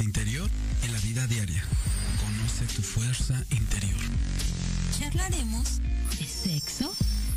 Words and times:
Interior 0.00 0.48
en 0.84 0.92
la 0.92 0.98
vida 1.00 1.26
diaria. 1.26 1.62
Conoce 2.20 2.64
tu 2.74 2.82
fuerza 2.82 3.44
interior. 3.50 4.00
Charlaremos 4.98 5.80
de 6.18 6.26
sexo, 6.26 6.94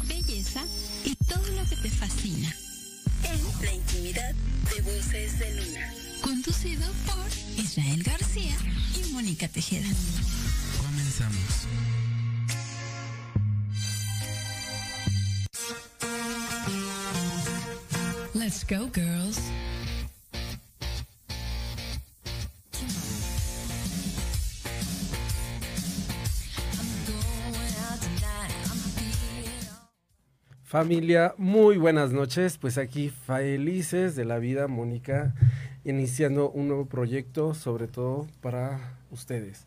belleza 0.07 0.63
y 1.03 1.15
todo 1.15 1.45
lo 1.53 1.67
que 1.67 1.75
te 1.77 1.89
fascina. 1.89 2.53
En 3.23 3.65
la 3.65 3.73
intimidad 3.73 4.33
de 4.75 4.81
Voces 4.81 5.39
de 5.39 5.55
Luna. 5.55 5.93
Conducido 6.21 6.85
por 7.05 7.63
Israel 7.63 8.03
García 8.03 8.55
y 8.95 9.11
Mónica 9.11 9.47
Tejeda. 9.47 9.89
Comenzamos. 10.77 11.67
Let's 18.33 18.63
go, 18.63 18.87
girls. 18.93 19.39
Familia, 30.75 31.33
muy 31.37 31.77
buenas 31.77 32.11
noches. 32.11 32.57
Pues 32.57 32.77
aquí 32.77 33.09
felices 33.09 34.17
de 34.17 34.25
la 34.25 34.39
vida, 34.39 34.67
Mónica, 34.67 35.33
iniciando 35.85 36.49
un 36.49 36.67
nuevo 36.67 36.85
proyecto, 36.85 37.53
sobre 37.53 37.87
todo 37.87 38.27
para 38.41 38.97
ustedes, 39.09 39.65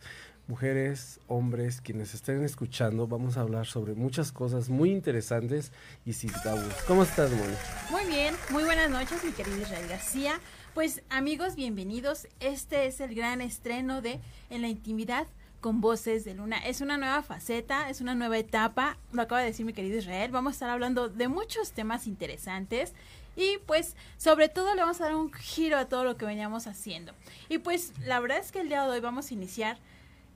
mujeres, 0.48 1.18
hombres, 1.26 1.80
quienes 1.80 2.12
estén 2.12 2.44
escuchando. 2.44 3.06
Vamos 3.06 3.38
a 3.38 3.40
hablar 3.40 3.64
sobre 3.64 3.94
muchas 3.94 4.32
cosas 4.32 4.68
muy 4.68 4.90
interesantes 4.90 5.72
y 6.04 6.12
sin 6.12 6.30
tabús. 6.30 6.74
¿Cómo 6.86 7.04
estás, 7.04 7.30
Mónica? 7.30 7.88
Muy 7.90 8.04
bien, 8.04 8.34
muy 8.50 8.64
buenas 8.64 8.90
noches, 8.90 9.24
mi 9.24 9.32
querido 9.32 9.62
Israel 9.62 9.88
García. 9.88 10.38
Pues 10.74 11.00
amigos, 11.08 11.56
bienvenidos. 11.56 12.28
Este 12.38 12.86
es 12.86 13.00
el 13.00 13.14
gran 13.14 13.40
estreno 13.40 14.02
de 14.02 14.20
En 14.50 14.60
la 14.60 14.68
Intimidad 14.68 15.26
con 15.60 15.80
Voces 15.80 16.24
de 16.24 16.34
Luna. 16.34 16.58
Es 16.58 16.80
una 16.80 16.96
nueva 16.96 17.22
faceta, 17.22 17.88
es 17.90 18.00
una 18.00 18.14
nueva 18.14 18.38
etapa, 18.38 18.96
lo 19.12 19.22
acaba 19.22 19.40
de 19.40 19.48
decir 19.48 19.66
mi 19.66 19.72
querido 19.72 19.98
Israel. 19.98 20.30
Vamos 20.30 20.52
a 20.52 20.54
estar 20.54 20.70
hablando 20.70 21.08
de 21.08 21.28
muchos 21.28 21.72
temas 21.72 22.06
interesantes 22.06 22.94
y 23.36 23.58
pues 23.66 23.96
sobre 24.16 24.48
todo 24.48 24.74
le 24.74 24.82
vamos 24.82 25.00
a 25.00 25.04
dar 25.04 25.14
un 25.14 25.32
giro 25.32 25.78
a 25.78 25.86
todo 25.86 26.04
lo 26.04 26.16
que 26.16 26.26
veníamos 26.26 26.66
haciendo. 26.66 27.12
Y 27.48 27.58
pues 27.58 27.92
la 28.04 28.20
verdad 28.20 28.38
es 28.38 28.52
que 28.52 28.60
el 28.60 28.68
día 28.68 28.82
de 28.84 28.90
hoy 28.90 29.00
vamos 29.00 29.30
a 29.30 29.34
iniciar 29.34 29.78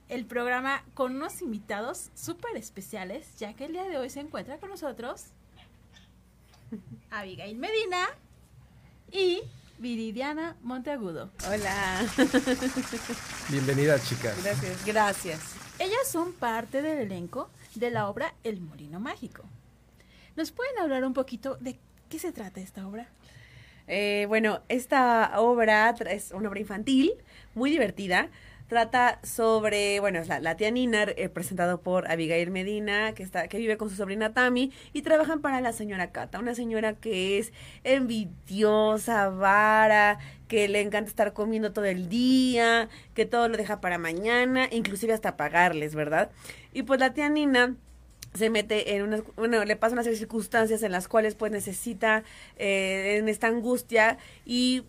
el 0.09 0.25
programa 0.25 0.83
con 0.93 1.15
unos 1.15 1.41
invitados 1.41 2.11
súper 2.13 2.55
especiales, 2.57 3.37
ya 3.39 3.53
que 3.53 3.65
el 3.65 3.73
día 3.73 3.83
de 3.83 3.97
hoy 3.97 4.09
se 4.09 4.19
encuentra 4.19 4.57
con 4.57 4.69
nosotros 4.69 5.27
Abigail 7.09 7.57
Medina 7.57 8.07
y 9.11 9.41
Viridiana 9.83 10.55
Monteagudo. 10.61 11.29
Hola. 11.45 12.07
Bienvenida, 13.49 13.99
chicas. 13.99 14.41
Gracias. 14.41 14.85
Gracias. 14.85 15.39
Ellas 15.77 16.07
son 16.07 16.31
parte 16.31 16.81
del 16.81 16.99
elenco 16.99 17.49
de 17.75 17.91
la 17.91 18.07
obra 18.07 18.33
El 18.45 18.61
Molino 18.61 19.01
Mágico. 19.01 19.43
¿Nos 20.37 20.51
pueden 20.51 20.79
hablar 20.79 21.03
un 21.03 21.13
poquito 21.13 21.57
de 21.59 21.77
qué 22.07 22.17
se 22.17 22.31
trata 22.31 22.61
esta 22.61 22.87
obra? 22.87 23.09
Eh, 23.87 24.23
bueno, 24.29 24.61
esta 24.69 25.33
obra 25.41 25.93
es 26.09 26.31
una 26.31 26.47
obra 26.47 26.61
infantil 26.61 27.11
muy 27.53 27.69
divertida 27.69 28.29
Trata 28.73 29.19
sobre, 29.21 29.99
bueno, 29.99 30.17
es 30.17 30.27
la, 30.27 30.57
tía 30.57 30.71
Nina, 30.71 31.03
eh, 31.03 31.29
presentado 31.29 31.81
por 31.81 32.09
Abigail 32.09 32.49
Medina, 32.49 33.13
que, 33.13 33.21
está, 33.21 33.47
que 33.47 33.59
vive 33.59 33.77
con 33.77 33.91
su 33.91 33.95
sobrina 33.95 34.33
Tami, 34.33 34.71
y 34.93 35.03
trabajan 35.03 35.41
para 35.41 35.61
la 35.61 35.73
señora 35.73 36.09
Cata, 36.09 36.39
una 36.39 36.55
señora 36.55 36.93
que 36.93 37.37
es 37.37 37.53
envidiosa, 37.83 39.29
vara, 39.29 40.17
que 40.47 40.67
le 40.69 40.81
encanta 40.81 41.07
estar 41.07 41.33
comiendo 41.33 41.71
todo 41.71 41.85
el 41.85 42.09
día, 42.09 42.89
que 43.13 43.27
todo 43.27 43.47
lo 43.47 43.57
deja 43.57 43.79
para 43.79 43.99
mañana, 43.99 44.67
inclusive 44.71 45.13
hasta 45.13 45.37
pagarles, 45.37 45.93
¿verdad? 45.93 46.31
Y 46.73 46.81
pues 46.81 46.99
la 46.99 47.13
tía 47.13 47.29
Nina 47.29 47.75
se 48.33 48.49
mete 48.49 48.95
en 48.95 49.03
una, 49.03 49.23
bueno, 49.35 49.63
le 49.65 49.75
pasa 49.75 49.93
una 49.93 50.01
serie 50.01 50.15
de 50.15 50.25
circunstancias 50.25 50.81
en 50.81 50.91
las 50.91 51.07
cuales 51.07 51.35
pues 51.35 51.51
necesita 51.51 52.23
eh, 52.57 53.17
en 53.19 53.29
esta 53.29 53.45
angustia 53.45 54.17
y 54.47 54.83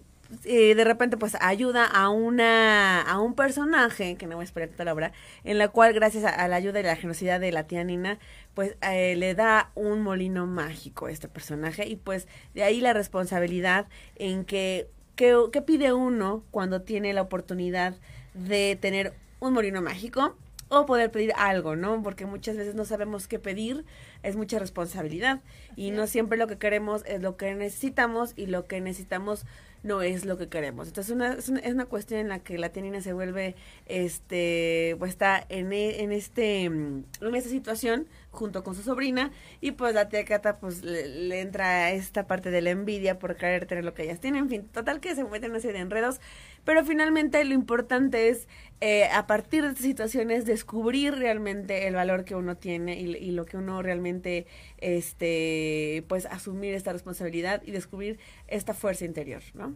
eh, 0.45 0.75
de 0.75 0.85
repente 0.85 1.17
pues 1.17 1.37
ayuda 1.41 1.85
a 1.87 2.09
una 2.09 3.03
a 3.03 3.21
un 3.21 3.35
personaje 3.35 4.17
que 4.17 4.27
no 4.27 4.37
voy 4.37 4.43
a 4.43 4.45
esperar 4.45 4.69
toda 4.71 4.85
la 4.87 4.93
obra 4.93 5.13
en 5.45 5.59
la 5.59 5.69
cual 5.69 5.93
gracias 5.93 6.25
a, 6.25 6.49
la 6.49 6.57
ayuda 6.57 6.81
y 6.81 6.83
la 6.83 6.97
generosidad 6.97 7.41
de 7.41 7.53
la 7.53 7.65
tía 7.67 7.85
Nina 7.85 8.19
pues 8.55 8.77
eh, 8.83 9.17
le 9.17 9.35
da 9.35 9.71
un 9.75 10.03
molino 10.03 10.47
mágico 10.47 11.07
a 11.07 11.11
este 11.11 11.29
personaje. 11.29 11.87
Y 11.87 11.97
pues 11.97 12.29
de 12.55 12.63
ahí 12.63 12.81
la 12.81 12.93
responsabilidad 12.93 13.87
en 14.17 14.45
que 14.45 14.89
qué 15.17 15.63
pide 15.65 15.93
uno 15.93 16.45
cuando 16.51 16.83
tiene 16.83 17.13
la 17.13 17.23
oportunidad 17.23 17.95
de 18.35 18.77
tener 18.81 19.15
un 19.41 19.53
molino 19.53 19.83
mágico 19.83 20.37
o 20.69 20.87
poder 20.87 21.11
pedir 21.11 21.33
algo, 21.37 21.77
¿no? 21.77 22.03
Porque 22.03 22.27
muchas 22.27 22.57
veces 22.57 22.75
no 22.75 22.85
sabemos 22.85 23.29
qué 23.29 23.39
pedir, 23.39 23.85
es 24.23 24.37
mucha 24.37 24.59
responsabilidad. 24.59 25.41
Y 25.77 25.91
no 25.91 26.07
siempre 26.07 26.39
lo 26.39 26.47
que 26.47 26.59
queremos 26.59 27.05
es 27.07 27.21
lo 27.21 27.37
que 27.37 27.55
necesitamos 27.55 28.33
y 28.37 28.47
lo 28.47 28.67
que 28.67 28.81
necesitamos 28.81 29.45
no 29.85 30.03
es 30.03 30.25
lo 30.25 30.37
que 30.37 30.49
queremos. 30.49 30.89
Entonces 30.89 31.15
una, 31.15 31.35
es, 31.35 31.49
una, 31.49 31.61
es 31.61 31.73
una 31.73 31.85
cuestión 31.85 32.19
en 32.21 32.29
la 32.29 32.41
que 32.41 32.59
la 32.59 32.71
tianina 32.71 33.01
se 33.01 33.13
vuelve, 33.13 33.55
este, 33.87 34.97
pues 34.99 35.11
está 35.11 35.45
en, 35.49 35.73
e, 35.73 36.03
en 36.03 36.11
este, 36.11 36.69
mm, 36.69 37.05
en 37.21 37.35
esta 37.35 37.51
situación 37.51 38.09
junto 38.31 38.65
con 38.65 38.75
su 38.75 38.83
sobrina 38.83 39.31
y 39.61 39.73
pues 39.73 39.95
la 39.95 40.09
tía 40.09 40.25
Cata 40.25 40.59
pues 40.59 40.83
le, 40.83 41.41
entra 41.41 41.85
a 41.85 41.93
esta 41.93 42.27
parte 42.27 42.51
de 42.51 42.63
la 42.63 42.71
envidia 42.71 43.19
por 43.19 43.37
querer 43.37 43.67
tener 43.67 43.85
lo 43.85 43.95
que 43.95 44.05
ellas 44.05 44.21
tienen, 44.21 44.45
en 44.45 44.49
fin, 44.49 44.69
total 44.69 45.01
que 45.01 45.15
se 45.15 45.23
meten 45.23 45.51
una 45.51 45.61
serie 45.61 45.75
de 45.75 45.83
enredos, 45.83 46.21
pero 46.65 46.85
finalmente 46.85 47.45
lo 47.45 47.55
importante 47.55 48.29
es 48.29 48.49
eh, 48.81 49.07
a 49.07 49.27
partir 49.27 49.63
de 49.63 49.71
estas 49.71 49.85
situaciones 49.85 50.45
descubrir 50.45 51.15
realmente 51.15 51.87
el 51.87 51.95
valor 51.95 52.25
que 52.25 52.35
uno 52.35 52.57
tiene 52.57 53.01
y, 53.01 53.17
y 53.17 53.31
lo 53.31 53.47
que 53.47 53.57
uno 53.57 53.83
realmente, 53.83 54.47
este, 54.79 56.05
pues 56.09 56.27
asumir 56.27 56.75
esta 56.75 56.93
responsabilidad 56.93 57.63
y 57.65 57.71
descubrir 57.71 58.19
esta 58.49 58.75
fuerza 58.75 59.05
interior, 59.05 59.43
¿no? 59.55 59.75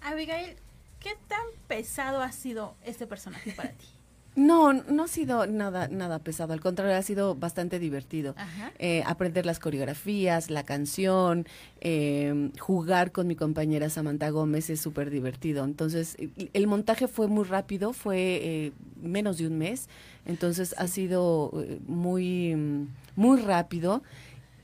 Abigail, 0.00 0.56
¿qué 1.00 1.16
tan 1.28 1.44
pesado 1.68 2.22
ha 2.22 2.32
sido 2.32 2.76
este 2.84 3.06
personaje 3.06 3.52
para 3.52 3.70
ti? 3.70 3.86
No, 4.36 4.74
no 4.74 5.04
ha 5.04 5.08
sido 5.08 5.46
nada, 5.46 5.88
nada 5.88 6.18
pesado, 6.18 6.52
al 6.52 6.60
contrario, 6.60 6.94
ha 6.94 7.02
sido 7.02 7.34
bastante 7.34 7.78
divertido. 7.78 8.34
Eh, 8.78 9.02
aprender 9.06 9.46
las 9.46 9.58
coreografías, 9.58 10.50
la 10.50 10.62
canción, 10.62 11.46
eh, 11.80 12.50
jugar 12.58 13.12
con 13.12 13.26
mi 13.26 13.34
compañera 13.34 13.88
Samantha 13.88 14.28
Gómez 14.28 14.68
es 14.68 14.78
súper 14.78 15.08
divertido. 15.08 15.64
Entonces, 15.64 16.18
el 16.52 16.66
montaje 16.66 17.08
fue 17.08 17.28
muy 17.28 17.44
rápido, 17.44 17.94
fue 17.94 18.18
eh, 18.18 18.72
menos 19.00 19.38
de 19.38 19.46
un 19.46 19.56
mes, 19.56 19.88
entonces 20.26 20.74
ha 20.76 20.86
sido 20.86 21.52
muy, 21.86 22.88
muy 23.16 23.40
rápido 23.40 24.02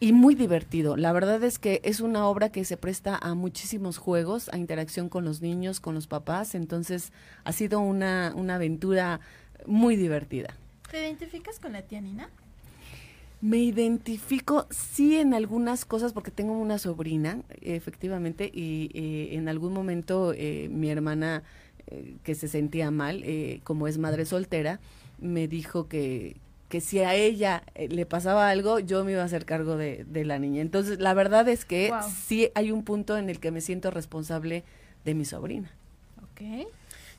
y 0.00 0.12
muy 0.12 0.34
divertido. 0.34 0.96
La 0.96 1.12
verdad 1.12 1.42
es 1.44 1.60
que 1.60 1.80
es 1.84 2.00
una 2.00 2.26
obra 2.26 2.50
que 2.50 2.64
se 2.64 2.76
presta 2.76 3.16
a 3.16 3.34
muchísimos 3.34 3.98
juegos, 3.98 4.50
a 4.52 4.58
interacción 4.58 5.08
con 5.08 5.24
los 5.24 5.40
niños, 5.40 5.78
con 5.78 5.94
los 5.94 6.08
papás, 6.08 6.56
entonces 6.56 7.12
ha 7.44 7.52
sido 7.52 7.78
una, 7.78 8.32
una 8.34 8.56
aventura 8.56 9.20
muy 9.66 9.96
divertida. 9.96 10.54
¿Te 10.90 11.00
identificas 11.00 11.58
con 11.58 11.72
la 11.72 11.82
tía 11.82 12.00
Nina? 12.00 12.28
Me 13.40 13.58
identifico, 13.58 14.68
sí, 14.70 15.16
en 15.16 15.34
algunas 15.34 15.84
cosas, 15.84 16.12
porque 16.12 16.30
tengo 16.30 16.56
una 16.56 16.78
sobrina, 16.78 17.40
efectivamente, 17.60 18.48
y 18.54 18.90
eh, 18.94 19.34
en 19.34 19.48
algún 19.48 19.72
momento 19.72 20.32
eh, 20.32 20.68
mi 20.70 20.90
hermana, 20.90 21.42
eh, 21.88 22.14
que 22.22 22.36
se 22.36 22.46
sentía 22.46 22.92
mal, 22.92 23.24
como 23.64 23.88
es 23.88 23.98
madre 23.98 24.26
soltera, 24.26 24.78
me 25.18 25.48
dijo 25.48 25.88
que, 25.88 26.36
que 26.68 26.80
si 26.80 27.00
a 27.00 27.16
ella 27.16 27.64
le 27.74 28.06
pasaba 28.06 28.48
algo, 28.48 28.78
yo 28.78 29.04
me 29.04 29.10
iba 29.10 29.22
a 29.22 29.24
hacer 29.24 29.44
cargo 29.44 29.76
de, 29.76 30.04
de 30.04 30.24
la 30.24 30.38
niña. 30.38 30.62
Entonces, 30.62 31.00
la 31.00 31.12
verdad 31.12 31.48
es 31.48 31.64
que 31.64 31.90
sí 32.24 32.50
hay 32.54 32.70
un 32.70 32.84
punto 32.84 33.18
en 33.18 33.28
el 33.28 33.40
que 33.40 33.50
me 33.50 33.60
siento 33.60 33.90
responsable 33.90 34.62
de 35.04 35.14
mi 35.14 35.24
sobrina. 35.24 35.72
Ok. 36.22 36.68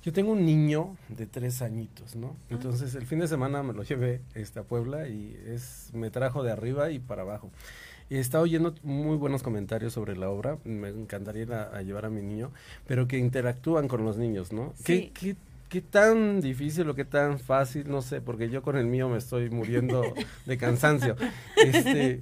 Yo 0.03 0.11
tengo 0.11 0.33
un 0.33 0.45
niño 0.45 0.97
de 1.07 1.25
tres 1.25 1.61
añitos, 1.61 2.15
¿no? 2.15 2.35
Ah. 2.35 2.47
Entonces 2.49 2.93
el 2.95 3.05
fin 3.05 3.19
de 3.19 3.27
semana 3.27 3.63
me 3.63 3.73
lo 3.73 3.83
llevé 3.83 4.21
este, 4.35 4.59
a 4.59 4.63
Puebla 4.63 5.07
y 5.07 5.39
es 5.47 5.91
me 5.93 6.09
trajo 6.09 6.43
de 6.43 6.51
arriba 6.51 6.91
y 6.91 6.99
para 6.99 7.21
abajo. 7.21 7.51
Y 8.09 8.17
estado 8.17 8.43
oyendo 8.43 8.75
muy 8.83 9.15
buenos 9.15 9.43
comentarios 9.43 9.93
sobre 9.93 10.17
la 10.17 10.29
obra, 10.29 10.57
me 10.65 10.89
encantaría 10.89 11.69
a, 11.73 11.81
llevar 11.83 12.05
a 12.05 12.09
mi 12.09 12.21
niño, 12.21 12.51
pero 12.85 13.07
que 13.07 13.17
interactúan 13.17 13.87
con 13.87 14.03
los 14.03 14.17
niños, 14.17 14.51
¿no? 14.51 14.73
Sí. 14.75 15.11
¿Qué, 15.13 15.37
qué, 15.69 15.81
tan 15.81 16.41
difícil 16.41 16.87
o 16.89 16.95
qué 16.95 17.05
tan 17.05 17.39
fácil? 17.39 17.89
No 17.89 18.01
sé, 18.01 18.19
porque 18.19 18.49
yo 18.49 18.61
con 18.61 18.77
el 18.77 18.85
mío 18.85 19.07
me 19.07 19.17
estoy 19.17 19.49
muriendo 19.49 20.03
de 20.45 20.57
cansancio. 20.57 21.15
Este, 21.55 22.21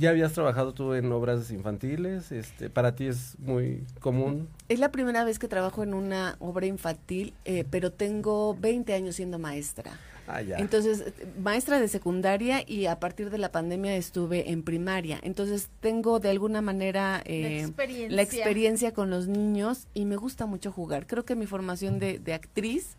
¿Ya 0.00 0.08
habías 0.08 0.32
trabajado 0.32 0.72
tú 0.72 0.94
en 0.94 1.12
obras 1.12 1.50
infantiles? 1.50 2.32
Este, 2.32 2.70
¿Para 2.70 2.96
ti 2.96 3.06
es 3.06 3.38
muy 3.38 3.84
común? 4.00 4.48
Es 4.70 4.78
la 4.78 4.90
primera 4.90 5.24
vez 5.24 5.38
que 5.38 5.46
trabajo 5.46 5.82
en 5.82 5.92
una 5.92 6.36
obra 6.38 6.64
infantil, 6.64 7.34
eh, 7.44 7.66
pero 7.70 7.92
tengo 7.92 8.56
20 8.58 8.94
años 8.94 9.16
siendo 9.16 9.38
maestra. 9.38 9.92
Ah, 10.32 10.42
ya. 10.42 10.56
Entonces, 10.58 11.04
maestra 11.42 11.80
de 11.80 11.88
secundaria 11.88 12.62
y 12.66 12.86
a 12.86 13.00
partir 13.00 13.30
de 13.30 13.38
la 13.38 13.52
pandemia 13.52 13.96
estuve 13.96 14.50
en 14.50 14.62
primaria. 14.62 15.18
Entonces, 15.22 15.68
tengo 15.80 16.20
de 16.20 16.30
alguna 16.30 16.60
manera 16.60 17.22
eh, 17.24 17.68
la, 18.08 18.22
experiencia. 18.22 18.92
con 18.92 19.10
los 19.10 19.28
niños 19.28 19.88
y 19.94 20.04
me 20.04 20.16
gusta 20.16 20.46
mucho 20.46 20.72
jugar. 20.72 21.06
Creo 21.06 21.24
que 21.24 21.34
mi 21.34 21.46
formación 21.46 21.98
de, 21.98 22.18
de 22.18 22.34
actriz 22.34 22.96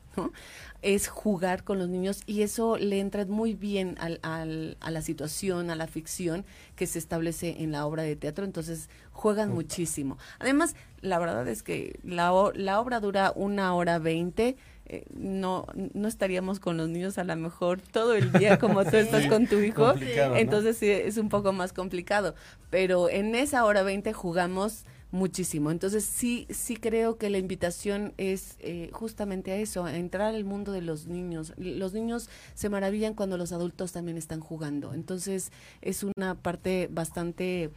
es 0.82 1.08
jugar 1.08 1.64
con 1.64 1.78
los 1.78 1.90
niños 1.90 2.22
y 2.26 2.42
eso 2.42 2.78
le 2.78 3.00
entra 3.00 3.26
muy 3.26 3.54
bien 3.54 3.96
al, 4.00 4.20
al, 4.24 4.78
a 4.80 4.92
la 4.92 5.02
situación, 5.02 5.70
a 5.70 5.76
la 5.76 5.88
ficción 5.88 6.44
que 6.76 6.88
se 6.88 7.00
establece 7.00 7.62
en 7.62 7.72
la 7.72 7.86
obra 7.86 8.04
de 8.04 8.16
teatro, 8.16 8.46
entonces 8.46 8.90
juegan 9.12 9.52
muchísimo. 9.52 10.18
Además, 10.40 10.76
la 11.02 11.20
verdad 11.20 11.48
es 11.48 11.62
que 11.64 12.00
la, 12.04 12.34
la 12.56 12.80
obra 12.80 13.00
dura 13.00 13.32
una 13.36 13.74
hora 13.76 14.00
veinte, 14.00 14.58
eh, 14.94 15.06
no, 15.16 15.66
no 15.94 16.10
estaríamos 16.10 16.60
con 16.60 16.76
los 16.76 16.90
niños 16.90 17.18
a 17.18 17.24
lo 17.24 17.34
mejor 17.38 17.80
todo 17.80 18.14
el 18.14 18.34
día 18.34 18.60
como 18.60 18.84
tú 18.84 18.98
estás 18.98 19.26
con 19.28 19.48
tu 19.48 19.60
hijo, 19.60 19.94
entonces 20.36 20.78
sí, 20.78 20.90
es 20.90 21.16
un 21.16 21.30
poco 21.30 21.54
más 21.54 21.72
complicado, 21.72 22.36
pero 22.70 23.10
en 23.10 23.34
esa 23.34 23.64
hora 23.64 23.84
veinte 23.84 24.12
jugamos 24.12 24.84
muchísimo. 25.12 25.72
Entonces 25.72 26.04
sí, 26.04 26.46
sí 26.50 26.76
creo 26.76 27.18
que 27.18 27.30
la 27.30 27.38
invitación 27.38 28.14
es 28.18 28.56
eh, 28.60 28.90
justamente 28.92 29.52
a 29.52 29.56
eso, 29.56 29.86
a 29.86 29.96
entrar 29.96 30.36
al 30.36 30.44
mundo 30.44 30.74
de 30.74 30.82
los 30.82 31.08
niños. 31.08 31.54
Los 31.58 31.94
niños 31.94 32.30
se 32.54 32.68
maravillan 32.70 33.14
cuando 33.14 33.38
los 33.38 33.54
adultos 33.54 33.94
también 33.94 34.18
están 34.18 34.42
jugando. 34.42 34.94
Entonces 34.94 35.54
es 35.82 36.04
una 36.04 36.36
parte 36.36 36.90
bastante 36.92 37.70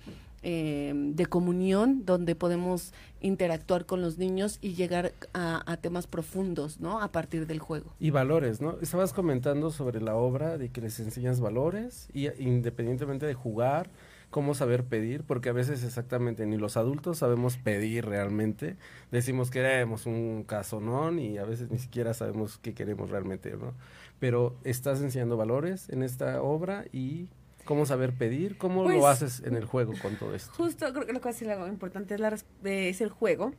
eh, 0.47 0.93
de 0.95 1.25
comunión 1.25 2.05
donde 2.05 2.35
podemos 2.35 2.93
interactuar 3.23 3.87
con 3.87 4.03
los 4.03 4.19
niños 4.19 4.59
y 4.61 4.75
llegar 4.75 5.15
a, 5.33 5.79
temas 5.79 6.07
profundos, 6.07 6.81
¿no? 6.81 7.01
A 7.01 7.09
partir 7.09 7.47
del 7.47 7.61
juego. 7.61 7.95
Y 7.99 8.11
valores, 8.11 8.61
¿no? 8.61 8.77
Estabas 8.83 9.15
comentando 9.15 9.71
sobre 9.71 10.03
la 10.03 10.15
obra 10.17 10.59
de 10.59 10.69
que 10.69 10.83
les 10.83 11.01
enseñas 11.01 11.41
valores 11.41 12.09
y 12.13 12.29
independientemente 12.43 13.25
de 13.25 13.33
jugar, 13.33 13.89
cómo 14.29 14.55
saber 14.55 14.85
pedir, 14.85 15.23
porque 15.23 15.49
a 15.49 15.53
veces 15.53 15.83
exactamente 15.83 16.45
ni 16.45 16.59
los 16.59 16.77
adultos 16.77 17.19
sabemos 17.19 17.57
pedir 17.57 18.05
realmente. 18.05 18.77
Decimos 19.11 19.49
que 19.49 19.61
queremos 19.61 20.05
un 20.05 20.45
casonón 20.45 21.19
y 21.21 21.39
a 21.39 21.45
veces 21.45 21.71
ni 21.71 21.79
siquiera 21.79 22.13
sabemos 22.13 22.59
qué 22.59 22.75
queremos 22.75 23.09
realmente, 23.09 23.53
¿no? 23.57 23.73
Pero 24.21 24.57
estás 24.65 25.01
enseñando 25.01 25.39
valores 25.39 25.89
en 25.89 26.03
esta 26.03 26.43
obra 26.43 26.85
y 26.93 27.29
cómo 27.65 27.87
saber 27.87 28.13
pedir, 28.13 28.57
cómo 28.57 28.83
lo 28.83 29.01
pues, 29.01 29.05
haces 29.05 29.43
en 29.45 29.55
el 29.55 29.65
juego 29.65 29.93
con 30.01 30.17
todo 30.17 30.35
esto. 30.35 30.53
Justo, 30.55 30.93
creo 30.93 31.07
que 31.07 31.13
lo 31.13 31.21
que 31.21 31.29
es 31.31 31.43
algo 31.43 31.67
importante 31.67 32.15
es, 32.15 32.21
la, 32.21 32.37
es 32.65 33.01
el 33.01 33.09
juego. 33.11 33.53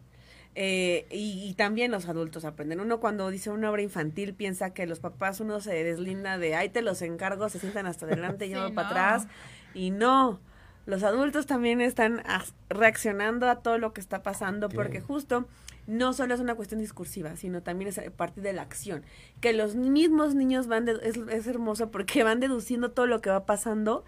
Eh, 0.57 1.05
y, 1.11 1.53
también 1.55 1.91
los 1.91 2.07
adultos 2.07 2.45
aprenden. 2.45 2.79
Uno 2.79 3.01
cuando 3.01 3.29
dice 3.29 3.49
una 3.49 3.69
obra 3.69 3.81
infantil 3.81 4.33
piensa 4.33 4.73
que 4.73 4.85
los 4.85 5.01
papás 5.01 5.41
uno 5.41 5.59
se 5.59 5.83
deslinda 5.83 6.37
de, 6.37 6.55
ay, 6.55 6.69
te 6.69 6.81
los 6.81 7.01
encargo, 7.01 7.49
se 7.49 7.59
sientan 7.59 7.85
hasta 7.87 8.05
adelante 8.05 8.45
y 8.47 8.51
yo 8.51 8.73
para 8.73 8.87
atrás. 8.87 9.27
Y 9.73 9.91
no, 9.91 10.39
los 10.85 11.03
adultos 11.03 11.45
también 11.45 11.81
están 11.81 12.23
reaccionando 12.69 13.49
a 13.49 13.57
todo 13.57 13.77
lo 13.77 13.91
que 13.91 13.99
está 13.99 14.23
pasando 14.23 14.69
porque 14.69 15.01
justo 15.01 15.45
no 15.87 16.13
solo 16.13 16.33
es 16.33 16.39
una 16.39 16.55
cuestión 16.55 16.79
discursiva, 16.79 17.35
sino 17.35 17.61
también 17.61 17.89
es 17.89 17.99
parte 18.11 18.41
de 18.41 18.53
la 18.53 18.61
acción. 18.63 19.03
Que 19.41 19.53
los 19.53 19.75
mismos 19.75 20.35
niños 20.35 20.67
van, 20.67 20.85
de, 20.85 20.99
es, 21.03 21.47
hermoso 21.47 21.91
porque 21.91 22.23
van 22.23 22.39
deduciendo 22.39 22.91
todo 22.91 23.07
lo 23.07 23.21
que 23.21 23.29
va 23.29 23.45
pasando 23.45 24.03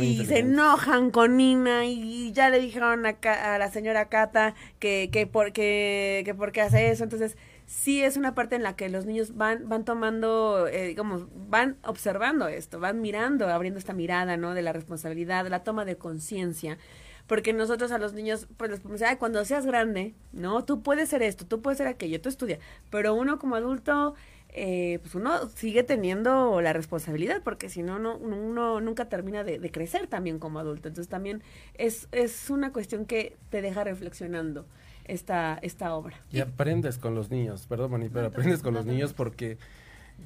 y 0.00 0.24
se 0.24 0.38
enojan 0.38 1.10
con 1.10 1.36
Nina 1.36 1.84
y 1.84 2.32
ya 2.32 2.48
le 2.48 2.58
dijeron 2.58 3.04
a, 3.04 3.10
a 3.54 3.58
la 3.58 3.70
señora 3.70 4.08
Cata 4.08 4.54
que, 4.78 5.10
que, 5.12 5.26
por, 5.26 5.52
que, 5.52 6.22
que 6.24 6.34
por 6.34 6.52
qué 6.52 6.62
hace 6.62 6.90
eso. 6.90 7.04
Entonces, 7.04 7.36
sí 7.66 8.02
es 8.02 8.16
una 8.16 8.34
parte 8.34 8.56
en 8.56 8.62
la 8.62 8.76
que 8.76 8.88
los 8.88 9.06
niños 9.06 9.36
van, 9.36 9.68
van 9.68 9.84
tomando, 9.84 10.66
eh, 10.68 10.88
digamos, 10.88 11.26
van 11.48 11.76
observando 11.84 12.48
esto, 12.48 12.80
van 12.80 13.00
mirando, 13.00 13.48
abriendo 13.48 13.78
esta 13.78 13.92
mirada, 13.92 14.36
¿no? 14.36 14.54
De 14.54 14.62
la 14.62 14.72
responsabilidad, 14.72 15.44
de 15.44 15.50
la 15.50 15.64
toma 15.64 15.84
de 15.84 15.96
conciencia. 15.96 16.78
Porque 17.26 17.52
nosotros 17.52 17.90
a 17.92 17.98
los 17.98 18.12
niños, 18.12 18.46
pues 18.56 18.70
les 18.70 18.80
podemos 18.80 19.00
decir, 19.00 19.18
cuando 19.18 19.44
seas 19.44 19.64
grande, 19.64 20.14
¿no? 20.32 20.64
Tú 20.64 20.82
puedes 20.82 21.08
ser 21.08 21.22
esto, 21.22 21.46
tú 21.46 21.62
puedes 21.62 21.78
ser 21.78 21.86
aquello, 21.86 22.20
tú 22.20 22.28
estudia. 22.28 22.58
Pero 22.90 23.14
uno 23.14 23.38
como 23.38 23.56
adulto, 23.56 24.14
eh, 24.50 24.98
pues 25.02 25.14
uno 25.14 25.48
sigue 25.48 25.82
teniendo 25.82 26.60
la 26.60 26.72
responsabilidad, 26.72 27.42
porque 27.42 27.68
si 27.68 27.82
no, 27.82 27.98
no 27.98 28.16
uno 28.16 28.80
nunca 28.80 29.08
termina 29.08 29.42
de, 29.42 29.58
de, 29.58 29.70
crecer 29.70 30.06
también 30.06 30.38
como 30.38 30.58
adulto. 30.58 30.88
Entonces 30.88 31.08
también 31.08 31.42
es, 31.78 32.08
es 32.12 32.50
una 32.50 32.72
cuestión 32.72 33.06
que 33.06 33.36
te 33.50 33.62
deja 33.62 33.84
reflexionando 33.84 34.66
esta, 35.04 35.58
esta 35.62 35.94
obra. 35.94 36.20
Y 36.30 36.40
aprendes 36.40 36.98
con 36.98 37.14
los 37.14 37.30
niños, 37.30 37.66
perdón, 37.66 37.90
Moni, 37.92 38.08
pero 38.08 38.28
aprendes 38.28 38.62
con 38.62 38.74
los 38.74 38.86
niños 38.86 39.12
porque 39.12 39.58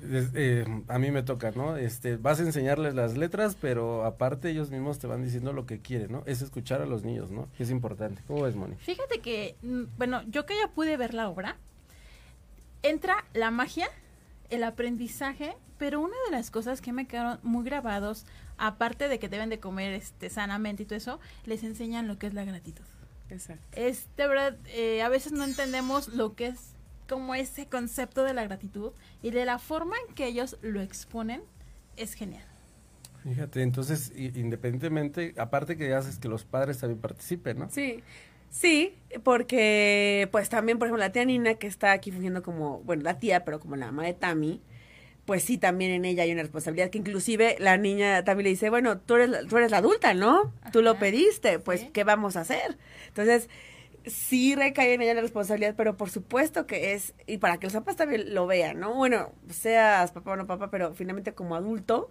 eh, 0.03 0.65
a 0.89 0.99
mí 0.99 1.11
me 1.11 1.23
toca, 1.23 1.51
¿no? 1.53 1.77
Este, 1.77 2.17
vas 2.17 2.41
a 2.41 2.43
enseñarles 2.43 2.95
las 2.95 3.17
letras, 3.17 3.57
pero 3.61 4.05
aparte 4.05 4.51
ellos 4.51 4.71
mismos 4.71 4.99
te 4.99 5.07
van 5.07 5.23
diciendo 5.23 5.53
lo 5.53 5.67
que 5.67 5.81
quieren, 5.81 6.13
¿no? 6.13 6.23
Es 6.27 6.43
escuchar 6.43 6.81
a 6.81 6.87
los 6.87 7.05
niños, 7.05 7.31
¿no? 7.31 7.49
Es 7.59 7.71
importante. 7.71 8.23
¿Cómo 8.27 8.43
ves, 8.43 8.57
Moni? 8.57 8.77
Fíjate 8.77 9.21
que, 9.21 9.57
mm, 9.63 9.85
bueno, 9.97 10.23
yo 10.29 10.47
que 10.47 10.55
ya 10.57 10.69
pude 10.69 10.97
ver 10.97 11.15
la 11.15 11.29
obra, 11.29 11.57
entra 12.83 13.25
la 13.35 13.51
magia, 13.51 13.89
el 14.51 14.63
aprendizaje, 14.63 15.57
pero 15.79 16.01
una 16.01 16.17
de 16.27 16.33
las 16.33 16.51
cosas 16.51 16.81
que 16.81 16.93
me 16.93 17.07
quedaron 17.07 17.39
muy 17.43 17.65
grabados, 17.65 18.27
aparte 18.57 19.09
de 19.09 19.19
que 19.19 19.29
deben 19.29 19.51
de 19.51 19.61
comer 19.61 19.93
este 19.95 20.31
sanamente 20.31 20.85
y 20.85 20.87
todo 20.87 20.97
eso, 20.97 21.21
les 21.45 21.63
enseñan 21.63 22.09
lo 22.09 22.19
que 22.19 22.27
es 22.27 22.35
la 22.35 22.45
gratitud. 22.45 22.85
Exacto. 23.31 23.65
Es 23.73 24.07
de 24.17 24.27
verdad, 24.27 24.57
eh, 24.67 25.03
a 25.03 25.09
veces 25.09 25.33
no 25.33 25.45
entendemos 25.45 26.09
lo 26.09 26.35
que 26.35 26.49
es 26.49 26.78
como 27.09 27.35
ese 27.35 27.67
concepto 27.67 28.23
de 28.25 28.35
la 28.35 28.45
gratitud 28.45 28.93
y 29.23 29.31
de 29.31 29.45
la 29.45 29.59
forma 29.59 29.97
en 30.07 30.15
que 30.15 30.27
ellos 30.27 30.57
lo 30.63 30.81
exponen 30.81 31.43
es 31.97 32.15
genial. 32.15 32.45
Fíjate, 33.25 33.63
entonces, 33.63 34.13
independientemente, 34.17 35.35
aparte 35.39 35.77
que 35.77 35.93
haces 35.95 36.19
que 36.19 36.29
los 36.29 36.45
padres 36.45 36.79
también 36.79 37.01
participen, 37.01 37.59
¿no? 37.59 37.71
Sí, 37.71 38.03
sí, 38.51 38.95
porque 39.25 40.29
pues 40.31 40.49
también, 40.49 40.79
por 40.79 40.87
ejemplo, 40.87 41.05
la 41.05 41.11
tía 41.11 41.25
Nina, 41.25 41.55
que 41.55 41.67
está 41.67 41.93
aquí 41.93 42.13
fungiendo 42.13 42.43
como, 42.43 42.81
bueno, 42.81 43.03
la 43.03 43.19
tía, 43.19 43.45
pero 43.45 43.59
como 43.59 43.77
la 43.77 43.87
mamá 43.87 44.05
de 44.05 44.15
Tami, 44.15 44.63
pues 45.27 45.43
sí, 45.43 45.59
también 45.59 45.91
en 45.91 46.05
ella 46.07 46.23
hay 46.23 46.33
una 46.33 46.43
responsabilidad 46.43 46.89
que 46.89 46.99
inclusive 46.99 47.57
la 47.59 47.77
niña 47.77 48.25
también 48.25 48.45
le 48.45 48.51
dice, 48.51 48.71
bueno, 48.71 48.99
tú 48.99 49.17
eres, 49.17 49.47
tú 49.47 49.59
eres 49.59 49.71
la 49.71 49.79
adulta, 49.79 50.15
¿no? 50.15 50.55
Tú 50.73 50.81
lo 50.81 50.99
pediste, 50.99 51.59
pues, 51.59 51.85
¿qué 51.93 52.03
vamos 52.05 52.37
a 52.37 52.43
hacer? 52.43 52.79
Entonces, 53.09 53.51
sí 54.07 54.55
recae 54.55 54.95
en 54.95 55.03
ella 55.03 55.15
la 55.15 55.21
responsabilidad, 55.21 55.75
pero 55.77 55.97
por 55.97 56.11
supuesto 56.11 56.67
que 56.67 56.95
es, 56.95 57.15
y 57.27 57.39
para 57.39 57.59
que 57.59 57.67
los 57.67 57.75
papás 57.75 57.97
también 57.97 58.35
lo 58.35 58.47
vean, 58.47 58.81
¿no? 58.81 58.95
Bueno, 58.95 59.33
seas 59.49 60.13
papá 60.13 60.33
o 60.33 60.37
no 60.37 60.47
papá, 60.47 60.71
pero 60.71 60.95
finalmente 60.95 61.35
como 61.35 61.57
adulto, 61.57 62.11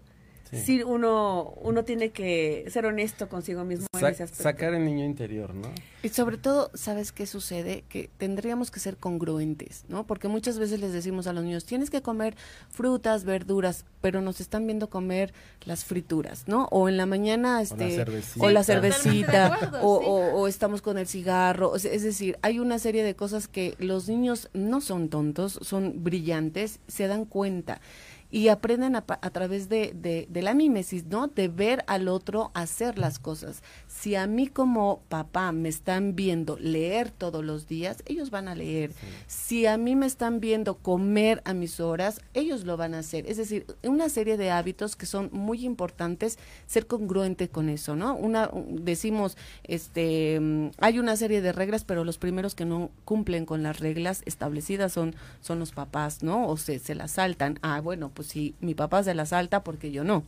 sí, 0.51 0.83
uno, 0.83 1.53
uno 1.61 1.83
tiene 1.83 2.11
que 2.11 2.65
ser 2.69 2.85
honesto 2.85 3.29
consigo 3.29 3.63
mismo 3.63 3.87
en 3.93 4.05
ese 4.05 4.23
aspecto. 4.23 4.43
Sacar 4.43 4.73
el 4.73 4.85
niño 4.85 5.05
interior, 5.05 5.53
¿no? 5.53 5.69
Y 6.03 6.09
sobre 6.09 6.37
todo, 6.37 6.71
¿sabes 6.73 7.11
qué 7.11 7.25
sucede? 7.25 7.83
Que 7.89 8.09
tendríamos 8.17 8.71
que 8.71 8.79
ser 8.79 8.97
congruentes, 8.97 9.83
¿no? 9.89 10.05
Porque 10.05 10.27
muchas 10.27 10.59
veces 10.59 10.79
les 10.79 10.93
decimos 10.93 11.27
a 11.27 11.33
los 11.33 11.43
niños, 11.43 11.65
tienes 11.65 11.89
que 11.89 12.01
comer 12.01 12.35
frutas, 12.69 13.23
verduras, 13.23 13.85
pero 14.01 14.21
nos 14.21 14.39
están 14.39 14.65
viendo 14.65 14.89
comer 14.89 15.33
las 15.65 15.83
frituras, 15.83 16.47
¿no? 16.47 16.65
O 16.71 16.87
en 16.87 16.97
la 16.97 17.05
mañana, 17.05 17.61
este, 17.61 18.05
o 18.39 18.49
la 18.49 18.63
cervecita, 18.63 19.81
o, 19.81 19.97
o, 19.97 20.47
estamos 20.47 20.81
con 20.81 20.97
el 20.97 21.07
cigarro. 21.07 21.75
Es 21.75 22.03
decir, 22.03 22.37
hay 22.41 22.59
una 22.59 22.79
serie 22.79 23.03
de 23.03 23.15
cosas 23.15 23.47
que 23.47 23.75
los 23.79 24.07
niños 24.07 24.49
no 24.53 24.81
son 24.81 25.09
tontos, 25.09 25.59
son 25.61 26.03
brillantes, 26.03 26.79
se 26.87 27.07
dan 27.07 27.25
cuenta 27.25 27.81
y 28.29 28.49
aprenden 28.49 28.95
a, 28.95 29.05
a 29.07 29.29
través 29.29 29.69
de, 29.69 29.93
de, 29.95 30.27
de, 30.29 30.41
la 30.41 30.53
mímesis, 30.53 31.05
¿no? 31.05 31.27
De 31.27 31.47
ver 31.47 31.83
al 31.87 32.07
otro 32.07 32.51
hacer 32.53 32.97
las 32.97 33.19
cosas. 33.19 33.63
Si 33.87 34.15
a 34.15 34.27
mí 34.27 34.47
como 34.47 35.01
papá 35.07 35.51
me 35.51 35.69
están 35.69 36.15
viendo 36.15 36.57
leer 36.57 37.11
todos 37.11 37.43
los 37.43 37.67
días, 37.67 38.03
ellos 38.05 38.29
van 38.29 38.47
a 38.47 38.55
leer. 38.55 38.91
Si 39.27 39.65
a 39.65 39.77
mí 39.77 39.95
me 39.95 40.05
están 40.05 40.39
viendo 40.39 40.75
comer 40.75 41.41
a 41.45 41.53
mis 41.53 41.79
horas, 41.79 42.21
ellos 42.33 42.65
lo 42.65 42.75
van 42.75 42.93
a 42.93 42.99
hacer. 42.99 43.25
Es 43.27 43.37
decir, 43.37 43.65
una 43.83 44.09
serie 44.09 44.37
de 44.37 44.51
hábitos 44.51 44.95
que 44.95 45.05
son 45.05 45.29
muy 45.31 45.65
importantes, 45.65 46.37
ser 46.65 46.85
congruente 46.85 47.49
con 47.49 47.69
eso, 47.69 47.95
¿no? 47.95 48.15
Una, 48.15 48.49
decimos, 48.69 49.37
este, 49.63 50.39
mm, 50.39 50.71
hay 50.79 50.99
una 50.99 51.15
serie 51.15 51.41
de 51.41 51.53
reglas, 51.53 51.85
pero 51.85 52.03
los 52.03 52.17
primeros 52.17 52.55
que 52.55 52.65
no 52.65 52.91
cumplen 53.05 53.45
con 53.45 53.63
las 53.63 53.79
reglas 53.79 54.21
establecidas 54.25 54.91
son, 54.91 55.15
son 55.39 55.59
los 55.59 55.71
papás, 55.71 56.23
¿no? 56.23 56.47
O 56.47 56.57
se, 56.57 56.79
se 56.79 56.93
las 56.93 57.11
saltan. 57.11 57.59
Ah, 57.61 57.79
bueno, 57.79 58.11
pues 58.17 58.29
si 58.29 58.55
mi 58.61 58.73
papá 58.73 59.03
se 59.03 59.13
la 59.13 59.27
salta, 59.27 59.63
porque 59.63 59.91
yo 59.91 60.03
no. 60.03 60.23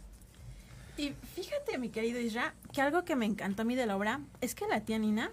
Y 0.96 1.16
fíjate, 1.34 1.80
mi 1.80 1.90
querido 1.90 2.20
Isra, 2.20 2.54
que 2.72 2.84
algo 2.84 3.04
que 3.04 3.16
me 3.16 3.26
encantó 3.26 3.64
a 3.64 3.66
mí 3.66 3.74
de 3.76 3.88
la 3.88 3.98
obra 3.98 4.20
es 4.42 4.54
que 4.54 4.68
la 4.68 4.82
tía 4.82 5.00
Nina 5.00 5.32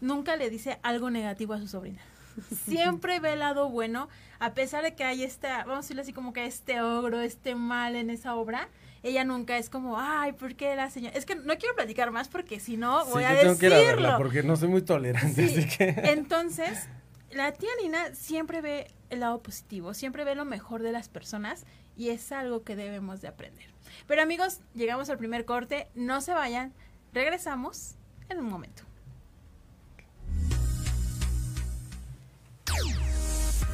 nunca 0.00 0.34
le 0.34 0.50
dice 0.50 0.80
algo 0.82 1.10
negativo 1.10 1.54
a 1.54 1.60
su 1.60 1.68
sobrina. 1.68 2.00
Siempre 2.66 3.20
ve 3.20 3.34
el 3.34 3.38
lado 3.38 3.68
bueno, 3.68 4.08
a 4.40 4.54
pesar 4.54 4.82
de 4.82 4.96
que 4.96 5.04
hay 5.04 5.22
esta, 5.22 5.58
vamos 5.58 5.72
a 5.72 5.80
decirlo 5.82 6.02
así 6.02 6.12
como 6.12 6.32
que 6.32 6.46
este 6.46 6.82
ogro, 6.82 7.20
este 7.20 7.54
mal 7.54 7.94
en 7.94 8.10
esa 8.10 8.34
obra, 8.34 8.68
ella 9.04 9.24
nunca 9.24 9.56
es 9.56 9.70
como, 9.70 10.00
ay, 10.00 10.32
¿por 10.32 10.56
qué 10.56 10.74
la 10.74 10.90
señora? 10.90 11.16
Es 11.16 11.26
que 11.26 11.36
no 11.36 11.56
quiero 11.58 11.76
platicar 11.76 12.10
más 12.10 12.26
porque 12.26 12.58
si 12.58 12.76
no 12.76 13.04
voy 13.06 13.22
a 13.22 13.38
tengo 13.38 13.54
decirlo. 13.54 13.58
Que 13.58 13.66
ir 13.66 13.72
a 13.72 13.78
verla 13.78 14.18
porque 14.18 14.42
no 14.42 14.56
soy 14.56 14.66
muy 14.66 14.82
tolerante, 14.82 15.44
así 15.44 15.68
que... 15.78 15.90
Entonces, 16.10 16.88
la 17.30 17.52
tía 17.52 17.70
Nina 17.80 18.12
siempre 18.16 18.60
ve 18.62 18.88
el 19.10 19.20
lado 19.20 19.42
positivo, 19.42 19.94
siempre 19.94 20.24
ve 20.24 20.34
lo 20.34 20.44
mejor 20.44 20.82
de 20.82 20.92
las 20.92 21.08
personas 21.08 21.64
y 21.96 22.10
es 22.10 22.32
algo 22.32 22.62
que 22.64 22.76
debemos 22.76 23.20
de 23.20 23.28
aprender. 23.28 23.66
Pero 24.06 24.22
amigos, 24.22 24.60
llegamos 24.74 25.10
al 25.10 25.18
primer 25.18 25.44
corte, 25.44 25.88
no 25.94 26.20
se 26.20 26.32
vayan, 26.32 26.72
regresamos 27.12 27.94
en 28.28 28.38
un 28.38 28.46
momento. 28.46 28.82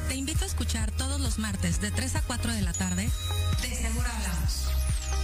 Te 0.07 0.15
invito 0.15 0.43
a 0.43 0.47
escuchar 0.47 0.91
todos 0.91 1.21
los 1.21 1.39
martes 1.39 1.79
de 1.79 1.89
3 1.89 2.17
a 2.17 2.21
4 2.23 2.51
de 2.51 2.61
la 2.61 2.73
tarde. 2.73 3.09
De 3.61 3.75
Seguro 3.75 4.07
Hablamos. 4.13 4.67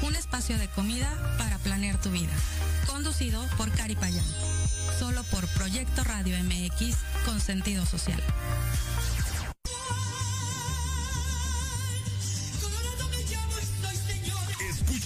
Un 0.01 0.15
espacio 0.15 0.57
de 0.57 0.67
comida 0.69 1.09
para 1.37 1.57
planear 1.57 1.99
tu 1.99 2.09
vida. 2.09 2.31
Conducido 2.87 3.43
por 3.57 3.69
Cari 3.71 3.95
Payán. 3.95 4.23
Solo 4.97 5.23
por 5.25 5.45
Proyecto 5.49 6.03
Radio 6.05 6.37
MX 6.41 6.95
con 7.25 7.41
sentido 7.41 7.85
social. 7.85 8.21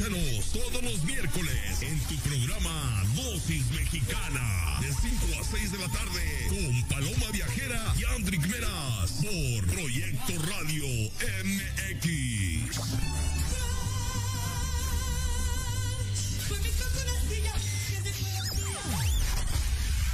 Todos 0.02 0.82
los 0.82 1.04
miércoles 1.04 1.82
en 1.82 2.00
tu 2.00 2.16
programa 2.28 3.04
Dosis 3.16 3.70
Mexicana 3.72 4.80
de 4.82 4.88
5 4.88 5.40
a 5.40 5.44
6 5.44 5.72
de 5.74 5.78
la 5.78 5.88
tarde 5.90 6.48
con 6.50 6.84
Paloma 6.88 7.32
Viajera 7.32 7.94
y 8.00 8.04
Andrick 8.16 8.48
Meras 8.48 9.12
por 9.22 9.68
Proyecto 9.68 10.34
Radio 10.50 10.86
MX. 11.44 12.80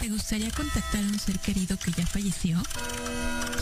¿Te 0.01 0.09
gustaría 0.09 0.51
contactar 0.51 1.01
a 1.01 1.07
un 1.07 1.19
ser 1.19 1.39
querido 1.39 1.79
que 1.79 1.91
ya 1.91 2.05
falleció? 2.05 2.61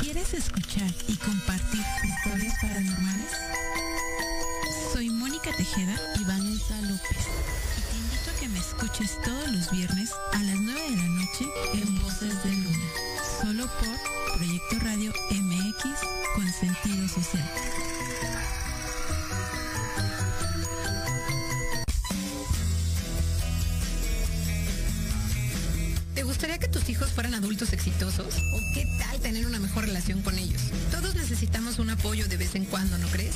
¿Quieres 0.01 0.33
escuchar 0.33 0.91
y 1.07 1.17
compartir 1.17 1.81
historias 2.03 2.55
paranormales? 2.59 3.64
Tejeda 5.53 5.95
y 6.19 6.23
Vanessa 6.23 6.81
López. 6.81 7.17
Y 7.77 7.81
te 7.81 7.97
invito 7.97 8.31
a 8.31 8.39
que 8.39 8.49
me 8.49 8.59
escuches 8.59 9.21
todos 9.23 9.47
los 9.51 9.71
viernes 9.71 10.09
a 10.33 10.41
las 10.41 10.55
9 10.55 10.81
de 10.81 10.95
la 10.95 11.03
noche 11.03 11.45
en 11.73 12.01
Voces 12.01 12.43
de 12.43 12.51
Luna. 12.51 12.85
Solo 13.41 13.67
por 13.67 14.37
Proyecto 14.37 14.79
Radio 14.79 15.13
MX 15.29 15.83
con 16.33 16.51
sentido 16.51 17.07
social. 17.07 17.51
¿Te 26.15 26.23
gustaría 26.23 26.57
que 26.57 26.67
tus 26.67 26.89
hijos 26.89 27.11
fueran 27.11 27.35
adultos 27.35 27.71
exitosos? 27.71 28.35
¿O 28.35 28.73
qué 28.73 28.87
tal 28.97 29.19
tener 29.19 29.45
una 29.45 29.59
mejor 29.59 29.85
relación 29.85 30.21
con 30.21 30.37
ellos? 30.39 30.61
Todos 30.91 31.15
necesitamos 31.15 31.77
un 31.77 31.91
apoyo 31.91 32.27
de 32.27 32.37
vez 32.37 32.55
en 32.55 32.65
cuando, 32.65 32.97
¿no 32.97 33.07
crees? 33.09 33.35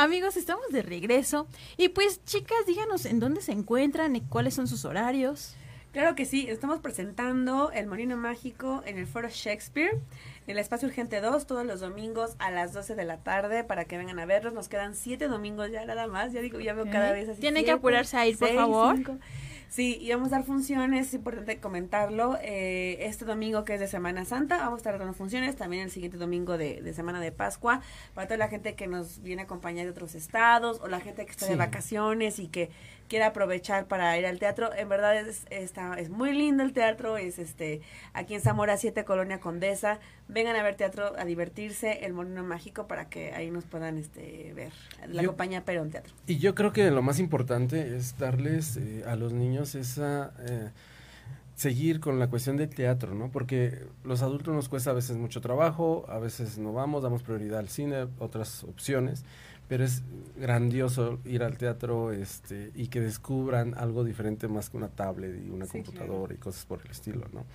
Amigos, 0.00 0.38
estamos 0.38 0.64
de 0.70 0.80
regreso. 0.80 1.46
Y 1.76 1.90
pues, 1.90 2.24
chicas, 2.24 2.64
díganos 2.66 3.04
en 3.04 3.20
dónde 3.20 3.42
se 3.42 3.52
encuentran 3.52 4.16
y 4.16 4.22
cuáles 4.22 4.54
son 4.54 4.66
sus 4.66 4.86
horarios. 4.86 5.54
Claro 5.92 6.14
que 6.14 6.24
sí, 6.24 6.46
estamos 6.48 6.78
presentando 6.78 7.70
El 7.70 7.86
Molino 7.86 8.16
Mágico 8.16 8.82
en 8.86 8.96
el 8.96 9.06
Foro 9.06 9.28
Shakespeare, 9.28 9.90
en 10.46 10.52
el 10.52 10.58
Espacio 10.58 10.88
Urgente 10.88 11.20
2, 11.20 11.46
todos 11.46 11.66
los 11.66 11.80
domingos 11.80 12.34
a 12.38 12.50
las 12.50 12.72
12 12.72 12.94
de 12.94 13.04
la 13.04 13.18
tarde 13.18 13.62
para 13.62 13.84
que 13.84 13.98
vengan 13.98 14.18
a 14.20 14.24
verlos. 14.24 14.54
Nos 14.54 14.70
quedan 14.70 14.94
siete 14.94 15.28
domingos 15.28 15.70
ya 15.70 15.84
nada 15.84 16.06
más, 16.06 16.32
ya 16.32 16.40
digo, 16.40 16.60
ya 16.60 16.72
veo 16.72 16.86
cada 16.90 17.12
vez 17.12 17.28
así. 17.28 17.42
Tienen 17.42 17.66
que 17.66 17.72
apurarse 17.72 18.16
a 18.16 18.26
ir, 18.26 18.38
por 18.38 18.54
favor. 18.54 18.96
Sí, 19.70 19.98
y 20.00 20.10
vamos 20.10 20.32
a 20.32 20.38
dar 20.38 20.44
funciones, 20.44 21.06
es 21.06 21.14
importante 21.14 21.60
comentarlo. 21.60 22.36
Eh, 22.42 22.98
este 23.02 23.24
domingo 23.24 23.64
que 23.64 23.74
es 23.74 23.80
de 23.80 23.86
Semana 23.86 24.24
Santa, 24.24 24.56
vamos 24.58 24.74
a 24.74 24.76
estar 24.78 24.98
dando 24.98 25.14
funciones, 25.14 25.54
también 25.54 25.84
el 25.84 25.92
siguiente 25.92 26.18
domingo 26.18 26.58
de, 26.58 26.82
de 26.82 26.92
Semana 26.92 27.20
de 27.20 27.30
Pascua, 27.30 27.80
para 28.12 28.26
toda 28.26 28.38
la 28.38 28.48
gente 28.48 28.74
que 28.74 28.88
nos 28.88 29.22
viene 29.22 29.42
a 29.42 29.44
acompañar 29.44 29.84
de 29.84 29.92
otros 29.92 30.16
estados 30.16 30.80
o 30.80 30.88
la 30.88 30.98
gente 30.98 31.24
que 31.24 31.30
está 31.30 31.46
de 31.46 31.54
vacaciones 31.54 32.40
y 32.40 32.48
que 32.48 32.70
quiera 33.10 33.26
aprovechar 33.26 33.86
para 33.88 34.16
ir 34.16 34.24
al 34.24 34.38
teatro. 34.38 34.72
En 34.74 34.88
verdad 34.88 35.16
es, 35.18 35.44
está, 35.50 35.98
es 35.98 36.08
muy 36.08 36.32
lindo 36.32 36.62
el 36.62 36.72
teatro, 36.72 37.16
es 37.18 37.38
este 37.40 37.82
aquí 38.14 38.34
en 38.34 38.40
Zamora 38.40 38.76
7, 38.78 39.04
Colonia 39.04 39.40
Condesa. 39.40 39.98
Vengan 40.28 40.54
a 40.54 40.62
ver 40.62 40.76
teatro, 40.76 41.12
a 41.18 41.24
divertirse, 41.24 42.06
el 42.06 42.12
Molino 42.12 42.44
Mágico, 42.44 42.86
para 42.86 43.10
que 43.10 43.32
ahí 43.34 43.50
nos 43.50 43.64
puedan 43.66 43.98
este 43.98 44.52
ver. 44.54 44.72
La 45.08 45.22
Yo- 45.22 45.28
compañía 45.30 45.64
Perón 45.64 45.90
Teatro. 45.90 46.14
Y 46.28 46.38
yo 46.38 46.54
creo 46.54 46.72
que 46.72 46.90
lo 46.92 47.02
más 47.02 47.18
importante 47.18 47.96
es 47.96 48.16
darles 48.16 48.76
eh, 48.76 49.02
a 49.06 49.16
los 49.16 49.32
niños 49.32 49.74
esa... 49.74 50.32
eh, 50.48 50.70
seguir 51.56 52.00
con 52.00 52.18
la 52.18 52.28
cuestión 52.30 52.56
del 52.56 52.70
teatro, 52.70 53.14
¿no? 53.14 53.30
Porque 53.30 53.84
los 54.02 54.22
adultos 54.22 54.54
nos 54.54 54.70
cuesta 54.70 54.90
a 54.90 54.94
veces 54.94 55.18
mucho 55.18 55.42
trabajo, 55.42 56.06
a 56.08 56.18
veces 56.18 56.56
no 56.56 56.72
vamos, 56.72 57.02
damos 57.02 57.22
prioridad 57.22 57.58
al 57.58 57.68
cine, 57.68 58.06
otras 58.18 58.64
opciones, 58.64 59.24
pero 59.70 59.84
es 59.84 60.04
grandioso 60.36 61.20
ir 61.24 61.44
al 61.44 61.58
teatro 61.58 62.12
este, 62.12 62.72
y 62.76 62.88
que 62.88 63.00
descubran 63.00 63.74
algo 63.78 64.04
diferente 64.04 64.48
más 64.48 64.70
que 64.70 64.78
una 64.78 64.90
tablet 64.90 65.42
y 65.46 65.50
una 65.50 65.66
Sí, 65.66 65.78
computadora 65.84 66.34
y 66.34 66.38
cosas 66.38 66.66
por 66.66 66.82
el 66.84 66.92
estilo, 66.92 67.22
¿no? 67.32 67.46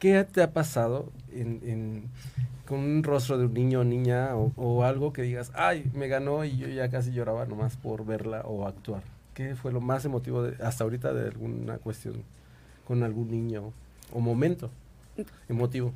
¿Qué 0.00 0.24
te 0.24 0.42
ha 0.42 0.52
pasado 0.52 1.12
en, 1.32 1.60
en- 1.64 2.10
con 2.66 2.80
un 2.80 3.02
rostro 3.04 3.38
de 3.38 3.46
un 3.46 3.54
niño 3.54 3.80
o 3.80 3.84
niña 3.84 4.36
o, 4.36 4.52
o 4.56 4.84
algo 4.84 5.12
que 5.12 5.22
digas, 5.22 5.52
ay, 5.54 5.90
me 5.94 6.08
ganó 6.08 6.44
y 6.44 6.56
yo 6.58 6.68
ya 6.68 6.90
casi 6.90 7.12
lloraba 7.12 7.46
nomás 7.46 7.76
por 7.76 8.06
verla 8.06 8.42
o 8.42 8.66
actuar? 8.68 9.02
¿Qué 9.34 9.56
fue 9.56 9.72
lo 9.72 9.80
más 9.82 10.04
emotivo 10.06 10.42
de- 10.44 10.62
hasta 10.64 10.84
ahorita 10.84 11.14
de 11.14 11.28
alguna 11.28 11.78
cuestión 11.78 12.24
con 12.86 13.02
algún 13.04 13.30
niño 13.30 13.72
o 14.12 14.20
momento 14.20 14.70
emotivo? 15.48 15.92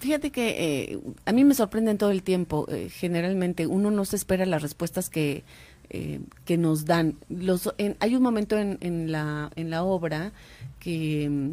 Fíjate 0.00 0.30
que 0.30 0.92
eh, 0.94 1.00
a 1.26 1.32
mí 1.32 1.44
me 1.44 1.54
sorprenden 1.54 1.98
todo 1.98 2.10
el 2.10 2.22
tiempo. 2.22 2.66
eh, 2.70 2.88
generalmente 2.90 3.66
uno 3.66 3.90
no 3.90 4.04
se 4.04 4.16
espera 4.16 4.46
las 4.46 4.62
respuestas 4.62 5.10
que, 5.10 5.44
eh, 5.90 6.20
que 6.46 6.56
nos 6.56 6.86
dan. 6.86 7.16
Los, 7.28 7.72
en- 7.78 7.96
hay 8.00 8.16
un 8.16 8.22
momento 8.22 8.56
en, 8.58 8.78
en, 8.80 9.12
la, 9.12 9.50
en 9.56 9.68
la 9.70 9.82
obra 9.84 10.32
que 10.78 11.28
mm, 11.30 11.50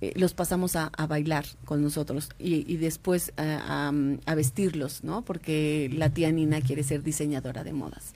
eh, 0.00 0.12
los 0.16 0.34
pasamos 0.34 0.74
a, 0.74 0.90
a 0.96 1.06
bailar 1.06 1.44
con 1.64 1.80
nosotros 1.82 2.30
y, 2.38 2.70
y 2.72 2.76
después 2.78 3.32
a, 3.36 3.92
a, 4.26 4.34
vestirlos, 4.34 5.04
¿no? 5.04 5.22
Porque 5.22 5.88
la 5.94 6.10
tía 6.10 6.32
Nina 6.32 6.60
quiere 6.60 6.82
ser 6.82 7.02
diseñadora 7.04 7.62
de 7.62 7.72
modas. 7.72 8.12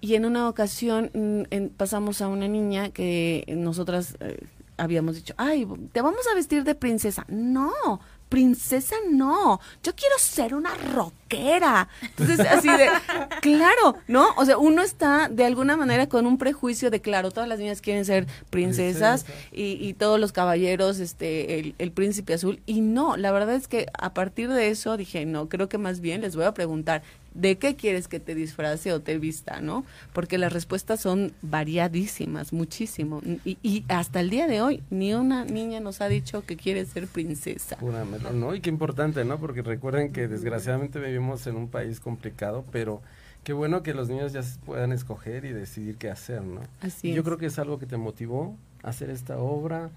Y 0.00 0.14
en 0.14 0.24
una 0.24 0.48
ocasión 0.48 1.10
mm, 1.14 1.66
pasamos 1.76 2.22
a 2.22 2.28
una 2.28 2.48
niña 2.48 2.88
que 2.90 3.44
nosotras 3.56 4.16
habíamos 4.76 5.14
dicho, 5.16 5.34
ay, 5.36 5.66
te 5.92 6.02
vamos 6.02 6.26
a 6.30 6.34
vestir 6.34 6.64
de 6.64 6.74
princesa. 6.74 7.24
No, 7.28 7.70
princesa 8.28 8.96
no, 9.10 9.60
yo 9.82 9.94
quiero 9.94 10.18
ser 10.18 10.54
una 10.54 10.74
rockera. 11.24 11.88
Entonces, 12.02 12.40
así 12.40 12.68
de, 12.68 12.88
claro, 13.40 13.96
¿no? 14.08 14.28
O 14.36 14.44
sea, 14.44 14.58
uno 14.58 14.82
está 14.82 15.28
de 15.28 15.44
alguna 15.44 15.76
manera 15.76 16.08
con 16.08 16.26
un 16.26 16.38
prejuicio 16.38 16.90
de, 16.90 17.00
claro, 17.00 17.30
todas 17.30 17.48
las 17.48 17.58
niñas 17.58 17.80
quieren 17.80 18.04
ser 18.04 18.26
princesas 18.50 19.24
Princesa. 19.24 19.48
y, 19.52 19.78
y 19.80 19.94
todos 19.94 20.20
los 20.20 20.32
caballeros, 20.32 20.98
este, 21.00 21.58
el, 21.58 21.74
el 21.78 21.92
príncipe 21.92 22.34
azul. 22.34 22.60
Y 22.66 22.80
no, 22.80 23.16
la 23.16 23.32
verdad 23.32 23.54
es 23.54 23.68
que 23.68 23.86
a 23.98 24.14
partir 24.14 24.50
de 24.50 24.68
eso 24.68 24.96
dije, 24.96 25.26
no, 25.26 25.48
creo 25.48 25.68
que 25.68 25.78
más 25.78 26.00
bien 26.00 26.20
les 26.20 26.36
voy 26.36 26.44
a 26.44 26.54
preguntar, 26.54 27.02
¿de 27.34 27.58
qué 27.58 27.74
quieres 27.74 28.06
que 28.06 28.20
te 28.20 28.34
disfrace 28.34 28.92
o 28.92 29.00
te 29.00 29.18
vista, 29.18 29.60
no? 29.60 29.84
Porque 30.12 30.38
las 30.38 30.52
respuestas 30.52 31.00
son 31.00 31.32
variadísimas, 31.42 32.52
muchísimo. 32.52 33.20
Y, 33.44 33.58
y 33.62 33.84
hasta 33.88 34.20
el 34.20 34.30
día 34.30 34.46
de 34.46 34.62
hoy, 34.62 34.82
ni 34.90 35.14
una 35.14 35.44
niña 35.44 35.80
nos 35.80 36.00
ha 36.00 36.08
dicho 36.08 36.44
que 36.46 36.56
quiere 36.56 36.84
ser 36.86 37.08
princesa. 37.08 37.76
¿no? 38.32 38.54
Y 38.54 38.60
qué 38.60 38.70
importante, 38.70 39.24
¿no? 39.24 39.38
Porque 39.38 39.62
recuerden 39.62 40.12
que 40.12 40.28
desgraciadamente 40.28 41.00
vivimos 41.00 41.23
en 41.46 41.56
un 41.56 41.68
país 41.68 42.00
complicado, 42.00 42.64
pero 42.70 43.00
qué 43.44 43.52
bueno 43.52 43.82
que 43.82 43.94
los 43.94 44.08
niños 44.08 44.32
ya 44.32 44.42
puedan 44.64 44.92
escoger 44.92 45.44
y 45.44 45.52
decidir 45.52 45.96
qué 45.96 46.10
hacer, 46.10 46.42
¿no? 46.42 46.60
Así 46.80 47.08
Y 47.10 47.14
yo 47.14 47.20
es. 47.20 47.24
creo 47.26 47.38
que 47.38 47.46
es 47.46 47.58
algo 47.58 47.78
que 47.78 47.86
te 47.86 47.96
motivó 47.96 48.56
a 48.82 48.88
hacer 48.90 49.10
esta 49.10 49.38
obra, 49.38 49.90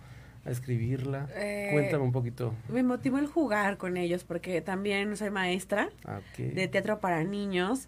a 0.45 0.49
escribirla. 0.51 1.27
Eh, 1.35 1.69
Cuéntame 1.73 2.03
un 2.03 2.11
poquito. 2.11 2.53
Me 2.69 2.83
motivó 2.83 3.17
el 3.19 3.27
jugar 3.27 3.77
con 3.77 3.97
ellos 3.97 4.23
porque 4.23 4.61
también 4.61 5.15
soy 5.17 5.29
maestra 5.29 5.89
Ah, 6.05 6.19
ok. 6.31 6.37
de 6.53 6.67
teatro 6.67 6.99
para 6.99 7.23
niños 7.23 7.87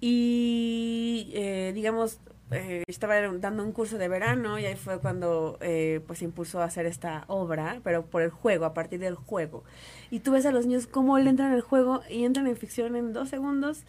y 0.00 1.30
eh, 1.34 1.72
digamos 1.74 2.18
eh, 2.50 2.82
estaba 2.86 3.20
dando 3.20 3.62
un 3.62 3.72
curso 3.72 3.98
de 3.98 4.08
verano 4.08 4.58
y 4.58 4.64
ahí 4.64 4.76
fue 4.76 4.98
cuando 5.00 5.58
eh, 5.60 6.00
pues 6.06 6.22
impulsó 6.22 6.60
a 6.60 6.64
hacer 6.64 6.86
esta 6.86 7.24
obra 7.26 7.80
pero 7.84 8.06
por 8.06 8.22
el 8.22 8.30
juego 8.30 8.64
a 8.64 8.74
partir 8.74 9.00
del 9.00 9.14
juego. 9.14 9.64
Y 10.10 10.20
tú 10.20 10.32
ves 10.32 10.46
a 10.46 10.52
los 10.52 10.66
niños 10.66 10.86
cómo 10.86 11.18
le 11.18 11.28
entran 11.28 11.52
al 11.52 11.60
juego 11.60 12.02
y 12.08 12.24
entran 12.24 12.46
en 12.46 12.56
ficción 12.56 12.96
en 12.96 13.12
dos 13.12 13.28
segundos 13.28 13.84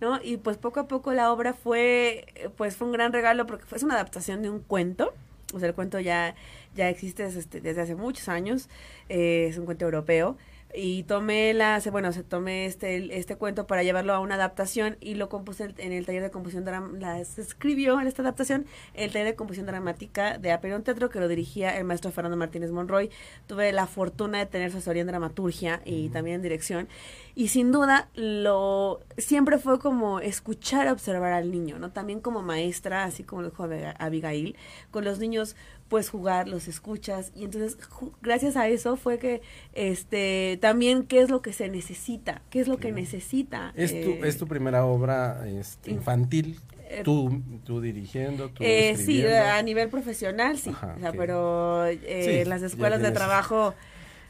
no 0.00 0.20
y 0.22 0.36
pues 0.36 0.56
poco 0.56 0.80
a 0.80 0.88
poco 0.88 1.12
la 1.12 1.32
obra 1.32 1.54
fue 1.54 2.26
eh, 2.34 2.50
pues 2.56 2.76
fue 2.76 2.86
un 2.86 2.92
gran 2.92 3.12
regalo 3.12 3.46
porque 3.46 3.64
fue 3.64 3.78
una 3.82 3.94
adaptación 3.94 4.42
de 4.42 4.50
un 4.50 4.60
cuento. 4.60 5.12
O 5.52 5.58
sea 5.58 5.68
el 5.68 5.74
cuento 5.74 5.98
ya 6.00 6.34
ya 6.74 6.88
existe 6.88 7.24
este, 7.24 7.60
desde 7.60 7.80
hace 7.82 7.94
muchos 7.94 8.28
años 8.28 8.68
eh, 9.08 9.46
es 9.48 9.58
un 9.58 9.64
cuento 9.64 9.84
europeo 9.84 10.36
y 10.76 11.04
tomé 11.04 11.54
la, 11.54 11.80
se- 11.80 11.90
bueno, 11.90 12.12
se 12.12 12.22
tomé 12.22 12.66
este, 12.66 13.18
este 13.18 13.36
cuento 13.36 13.66
para 13.66 13.82
llevarlo 13.82 14.12
a 14.14 14.20
una 14.20 14.34
adaptación 14.34 14.96
y 15.00 15.14
lo 15.14 15.28
compuse 15.28 15.72
en 15.78 15.92
el 15.92 16.04
taller 16.06 16.22
de 16.22 16.30
composición 16.30 16.64
dram- 16.66 16.98
la 16.98 17.24
se 17.24 17.40
escribió 17.42 18.00
en 18.00 18.06
esta 18.06 18.22
adaptación 18.22 18.66
el 18.94 19.12
taller 19.12 19.26
de 19.28 19.34
composición 19.36 19.66
dramática 19.66 20.38
de 20.38 20.52
Aperón 20.52 20.82
Teatro 20.82 21.10
que 21.10 21.20
lo 21.20 21.28
dirigía 21.28 21.76
el 21.78 21.84
maestro 21.84 22.10
Fernando 22.10 22.36
Martínez 22.36 22.70
Monroy. 22.72 23.10
Tuve 23.46 23.72
la 23.72 23.86
fortuna 23.86 24.38
de 24.38 24.46
tener 24.46 24.70
su 24.70 24.78
asesoría 24.78 25.02
en 25.02 25.06
dramaturgia 25.08 25.80
y 25.84 26.08
también 26.08 26.36
en 26.36 26.42
dirección 26.42 26.88
y 27.36 27.48
sin 27.48 27.72
duda 27.72 28.08
lo 28.14 29.00
siempre 29.18 29.58
fue 29.58 29.78
como 29.78 30.20
escuchar, 30.20 30.88
observar 30.88 31.32
al 31.32 31.50
niño, 31.50 31.78
¿no? 31.78 31.90
También 31.90 32.20
como 32.20 32.42
maestra, 32.42 33.04
así 33.04 33.22
como 33.24 33.42
lo 33.42 33.50
dijo 33.50 33.64
Abiga- 33.64 33.94
Abigail, 33.98 34.56
con 34.90 35.04
los 35.04 35.18
niños 35.18 35.56
puedes 35.94 36.10
jugar, 36.10 36.48
los 36.48 36.66
escuchas 36.66 37.30
y 37.36 37.44
entonces 37.44 37.78
gracias 38.20 38.56
a 38.56 38.66
eso 38.66 38.96
fue 38.96 39.20
que 39.20 39.42
este 39.74 40.58
también 40.60 41.04
qué 41.04 41.20
es 41.20 41.30
lo 41.30 41.40
que 41.40 41.52
se 41.52 41.68
necesita, 41.68 42.42
qué 42.50 42.58
es 42.60 42.66
lo 42.66 42.78
que 42.78 42.90
necesita. 42.90 43.72
Es, 43.76 43.92
eh, 43.92 44.00
tu, 44.02 44.24
es 44.24 44.36
tu 44.36 44.48
primera 44.48 44.84
obra 44.84 45.46
este, 45.48 45.90
in- 45.90 45.98
infantil, 45.98 46.58
eh, 46.88 47.02
tú, 47.04 47.40
tú 47.64 47.80
dirigiendo, 47.80 48.48
tú 48.50 48.64
eh, 48.64 48.96
sí, 48.96 49.24
a 49.24 49.62
nivel 49.62 49.88
profesional 49.88 50.58
sí, 50.58 50.70
Ajá, 50.70 50.94
o 50.96 51.00
sea, 51.00 51.12
pero 51.12 51.86
eh, 51.86 52.42
Sí, 52.42 52.48
las 52.48 52.62
escuelas 52.62 53.00
de 53.00 53.12
trabajo 53.12 53.72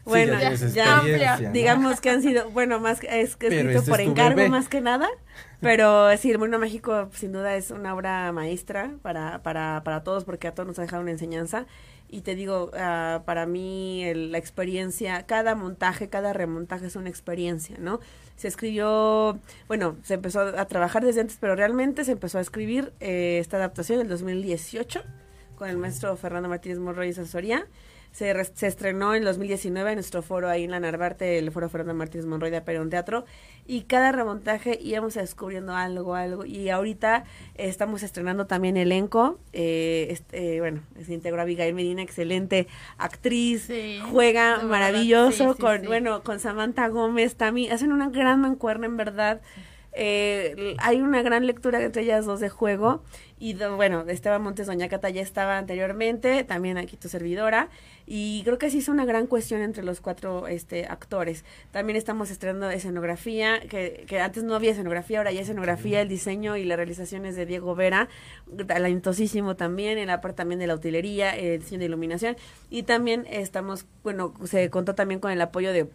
Sí, 0.05 0.11
bueno, 0.11 0.35
ya 0.75 1.51
digamos 1.51 2.03
que 2.03 2.11
han 2.11 2.21
sido, 2.21 2.51
bueno, 2.51 2.79
más 2.79 3.01
que- 3.01 3.23
es 3.23 3.37
que 3.37 3.47
escrito 3.47 3.79
este 3.79 3.91
por 3.91 4.01
encargo 4.03 4.37
bebé. 4.37 4.51
más 4.51 4.69
que 4.69 4.83
nada, 4.83 5.09
pero 5.65 6.15
sí, 6.19 6.31
el 6.31 6.39
Mágico 6.39 7.09
sin 7.15 7.33
duda 7.33 7.57
es 7.57 7.71
una 7.71 7.95
obra 7.95 8.31
maestra 8.33 8.93
para, 9.01 9.43
para, 9.43 9.83
para 9.83 10.05
todos 10.05 10.25
porque 10.25 10.47
a 10.47 10.55
todos 10.55 10.67
nos 10.67 10.79
ha 10.79 10.83
dejado 10.83 11.01
una 11.01 11.11
enseñanza 11.11 11.67
y 12.11 12.21
te 12.21 12.35
digo, 12.35 12.71
ah, 12.75 13.23
para 13.25 13.47
mí 13.47 14.05
la 14.15 14.39
experiencia, 14.39 15.25
cada 15.27 15.55
montaje, 15.55 16.09
cada 16.09 16.35
remontaje 16.35 16.87
es 16.87 16.97
una 16.97 17.09
experiencia, 17.09 17.77
¿no? 17.81 17.99
Se 18.37 18.47
escribió, 18.47 19.41
bueno, 19.67 19.97
se 20.03 20.15
empezó 20.15 20.41
a 20.41 20.65
trabajar 20.67 21.05
desde 21.05 21.23
antes, 21.23 21.39
pero 21.41 21.57
realmente 21.57 22.05
se 22.05 22.13
empezó 22.13 22.39
a 22.39 22.41
escribir 22.43 22.93
eh, 23.01 23.39
esta 23.41 23.57
adaptación 23.57 24.01
en 24.01 24.03
el 24.03 24.11
2018 24.11 25.03
con 25.57 25.69
el 25.69 25.79
maestro 25.79 26.17
Fernando 26.17 26.49
Martínez 26.49 26.79
Monroy 26.79 27.09
y 27.09 27.13
su 27.15 27.23
asesoría. 27.23 27.67
Se, 28.15 28.33
re- 28.33 28.45
se 28.45 28.69
estrenó 28.69 29.13
en 29.13 29.23
el 29.23 29.25
2019 29.25 29.91
en 29.91 29.97
nuestro 29.97 30.23
foro 30.23 30.49
ahí 30.49 30.63
en 30.63 30.71
la 30.71 30.79
Narvarte, 30.79 31.37
el 31.37 31.51
foro 31.51 31.69
Fernando 31.69 31.95
Martínez 31.95 32.27
Monroy 32.27 32.53
de 32.53 32.59
Aperón 32.59 32.89
Teatro. 32.89 33.25
Y 33.67 33.83
cada 33.83 34.13
remontaje 34.13 34.79
íbamos 34.81 35.15
descubriendo 35.15 35.75
algo, 35.75 36.15
algo. 36.15 36.45
Y 36.45 36.69
ahorita 36.71 37.25
estamos 37.57 38.05
estrenando 38.05 38.47
también 38.47 38.77
elenco. 38.77 39.41
Eh, 39.53 40.07
este, 40.11 40.57
eh, 40.57 40.61
bueno, 40.61 40.83
se 41.05 41.13
integró 41.13 41.43
Abigail 41.43 41.75
Medina, 41.75 42.03
excelente 42.03 42.69
actriz. 42.99 43.65
Sí, 43.67 43.99
juega 44.13 44.59
verdad, 44.59 44.69
maravilloso 44.69 45.49
sí, 45.49 45.55
sí, 45.57 45.61
con, 45.61 45.83
bueno, 45.87 46.23
con 46.23 46.39
Samantha 46.39 46.87
Gómez 46.87 47.35
también. 47.35 47.73
Hacen 47.73 47.91
una 47.91 48.11
gran 48.11 48.41
mancuerna, 48.41 48.87
en 48.87 48.97
verdad. 48.97 49.41
Eh, 49.97 50.75
hay 50.79 51.01
una 51.01 51.23
gran 51.23 51.47
lectura 51.47 51.83
entre 51.83 52.03
ellas 52.03 52.27
dos 52.27 52.41
de 52.41 52.49
juego. 52.49 53.03
Y 53.39 53.55
bueno, 53.55 54.05
Esteban 54.09 54.43
Montes 54.43 54.67
Doña 54.67 54.89
Cata 54.89 55.11
ya 55.11 55.21
estaba 55.21 55.59
anteriormente, 55.59 56.45
también 56.45 56.79
aquí 56.79 56.97
tu 56.97 57.09
servidora. 57.09 57.69
Y 58.07 58.43
creo 58.45 58.59
que 58.59 58.71
se 58.71 58.79
hizo 58.79 58.93
una 58.93 59.05
gran 59.05 59.27
cuestión 59.27 59.61
entre 59.61 59.83
los 59.83 60.01
cuatro 60.01 60.47
este, 60.47 60.87
actores. 60.87 61.45
También 61.71 61.97
estamos 61.97 62.31
estrenando 62.31 62.71
escenografía, 62.71 63.61
que, 63.61 64.05
que 64.07 64.21
antes 64.21 64.45
no 64.45 64.55
había 64.55 64.71
escenografía, 64.71 65.19
ahora 65.19 65.33
ya 65.33 65.41
escenografía, 65.41 66.01
el 66.01 66.09
diseño 66.09 66.57
y 66.57 66.65
la 66.65 66.77
realización 66.77 67.27
es 67.27 67.37
de 67.37 67.47
Diego 67.47 67.75
Vera, 67.75 68.09
talentosísimo 68.67 69.57
también, 69.57 69.99
en 69.99 70.09
la 70.09 70.21
parte 70.21 70.37
también 70.39 70.59
de 70.59 70.67
la 70.67 70.75
utilería, 70.75 71.37
el 71.37 71.61
diseño 71.61 71.81
de 71.81 71.87
iluminación. 71.87 72.37
Y 72.71 72.85
también 72.85 73.27
estamos, 73.29 73.87
bueno, 74.03 74.35
se 74.45 74.71
contó 74.71 74.95
también 74.95 75.21
con 75.21 75.31
el 75.31 75.41
apoyo 75.41 75.73
de 75.73 75.89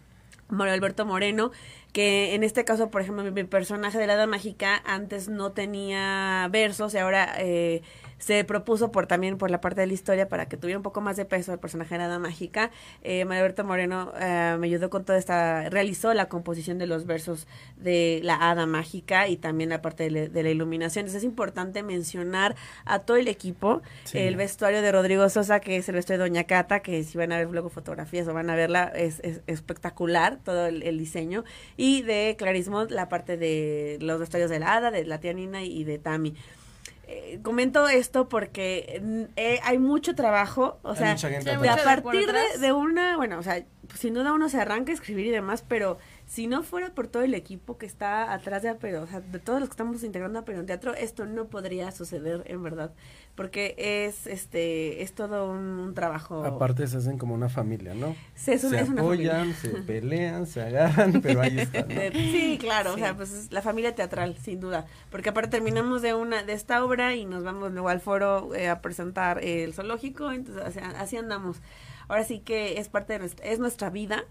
Mario 0.50 0.74
Alberto 0.74 1.06
Moreno, 1.06 1.52
que 1.92 2.34
en 2.34 2.44
este 2.44 2.64
caso, 2.64 2.90
por 2.90 3.02
ejemplo, 3.02 3.24
mi, 3.30 3.44
personaje 3.44 3.98
de 3.98 4.06
la 4.06 4.14
Hada 4.14 4.26
Mágica 4.26 4.82
antes 4.86 5.28
no 5.28 5.52
tenía 5.52 6.48
versos 6.50 6.94
y 6.94 6.98
ahora 6.98 7.34
eh, 7.38 7.82
se 8.20 8.44
propuso 8.44 8.92
por 8.92 9.06
también 9.06 9.38
por 9.38 9.50
la 9.50 9.60
parte 9.60 9.80
de 9.80 9.86
la 9.86 9.94
historia 9.94 10.28
para 10.28 10.46
que 10.46 10.56
tuviera 10.56 10.78
un 10.78 10.82
poco 10.82 11.00
más 11.00 11.16
de 11.16 11.24
peso 11.24 11.52
el 11.52 11.58
personaje 11.58 11.94
de 11.94 11.98
la 11.98 12.04
Hada 12.04 12.18
Mágica. 12.18 12.70
Eh, 13.02 13.24
María 13.24 13.52
Moreno 13.64 14.12
eh, 14.20 14.56
me 14.60 14.66
ayudó 14.66 14.90
con 14.90 15.04
toda 15.04 15.18
esta, 15.18 15.68
realizó 15.70 16.12
la 16.14 16.28
composición 16.28 16.78
de 16.78 16.86
los 16.86 17.06
versos 17.06 17.48
de 17.76 18.20
la 18.22 18.34
Hada 18.34 18.66
Mágica 18.66 19.26
y 19.26 19.36
también 19.36 19.70
la 19.70 19.80
parte 19.80 20.10
de, 20.10 20.42
la 20.42 20.50
iluminación. 20.50 21.04
Entonces 21.04 21.22
es 21.22 21.24
importante 21.24 21.82
mencionar 21.82 22.56
a 22.84 23.00
todo 23.00 23.16
el 23.16 23.26
equipo, 23.26 23.80
el 24.12 24.36
vestuario 24.36 24.82
de 24.82 24.92
Rodrigo 24.92 25.28
Sosa, 25.30 25.60
que 25.60 25.78
es 25.78 25.88
el 25.88 25.94
vestuario 25.94 26.22
de 26.22 26.28
Doña 26.28 26.44
Cata, 26.44 26.80
que 26.80 27.02
si 27.04 27.16
van 27.16 27.32
a 27.32 27.38
ver 27.38 27.48
luego 27.50 27.70
fotografías 27.70 28.28
o 28.28 28.34
van 28.34 28.50
a 28.50 28.54
verla, 28.54 28.92
es, 28.94 29.22
espectacular 29.46 30.38
todo 30.44 30.66
el, 30.66 30.98
diseño 30.98 31.44
y 31.80 32.02
de 32.02 32.36
Clarismo 32.38 32.84
la 32.84 33.08
parte 33.08 33.38
de 33.38 33.96
los 34.02 34.20
vestuarios 34.20 34.50
de 34.50 34.58
la 34.58 34.74
hada, 34.74 34.90
de 34.90 35.06
la 35.06 35.18
tía 35.18 35.32
Nina 35.32 35.64
y 35.64 35.82
de 35.84 35.98
Tami. 35.98 36.34
Eh, 37.08 37.40
comento 37.42 37.88
esto 37.88 38.28
porque 38.28 39.02
eh, 39.36 39.60
hay 39.62 39.78
mucho 39.78 40.14
trabajo, 40.14 40.78
o 40.82 40.94
sea, 40.94 41.12
a 41.12 41.76
partir 41.82 42.28
de, 42.60 42.72
una, 42.72 43.16
bueno, 43.16 43.38
o 43.38 43.42
sea, 43.42 43.64
sin 43.94 44.12
duda 44.12 44.34
uno 44.34 44.50
se 44.50 44.60
arranca 44.60 44.92
a 44.92 44.94
escribir 44.94 45.24
y 45.24 45.30
demás, 45.30 45.64
pero 45.66 45.96
si 46.26 46.46
no 46.46 46.62
fuera 46.62 46.94
por 46.94 47.08
todo 47.08 47.22
el 47.22 47.32
equipo 47.32 47.78
que 47.78 47.86
está 47.86 48.30
atrás 48.34 48.62
de 48.62 48.68
Apero, 48.68 49.02
o 49.02 49.06
sea, 49.06 49.22
de 49.22 49.38
todos 49.38 49.58
los 49.58 49.70
que 49.70 49.72
estamos 49.72 50.04
integrando 50.04 50.38
a 50.38 50.42
Apero 50.42 50.60
en 50.60 50.66
Teatro, 50.66 50.92
esto 50.92 51.24
no 51.24 51.46
podría 51.46 51.90
suceder 51.92 52.42
en 52.44 52.62
verdad, 52.62 52.92
porque 53.34 53.74
es 53.78 54.26
este 54.26 55.02
es 55.02 55.12
todo 55.12 55.50
un, 55.50 55.94
trabajo. 55.94 56.44
Aparte 56.44 56.86
se 56.86 56.98
hacen 56.98 57.18
como 57.18 57.34
una 57.34 57.48
familia, 57.48 57.94
¿no? 57.94 58.14
se 58.34 58.54
apoyan, 58.78 59.54
se 59.54 59.68
pelean, 59.68 60.46
se 60.46 60.62
agarran, 60.62 61.20
pero 61.22 61.40
ahí 61.40 61.58
están. 61.58 61.86
Sí, 62.12 62.58
claro, 62.60 62.94
o 62.94 62.98
sea, 62.98 63.16
pues 63.16 63.32
es 63.32 63.52
la 63.52 63.62
familia 63.62 63.94
teatral, 63.94 64.36
sin 64.36 64.60
duda, 64.60 64.86
porque 65.10 65.30
aparte 65.30 65.50
terminamos 65.50 66.02
de 66.02 66.14
una 66.14 66.42
de 66.42 66.52
esta 66.52 66.84
obra 66.84 67.14
y 67.14 67.24
nos 67.24 67.44
vamos 67.44 67.72
luego 67.72 67.88
al 67.88 68.00
foro 68.00 68.54
eh, 68.54 68.68
a 68.68 68.80
presentar 68.80 69.42
el 69.42 69.74
zoológico, 69.74 70.30
entonces 70.32 70.82
así 70.96 71.16
andamos. 71.16 71.60
Ahora 72.08 72.24
sí 72.24 72.40
que 72.40 72.78
es 72.78 72.88
parte 72.88 73.12
de 73.14 73.18
nuestra, 73.20 73.46
es 73.46 73.58
nuestra 73.58 73.90
vida 73.90 74.24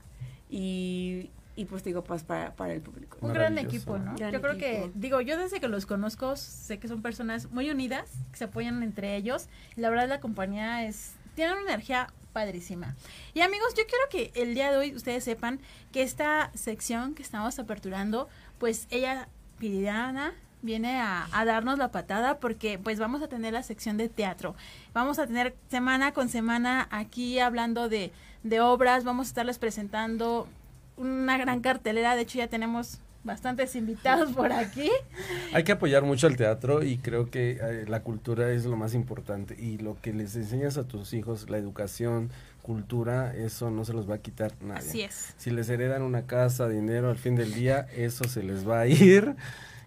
y, 0.50 1.32
y 1.60 1.66
pues 1.66 1.84
digo, 1.84 2.06
pues 2.06 2.24
para, 2.24 2.54
para 2.56 2.72
el 2.72 2.80
público. 2.80 3.18
Un 3.20 3.34
gran 3.34 3.58
equipo, 3.58 3.98
¿no? 3.98 4.16
yo 4.16 4.42
creo 4.42 4.58
que, 4.58 4.90
digo, 4.96 5.20
yo 5.20 5.38
desde 5.38 5.60
que 5.60 5.68
los 5.68 5.86
conozco 5.86 6.38
sé 6.38 6.80
que 6.80 6.88
son 6.88 7.02
personas 7.02 7.52
muy 7.52 7.70
unidas, 7.70 8.10
que 8.32 8.38
se 8.38 8.46
apoyan 8.46 8.82
entre 8.82 9.18
ellos. 9.18 9.50
Y 9.76 9.82
la 9.82 9.90
verdad 9.90 10.08
la 10.08 10.22
compañía 10.22 10.88
es, 10.88 11.16
tiene 11.36 11.52
una 11.52 11.64
energía 11.64 12.14
padrísima. 12.32 12.96
Y 13.34 13.42
amigos, 13.42 13.74
yo 13.76 13.84
quiero 13.88 14.06
que 14.10 14.42
el 14.42 14.54
día 14.54 14.72
de 14.72 14.78
hoy 14.78 14.96
ustedes 14.96 15.26
sepan 15.26 15.60
que 15.92 16.02
esta 16.02 16.50
sección 16.54 17.14
que 17.14 17.24
estamos 17.24 17.60
aperturando, 17.60 18.30
pues 18.58 18.88
ella, 18.90 19.28
Piriana, 19.58 20.32
viene 20.62 21.02
a, 21.02 21.28
a, 21.34 21.44
darnos 21.44 21.78
la 21.78 21.92
patada 21.92 22.40
porque 22.40 22.80
pues 22.80 23.00
vamos 23.00 23.22
a 23.22 23.28
tener 23.28 23.52
la 23.52 23.64
sección 23.64 23.98
de 23.98 24.08
teatro. 24.08 24.56
Vamos 24.94 25.20
a 25.20 25.28
tener 25.28 25.58
semana 25.70 26.14
con 26.14 26.30
semana 26.30 26.88
aquí 26.90 27.40
hablando 27.40 27.90
de, 27.90 28.14
de 28.44 28.62
obras, 28.62 29.04
vamos 29.04 29.28
a 29.28 29.32
estarles 29.32 29.60
presentando 29.60 30.48
una 31.00 31.38
gran 31.38 31.62
cartelera, 31.62 32.16
de 32.16 32.22
hecho 32.22 32.38
ya 32.38 32.48
tenemos 32.48 33.00
bastantes 33.24 33.76
invitados 33.76 34.32
por 34.34 34.52
aquí. 34.52 34.90
Hay 35.54 35.64
que 35.64 35.72
apoyar 35.72 36.04
mucho 36.04 36.28
al 36.28 36.38
teatro 36.38 36.84
y 36.84 36.98
creo 36.98 37.30
que 37.30 37.58
eh, 37.62 37.86
la 37.88 38.02
cultura 38.02 38.52
es 38.52 38.66
lo 38.66 38.78
más 38.78 38.94
importante 38.94 39.56
y 39.58 39.78
lo 39.78 40.00
que 40.02 40.14
les 40.14 40.36
enseñas 40.36 40.78
a 40.78 40.84
tus 40.84 41.14
hijos, 41.14 41.50
la 41.50 41.58
educación, 41.58 42.30
cultura, 42.62 43.36
eso 43.36 43.72
no 43.72 43.86
se 43.86 43.94
los 43.94 44.10
va 44.10 44.16
a 44.16 44.18
quitar 44.20 44.54
nadie. 44.62 44.90
Así 44.90 45.02
es. 45.02 45.34
Si 45.38 45.52
les 45.52 45.70
heredan 45.70 46.02
una 46.02 46.24
casa, 46.28 46.70
dinero 46.70 47.10
al 47.10 47.18
fin 47.18 47.36
del 47.36 47.54
día, 47.54 47.88
eso 47.96 48.26
se 48.26 48.44
les 48.44 48.68
va 48.68 48.82
a 48.82 48.88
ir 48.88 49.36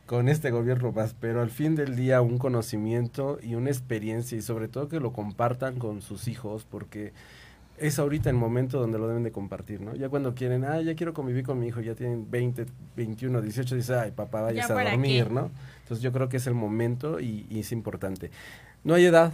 con 0.06 0.28
este 0.28 0.50
gobierno 0.50 0.92
más, 0.92 1.14
pero 1.18 1.40
al 1.40 1.50
fin 1.50 1.74
del 1.74 1.96
día 1.96 2.20
un 2.20 2.38
conocimiento 2.38 3.38
y 3.42 3.54
una 3.54 3.70
experiencia 3.70 4.36
y 4.36 4.42
sobre 4.42 4.68
todo 4.68 4.88
que 4.88 5.00
lo 5.00 5.12
compartan 5.12 5.78
con 5.78 6.02
sus 6.02 6.28
hijos 6.28 6.66
porque 6.68 7.12
es 7.82 7.98
ahorita 7.98 8.30
el 8.30 8.36
momento 8.36 8.78
donde 8.78 8.98
lo 8.98 9.08
deben 9.08 9.24
de 9.24 9.32
compartir, 9.32 9.80
¿no? 9.80 9.94
Ya 9.96 10.08
cuando 10.08 10.34
quieren, 10.34 10.64
ah, 10.64 10.80
ya 10.80 10.94
quiero 10.94 11.12
convivir 11.12 11.44
con 11.44 11.58
mi 11.58 11.66
hijo, 11.66 11.80
ya 11.80 11.94
tienen 11.94 12.30
20, 12.30 12.66
21, 12.96 13.42
18, 13.42 13.74
dice, 13.74 13.94
ay, 13.96 14.10
papá, 14.12 14.40
vayas 14.40 14.70
a 14.70 14.74
dormir, 14.74 15.30
¿no? 15.30 15.50
Entonces 15.82 16.02
yo 16.02 16.12
creo 16.12 16.28
que 16.28 16.36
es 16.36 16.46
el 16.46 16.54
momento 16.54 17.18
y, 17.18 17.46
es 17.50 17.72
importante. 17.72 18.30
No 18.84 18.94
hay 18.94 19.06
edad, 19.06 19.32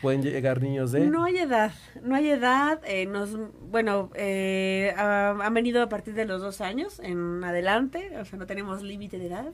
pueden 0.00 0.22
llegar 0.22 0.62
niños 0.62 0.90
de... 0.92 1.06
No 1.06 1.24
hay 1.24 1.36
edad, 1.36 1.72
no 2.02 2.14
hay 2.14 2.30
edad, 2.30 2.80
eh, 2.86 3.04
nos, 3.06 3.36
bueno, 3.70 4.10
eh, 4.14 4.94
han 4.96 5.52
venido 5.52 5.82
a 5.82 5.88
partir 5.90 6.14
de 6.14 6.24
los 6.24 6.40
dos 6.40 6.62
años 6.62 6.98
en 7.00 7.44
adelante, 7.44 8.16
o 8.18 8.24
sea, 8.24 8.38
no 8.38 8.46
tenemos 8.46 8.82
límite 8.82 9.18
de 9.18 9.26
edad 9.26 9.52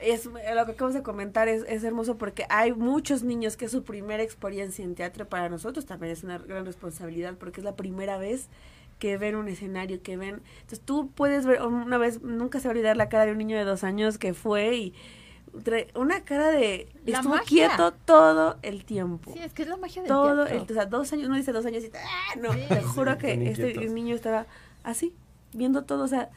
es 0.00 0.26
lo 0.26 0.32
que 0.66 0.72
acabamos 0.72 0.94
de 0.94 1.02
comentar 1.02 1.48
es, 1.48 1.64
es, 1.68 1.84
hermoso 1.84 2.16
porque 2.16 2.46
hay 2.48 2.72
muchos 2.72 3.22
niños 3.22 3.56
que 3.56 3.64
es 3.64 3.70
su 3.70 3.82
primera 3.82 4.22
experiencia 4.22 4.84
en 4.84 4.94
teatro 4.94 5.28
para 5.28 5.48
nosotros 5.48 5.86
también 5.86 6.12
es 6.12 6.22
una 6.22 6.38
gran 6.38 6.66
responsabilidad 6.66 7.34
porque 7.38 7.60
es 7.60 7.64
la 7.64 7.76
primera 7.76 8.18
vez 8.18 8.48
que 8.98 9.16
ven 9.18 9.36
un 9.36 9.48
escenario 9.48 10.02
que 10.02 10.16
ven 10.16 10.42
entonces 10.60 10.80
tú 10.80 11.10
puedes 11.14 11.46
ver 11.46 11.62
una 11.62 11.98
vez 11.98 12.22
nunca 12.22 12.60
se 12.60 12.68
va 12.68 12.72
a 12.72 12.74
olvidar 12.74 12.96
la 12.96 13.08
cara 13.08 13.26
de 13.26 13.32
un 13.32 13.38
niño 13.38 13.56
de 13.56 13.64
dos 13.64 13.84
años 13.84 14.18
que 14.18 14.34
fue 14.34 14.76
y 14.76 14.94
una 15.94 16.22
cara 16.22 16.50
de 16.50 16.88
estuvo 17.06 17.34
quieto 17.46 17.92
todo 18.04 18.56
el 18.62 18.84
tiempo. 18.84 19.32
Sí 19.32 19.38
es 19.38 19.52
que 19.52 19.62
es 19.62 19.68
la 19.68 19.76
magia 19.76 20.02
del 20.02 20.08
todo 20.08 20.44
teatro. 20.44 20.64
El, 20.64 20.70
o 20.70 20.74
sea 20.74 20.86
dos 20.86 21.12
años 21.12 21.28
no 21.28 21.36
dice 21.36 21.52
dos 21.52 21.64
años 21.66 21.84
y 21.84 21.90
ah, 21.94 22.38
no 22.38 22.50
te 22.50 22.82
juro 22.82 23.16
que 23.18 23.50
este 23.50 23.74
niño 23.88 24.14
estaba 24.14 24.46
así 24.82 25.14
viendo 25.52 25.84
todo 25.84 26.04
o 26.04 26.08
sea 26.08 26.30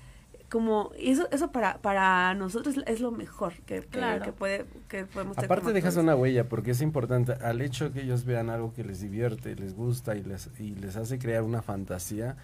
como 0.49 0.91
eso 0.97 1.27
eso 1.31 1.51
para 1.51 1.77
para 1.77 2.33
nosotros 2.33 2.75
es 2.85 2.99
lo 2.99 3.11
mejor 3.11 3.53
que, 3.65 3.81
que, 3.81 4.31
puede 4.31 4.65
que 4.87 5.05
podemos 5.05 5.35
tener 5.35 5.51
aparte 5.51 5.73
dejas 5.73 5.95
una 5.97 6.15
huella 6.15 6.49
porque 6.49 6.71
es 6.71 6.81
importante 6.81 7.33
al 7.33 7.61
hecho 7.61 7.93
que 7.93 8.01
ellos 8.01 8.25
vean 8.25 8.49
algo 8.49 8.73
que 8.73 8.83
les 8.83 8.99
divierte 8.99 9.55
les 9.55 9.75
gusta 9.75 10.15
y 10.15 10.23
les 10.23 10.49
y 10.59 10.75
les 10.75 10.95
hace 10.95 11.19
crear 11.19 11.43
una 11.43 11.61
fantasía 11.61 12.35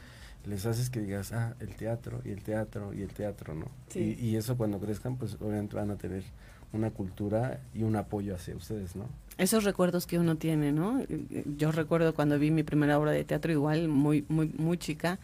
les 0.46 0.66
haces 0.66 0.90
que 0.90 1.00
digas 1.00 1.34
ah 1.34 1.56
el 1.60 1.76
teatro 1.76 2.22
y 2.24 2.30
el 2.30 2.44
teatro 2.44 2.94
y 2.94 3.02
el 3.02 3.10
teatro 3.14 3.56
no 3.56 3.68
y, 3.96 4.14
y 4.14 4.36
eso 4.36 4.56
cuando 4.56 4.80
crezcan 4.80 5.18
pues 5.18 5.36
obviamente 5.42 5.76
van 5.76 5.90
a 5.92 5.96
tener 5.96 6.24
una 6.74 6.92
cultura 6.92 7.60
y 7.74 7.84
un 7.84 7.96
apoyo 7.96 8.36
hacia 8.36 8.56
ustedes 8.56 8.96
no 8.96 9.10
esos 9.38 9.64
recuerdos 9.64 10.06
que 10.06 10.20
uno 10.20 10.36
tiene 10.36 10.72
no 10.72 11.02
yo 11.58 11.72
recuerdo 11.72 12.14
cuando 12.14 12.38
vi 12.38 12.52
mi 12.52 12.64
primera 12.64 13.00
obra 13.00 13.12
de 13.12 13.24
teatro 13.24 13.52
igual 13.52 13.88
muy 13.88 14.26
muy 14.30 14.50
muy 14.50 14.78
chica 14.78 15.18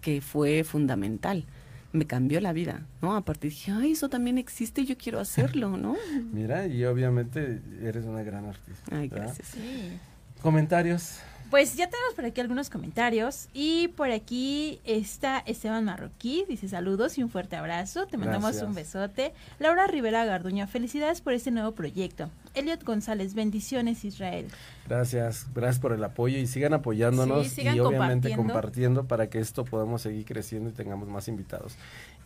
que 0.00 0.20
fue 0.20 0.62
fundamental 0.62 1.44
me 1.92 2.06
cambió 2.06 2.40
la 2.40 2.52
vida, 2.52 2.86
¿no? 3.00 3.16
A 3.16 3.22
partir 3.22 3.50
dije, 3.50 3.72
ay, 3.72 3.92
eso 3.92 4.08
también 4.08 4.38
existe, 4.38 4.84
yo 4.84 4.96
quiero 4.96 5.20
hacerlo, 5.20 5.76
¿no? 5.76 5.96
Mira, 6.32 6.66
y 6.66 6.84
obviamente 6.84 7.60
eres 7.82 8.04
una 8.04 8.22
gran 8.22 8.44
artista. 8.46 8.96
Ay, 8.96 9.08
gracias. 9.08 9.48
Sí. 9.48 9.98
Comentarios. 10.42 11.20
Pues 11.50 11.76
ya 11.76 11.88
tenemos 11.88 12.12
por 12.14 12.26
aquí 12.26 12.42
algunos 12.42 12.68
comentarios 12.68 13.48
y 13.54 13.88
por 13.88 14.10
aquí 14.10 14.80
está 14.84 15.38
Esteban 15.46 15.82
Marroquí, 15.82 16.44
dice 16.46 16.68
saludos 16.68 17.16
y 17.16 17.22
un 17.22 17.30
fuerte 17.30 17.56
abrazo, 17.56 18.06
te 18.06 18.18
mandamos 18.18 18.60
un 18.60 18.74
besote. 18.74 19.32
Laura 19.58 19.86
Rivera 19.86 20.26
Garduña, 20.26 20.66
felicidades 20.66 21.22
por 21.22 21.32
este 21.32 21.50
nuevo 21.50 21.72
proyecto. 21.72 22.28
Eliot 22.54 22.84
González, 22.84 23.32
bendiciones 23.32 24.04
Israel. 24.04 24.48
Gracias, 24.86 25.46
gracias 25.54 25.78
por 25.78 25.92
el 25.92 26.04
apoyo 26.04 26.36
y 26.36 26.46
sigan 26.46 26.74
apoyándonos 26.74 27.56
y 27.56 27.80
obviamente 27.80 28.36
compartiendo 28.36 29.06
para 29.06 29.30
que 29.30 29.38
esto 29.38 29.64
podamos 29.64 30.02
seguir 30.02 30.26
creciendo 30.26 30.68
y 30.68 30.74
tengamos 30.74 31.08
más 31.08 31.28
invitados. 31.28 31.76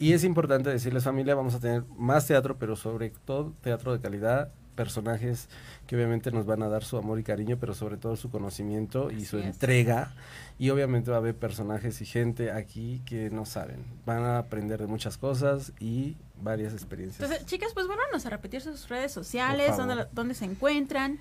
Y 0.00 0.14
es 0.14 0.24
importante 0.24 0.68
decirles 0.68 1.04
familia, 1.04 1.36
vamos 1.36 1.54
a 1.54 1.60
tener 1.60 1.84
más 1.96 2.26
teatro, 2.26 2.56
pero 2.58 2.74
sobre 2.74 3.12
todo 3.24 3.52
teatro 3.60 3.92
de 3.92 4.00
calidad 4.00 4.50
personajes 4.74 5.48
que 5.86 5.96
obviamente 5.96 6.30
nos 6.30 6.46
van 6.46 6.62
a 6.62 6.68
dar 6.68 6.84
su 6.84 6.96
amor 6.96 7.18
y 7.18 7.22
cariño, 7.22 7.56
pero 7.58 7.74
sobre 7.74 7.96
todo 7.96 8.16
su 8.16 8.30
conocimiento 8.30 9.10
y 9.10 9.24
su 9.24 9.38
entrega. 9.38 10.14
Y 10.58 10.70
obviamente 10.70 11.10
va 11.10 11.16
a 11.16 11.20
haber 11.20 11.34
personajes 11.34 12.00
y 12.00 12.06
gente 12.06 12.50
aquí 12.50 13.02
que 13.04 13.30
no 13.30 13.46
saben. 13.46 13.84
Van 14.06 14.22
a 14.22 14.38
aprender 14.38 14.80
de 14.80 14.86
muchas 14.86 15.18
cosas 15.18 15.72
y 15.80 16.16
varias 16.40 16.72
experiencias. 16.72 17.22
Entonces, 17.22 17.46
chicas, 17.46 17.72
pues 17.74 17.86
bueno, 17.86 18.02
nos 18.12 18.26
a 18.26 18.30
repetir 18.30 18.60
sus 18.60 18.88
redes 18.88 19.12
sociales, 19.12 19.76
dónde, 19.76 20.06
dónde 20.12 20.34
se 20.34 20.44
encuentran. 20.44 21.18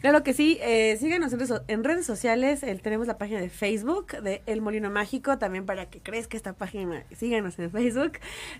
Claro 0.00 0.22
que 0.22 0.32
sí, 0.32 0.58
eh, 0.62 0.96
síganos 0.98 1.32
en, 1.68 1.84
redes 1.84 2.06
sociales, 2.06 2.60
tenemos 2.82 3.06
la 3.06 3.18
página 3.18 3.40
de 3.40 3.50
Facebook 3.50 4.12
de 4.22 4.42
El 4.46 4.62
Molino 4.62 4.90
Mágico, 4.90 5.36
también 5.38 5.66
para 5.66 5.90
que 5.90 6.00
crezca 6.00 6.36
esta 6.36 6.54
página, 6.54 7.04
síganos 7.14 7.58
en 7.58 7.70
Facebook, 7.70 8.12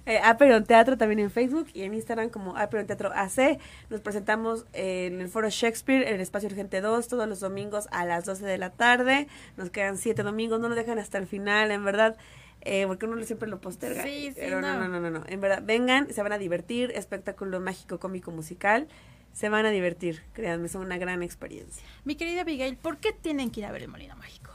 eh, 0.05 0.21
Aperon 0.23 0.65
Teatro 0.65 0.99
también 0.99 1.21
en 1.21 1.31
Facebook 1.31 1.69
y 1.73 1.83
en 1.83 1.95
Instagram 1.95 2.29
como 2.29 2.57
Aperon 2.57 2.87
Teatro 2.87 3.11
AC, 3.15 3.59
nos 3.89 4.03
presentamos 4.03 4.67
en 4.75 5.23
el 5.23 5.29
Foro 5.29 5.49
Shakespeare, 5.49 6.07
en 6.07 6.15
el 6.15 6.21
Espacio 6.21 6.49
Urgente 6.49 6.83
2, 6.83 7.09
todos 7.09 7.27
los 7.27 7.41
domingos 7.41 7.89
a 7.91 8.05
las 8.05 8.27
12 8.27 8.45
de 8.45 8.59
la 8.59 8.71
tarde, 8.71 9.27
nos 9.57 9.71
quedan 9.71 9.97
siete 9.97 10.23
domingos, 10.23 10.61
no 10.61 10.69
nos 10.69 10.77
dejan 10.77 10.99
hasta 10.99 11.17
el 11.17 11.27
final, 11.27 11.71
en 11.71 11.85
verdad, 11.85 12.17
eh, 12.61 12.85
porque 12.87 13.07
uno 13.07 13.23
siempre 13.25 13.49
lo 13.49 13.61
posterga. 13.61 14.03
Sí, 14.03 14.29
sí, 14.29 14.35
pero 14.37 14.61
no, 14.61 14.79
no, 14.79 14.89
no, 14.89 15.01
no, 15.01 15.11
no, 15.11 15.25
en 15.27 15.41
verdad, 15.41 15.63
vengan, 15.65 16.13
se 16.13 16.23
van 16.23 16.33
a 16.33 16.39
divertir, 16.39 16.93
espectáculo 16.95 17.61
mágico, 17.61 17.99
cómico, 17.99 18.31
musical, 18.31 18.89
se 19.35 19.49
van 19.49 19.67
a 19.67 19.71
divertir, 19.71 20.23
créanme, 20.33 20.67
es 20.67 20.75
una 20.75 20.97
gran 20.97 21.23
experiencia. 21.23 21.85
Mi 22.05 22.15
querida 22.15 22.43
Abigail, 22.43 22.77
¿por 22.77 22.99
qué 22.99 23.13
tienen 23.13 23.51
que 23.51 23.61
ir 23.61 23.67
a 23.67 23.73
ver 23.73 23.83
el 23.83 23.89
Molino 23.89 24.17
Mágico? 24.17 24.53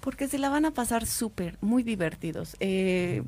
Porque 0.00 0.28
se 0.28 0.38
la 0.38 0.48
van 0.48 0.64
a 0.64 0.70
pasar 0.70 1.04
súper, 1.04 1.58
muy 1.60 1.82
divertidos. 1.82 2.56
Eh, 2.60 3.22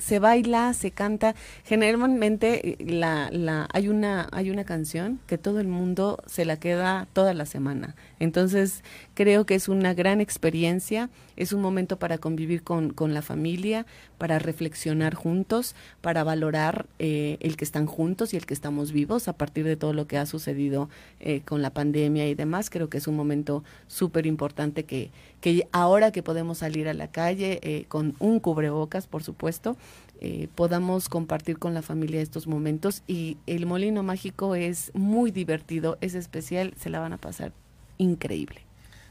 se 0.00 0.18
baila, 0.18 0.72
se 0.72 0.90
canta. 0.90 1.34
Generalmente 1.66 2.70
eh, 2.70 2.76
la, 2.80 3.28
la, 3.30 3.68
hay, 3.70 3.88
una, 3.88 4.26
hay 4.32 4.48
una 4.48 4.64
canción 4.64 5.20
que 5.26 5.36
todo 5.36 5.60
el 5.60 5.68
mundo 5.68 6.22
se 6.24 6.46
la 6.46 6.56
queda 6.56 7.06
toda 7.12 7.34
la 7.34 7.44
semana. 7.44 7.94
Entonces 8.18 8.82
creo 9.14 9.44
que 9.44 9.54
es 9.54 9.68
una 9.68 9.94
gran 9.94 10.20
experiencia, 10.20 11.10
es 11.36 11.52
un 11.52 11.60
momento 11.60 11.98
para 11.98 12.18
convivir 12.18 12.62
con, 12.62 12.92
con 12.92 13.14
la 13.14 13.22
familia, 13.22 13.86
para 14.18 14.38
reflexionar 14.38 15.14
juntos, 15.14 15.74
para 16.00 16.24
valorar 16.24 16.86
eh, 16.98 17.36
el 17.40 17.56
que 17.56 17.64
están 17.64 17.86
juntos 17.86 18.32
y 18.32 18.36
el 18.36 18.46
que 18.46 18.54
estamos 18.54 18.92
vivos 18.92 19.28
a 19.28 19.34
partir 19.34 19.64
de 19.64 19.76
todo 19.76 19.92
lo 19.92 20.06
que 20.06 20.18
ha 20.18 20.26
sucedido 20.26 20.88
eh, 21.20 21.42
con 21.44 21.62
la 21.62 21.70
pandemia 21.70 22.26
y 22.28 22.34
demás. 22.34 22.70
Creo 22.70 22.88
que 22.88 22.98
es 22.98 23.06
un 23.06 23.16
momento 23.16 23.64
súper 23.86 24.26
importante 24.26 24.84
que, 24.84 25.10
que 25.40 25.68
ahora 25.72 26.12
que 26.12 26.22
podemos 26.22 26.58
salir 26.58 26.88
a 26.88 26.94
la 26.94 27.08
calle 27.08 27.60
eh, 27.62 27.84
con 27.88 28.14
un 28.18 28.40
cubrebocas, 28.40 29.06
por 29.06 29.22
supuesto, 29.22 29.76
eh, 30.20 30.48
podamos 30.54 31.08
compartir 31.08 31.58
con 31.58 31.74
la 31.74 31.82
familia 31.82 32.22
estos 32.22 32.46
momentos. 32.46 33.02
Y 33.06 33.36
el 33.46 33.66
Molino 33.66 34.02
Mágico 34.02 34.54
es 34.54 34.90
muy 34.94 35.30
divertido, 35.30 35.98
es 36.00 36.14
especial, 36.14 36.74
se 36.76 36.90
la 36.90 37.00
van 37.00 37.12
a 37.12 37.18
pasar 37.18 37.52
increíble. 37.98 38.62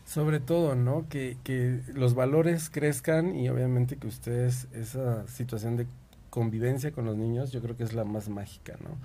Sobre 0.06 0.39
todo, 0.39 0.76
¿no? 0.76 1.08
Que, 1.10 1.38
que 1.43 1.80
los 1.93 2.13
valores 2.13 2.69
crezcan 2.69 3.36
y 3.36 3.50
obviamente 3.50 3.98
que 3.98 4.08
ustedes, 4.08 4.67
esa 4.74 5.28
situación 5.28 5.78
de 5.78 5.88
convivencia 6.30 6.91
con 6.91 7.06
los 7.06 7.15
niños, 7.17 7.52
yo 7.52 7.62
creo 7.62 7.76
que 7.76 7.84
es 7.84 7.93
la 7.93 8.04
más 8.04 8.30
mágica, 8.30 8.76
¿no? 8.84 8.98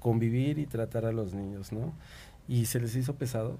Convivir 0.00 0.58
y 0.58 0.66
tratar 0.66 1.04
a 1.04 1.12
los 1.12 1.34
niños, 1.34 1.72
¿no? 1.72 1.92
¿Y 2.48 2.66
se 2.66 2.80
les 2.80 2.96
hizo 2.96 3.14
pesado? 3.14 3.58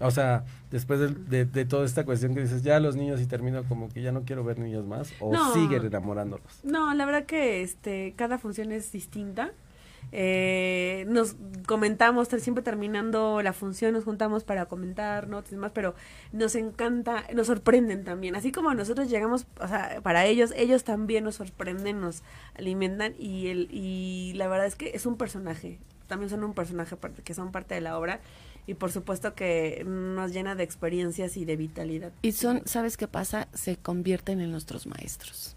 O 0.00 0.10
sea, 0.10 0.44
después 0.70 0.98
de, 0.98 1.08
de, 1.08 1.44
de, 1.44 1.64
toda 1.64 1.84
esta 1.84 2.04
cuestión 2.04 2.34
que 2.34 2.40
dices, 2.40 2.62
ya 2.62 2.80
los 2.80 2.96
niños 2.96 3.20
y 3.20 3.26
termino 3.26 3.62
como 3.64 3.88
que 3.88 4.02
ya 4.02 4.10
no 4.10 4.22
quiero 4.22 4.42
ver 4.42 4.58
niños 4.58 4.84
más, 4.86 5.12
o 5.20 5.32
No. 5.32 5.52
siguen 5.52 5.84
enamorándolos. 5.84 6.64
No, 6.64 6.92
la 6.94 7.04
verdad 7.04 7.24
que 7.26 7.62
este 7.62 8.14
cada 8.16 8.38
función 8.38 8.72
es 8.72 8.90
distinta. 8.90 9.52
Eh, 10.10 11.04
nos 11.08 11.36
comentamos, 11.66 12.28
siempre 12.28 12.62
terminando 12.62 13.40
la 13.42 13.52
función, 13.52 13.94
nos 13.94 14.04
juntamos 14.04 14.44
para 14.44 14.66
comentar 14.66 15.28
notas 15.28 15.52
y 15.52 15.54
demás, 15.54 15.72
pero 15.74 15.94
nos 16.32 16.54
encanta, 16.54 17.24
nos 17.34 17.46
sorprenden 17.46 18.04
también. 18.04 18.34
Así 18.36 18.52
como 18.52 18.74
nosotros 18.74 19.08
llegamos, 19.08 19.46
o 19.60 19.68
sea, 19.68 20.00
para 20.02 20.26
ellos, 20.26 20.52
ellos 20.56 20.84
también 20.84 21.24
nos 21.24 21.36
sorprenden, 21.36 22.00
nos 22.00 22.22
alimentan 22.54 23.14
y, 23.18 23.48
el, 23.48 23.68
y 23.70 24.32
la 24.34 24.48
verdad 24.48 24.66
es 24.66 24.76
que 24.76 24.90
es 24.94 25.06
un 25.06 25.16
personaje. 25.16 25.78
También 26.08 26.28
son 26.28 26.44
un 26.44 26.52
personaje 26.52 26.96
que 27.24 27.32
son 27.32 27.52
parte 27.52 27.74
de 27.74 27.80
la 27.80 27.98
obra 27.98 28.20
y 28.66 28.74
por 28.74 28.92
supuesto 28.92 29.34
que 29.34 29.82
nos 29.86 30.32
llena 30.32 30.54
de 30.54 30.62
experiencias 30.62 31.36
y 31.36 31.44
de 31.44 31.56
vitalidad. 31.56 32.12
Y 32.22 32.32
son, 32.32 32.62
¿sabes 32.64 32.96
qué 32.96 33.08
pasa? 33.08 33.48
Se 33.54 33.76
convierten 33.76 34.40
en 34.40 34.50
nuestros 34.50 34.86
maestros. 34.86 35.51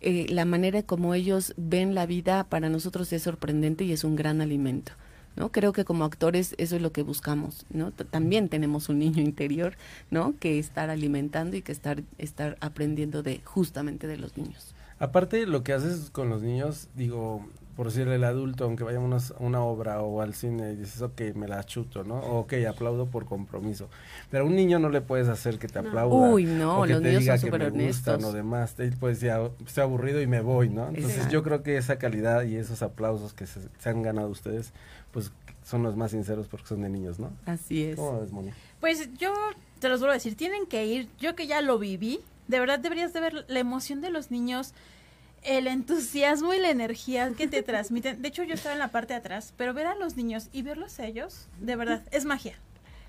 Eh, 0.00 0.26
la 0.30 0.44
manera 0.44 0.82
como 0.82 1.14
ellos 1.14 1.54
ven 1.56 1.94
la 1.94 2.06
vida 2.06 2.44
para 2.44 2.68
nosotros 2.68 3.12
es 3.12 3.22
sorprendente 3.22 3.84
y 3.84 3.92
es 3.92 4.04
un 4.04 4.16
gran 4.16 4.40
alimento. 4.40 4.92
¿no? 5.36 5.52
Creo 5.52 5.72
que 5.72 5.84
como 5.84 6.04
actores 6.04 6.54
eso 6.58 6.76
es 6.76 6.82
lo 6.82 6.92
que 6.92 7.02
buscamos, 7.02 7.64
¿no? 7.70 7.92
También 7.92 8.48
tenemos 8.48 8.88
un 8.88 8.98
niño 8.98 9.22
interior, 9.22 9.74
¿no? 10.10 10.34
Que 10.38 10.58
estar 10.58 10.90
alimentando 10.90 11.56
y 11.56 11.62
que 11.62 11.72
estar, 11.72 12.02
estar 12.18 12.56
aprendiendo 12.60 13.22
de 13.22 13.40
justamente 13.44 14.06
de 14.06 14.16
los 14.16 14.36
niños. 14.36 14.74
Aparte, 14.98 15.46
lo 15.46 15.62
que 15.62 15.72
haces 15.72 16.10
con 16.10 16.28
los 16.28 16.42
niños, 16.42 16.88
digo, 16.94 17.46
por 17.76 17.86
decirle 17.86 18.16
el 18.16 18.24
adulto, 18.24 18.64
aunque 18.64 18.84
vaya 18.84 18.98
a 18.98 19.00
una, 19.40 19.60
obra 19.62 20.00
o 20.02 20.20
al 20.20 20.34
cine 20.34 20.72
y 20.72 20.76
dices, 20.76 21.00
ok, 21.02 21.20
me 21.34 21.48
la 21.48 21.64
chuto, 21.64 22.04
¿no? 22.04 22.16
O, 22.16 22.40
ok, 22.40 22.52
aplaudo 22.68 23.06
por 23.06 23.24
compromiso. 23.26 23.88
Pero 24.30 24.44
a 24.44 24.46
un 24.46 24.54
niño 24.54 24.78
no 24.78 24.88
le 24.90 25.00
puedes 25.00 25.28
hacer 25.28 25.58
que 25.58 25.68
te 25.68 25.80
No. 25.80 25.88
aplauda. 25.88 26.30
Uy, 26.32 26.44
no, 26.44 26.80
o 26.80 26.82
que 26.84 26.92
los 26.94 27.02
te 27.02 27.08
niños 27.08 27.20
diga 27.22 27.38
son 27.38 27.50
que 27.50 27.58
me 27.58 27.64
súper 27.64 27.72
gustan 27.86 28.14
honestos. 28.16 28.30
o 28.32 28.36
demás. 28.36 28.74
Él 28.78 28.96
puede 28.98 29.14
decir, 29.14 29.30
"Ah, 29.30 29.50
estoy 29.66 29.82
aburrido 29.82 30.20
y 30.20 30.26
me 30.26 30.40
voy, 30.40 30.68
¿no? 30.68 30.88
Entonces 30.88 31.12
Exacto. 31.16 31.32
yo 31.32 31.42
creo 31.42 31.62
que 31.62 31.76
esa 31.76 31.96
calidad 31.98 32.42
y 32.44 32.56
esos 32.56 32.82
aplausos 32.82 33.32
que 33.32 33.46
se, 33.46 33.60
se 33.78 33.88
han 33.88 34.02
ganado 34.02 34.28
ustedes, 34.28 34.72
pues 35.12 35.32
son 35.64 35.82
los 35.82 35.96
más 35.96 36.10
sinceros 36.10 36.48
porque 36.48 36.66
son 36.66 36.82
de 36.82 36.88
niños, 36.88 37.18
¿no? 37.18 37.30
Así 37.46 37.84
es. 37.84 37.96
¿Cómo 37.96 38.20
ves, 38.20 38.32
Moni? 38.32 38.50
Pues 38.80 39.08
yo 39.18 39.32
te 39.78 39.88
los 39.88 40.00
vuelvo 40.00 40.10
a 40.12 40.14
decir, 40.14 40.34
tienen 40.36 40.66
que 40.66 40.84
ir, 40.86 41.08
yo 41.18 41.34
que 41.36 41.46
ya 41.46 41.60
lo 41.62 41.78
viví, 41.78 42.20
de 42.48 42.58
verdad 42.60 42.78
deberías 42.80 43.12
de 43.12 43.20
ver 43.20 43.44
la 43.48 43.58
emoción 43.60 44.00
de 44.00 44.10
los 44.10 44.30
niños, 44.30 44.74
el 45.42 45.66
entusiasmo 45.66 46.52
y 46.54 46.58
la 46.58 46.70
energía 46.70 47.32
que 47.36 47.48
te 47.48 47.62
transmiten. 47.62 48.20
De 48.20 48.28
hecho, 48.28 48.42
yo 48.42 48.54
estaba 48.54 48.72
en 48.74 48.78
la 48.78 48.88
parte 48.88 49.14
de 49.14 49.18
atrás, 49.18 49.54
pero 49.56 49.74
ver 49.74 49.86
a 49.86 49.94
los 49.94 50.16
niños 50.16 50.48
y 50.52 50.62
verlos 50.62 50.98
a 51.00 51.06
ellos, 51.06 51.48
de 51.58 51.76
verdad, 51.76 52.02
es 52.10 52.24
magia. 52.24 52.58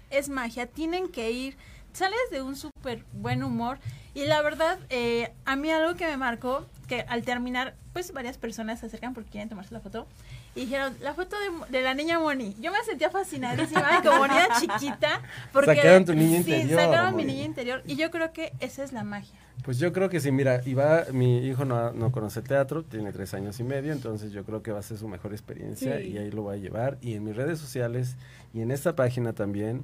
Es 0.09 0.29
magia, 0.29 0.67
tienen 0.67 1.07
que 1.09 1.31
ir, 1.31 1.57
sales 1.93 2.19
de 2.31 2.41
un 2.41 2.55
súper 2.55 3.03
buen 3.13 3.43
humor 3.43 3.79
y 4.13 4.25
la 4.25 4.41
verdad, 4.41 4.79
eh, 4.89 5.31
a 5.45 5.55
mí 5.55 5.71
algo 5.71 5.95
que 5.95 6.05
me 6.05 6.17
marcó, 6.17 6.65
que 6.91 7.05
al 7.07 7.23
terminar, 7.23 7.75
pues 7.93 8.11
varias 8.11 8.37
personas 8.37 8.81
se 8.81 8.87
acercan 8.87 9.13
porque 9.13 9.29
quieren 9.29 9.47
tomarse 9.47 9.73
la 9.73 9.79
foto 9.79 10.07
y 10.55 10.61
dijeron, 10.65 10.93
la 11.01 11.13
foto 11.13 11.37
de, 11.39 11.77
de 11.77 11.81
la 11.81 11.93
niña 11.93 12.19
Moni. 12.19 12.53
Yo 12.59 12.69
me 12.73 12.83
sentía 12.83 13.09
fascinadísima, 13.09 14.01
como 14.03 14.27
niña 14.27 14.49
chiquita. 14.59 15.21
Porque, 15.53 15.73
Sacaron 15.77 16.03
tu 16.03 16.13
niño 16.13 16.43
sí, 16.43 16.53
interior, 16.53 16.81
sacaron 16.81 17.15
mi 17.15 17.23
niña 17.23 17.45
interior. 17.45 17.81
Y 17.87 17.95
yo 17.95 18.11
creo 18.11 18.33
que 18.33 18.51
esa 18.59 18.83
es 18.83 18.91
la 18.91 19.05
magia. 19.05 19.39
Pues 19.63 19.79
yo 19.79 19.93
creo 19.93 20.09
que 20.09 20.19
sí, 20.19 20.33
mira, 20.33 20.61
iba, 20.65 21.05
mi 21.13 21.47
hijo 21.47 21.63
no, 21.63 21.93
no 21.93 22.11
conoce 22.11 22.41
teatro, 22.41 22.83
tiene 22.83 23.13
tres 23.13 23.33
años 23.35 23.57
y 23.61 23.63
medio, 23.63 23.93
entonces 23.93 24.33
yo 24.33 24.43
creo 24.43 24.61
que 24.61 24.73
va 24.73 24.79
a 24.79 24.83
ser 24.83 24.97
su 24.97 25.07
mejor 25.07 25.31
experiencia 25.31 25.97
Sí. 25.97 26.07
y 26.09 26.17
ahí 26.17 26.29
lo 26.29 26.43
va 26.43 26.53
a 26.53 26.57
llevar. 26.57 26.97
Y 26.99 27.13
en 27.13 27.23
mis 27.23 27.37
redes 27.37 27.57
sociales 27.57 28.17
y 28.53 28.59
en 28.61 28.71
esta 28.71 28.97
página 28.97 29.31
también 29.31 29.83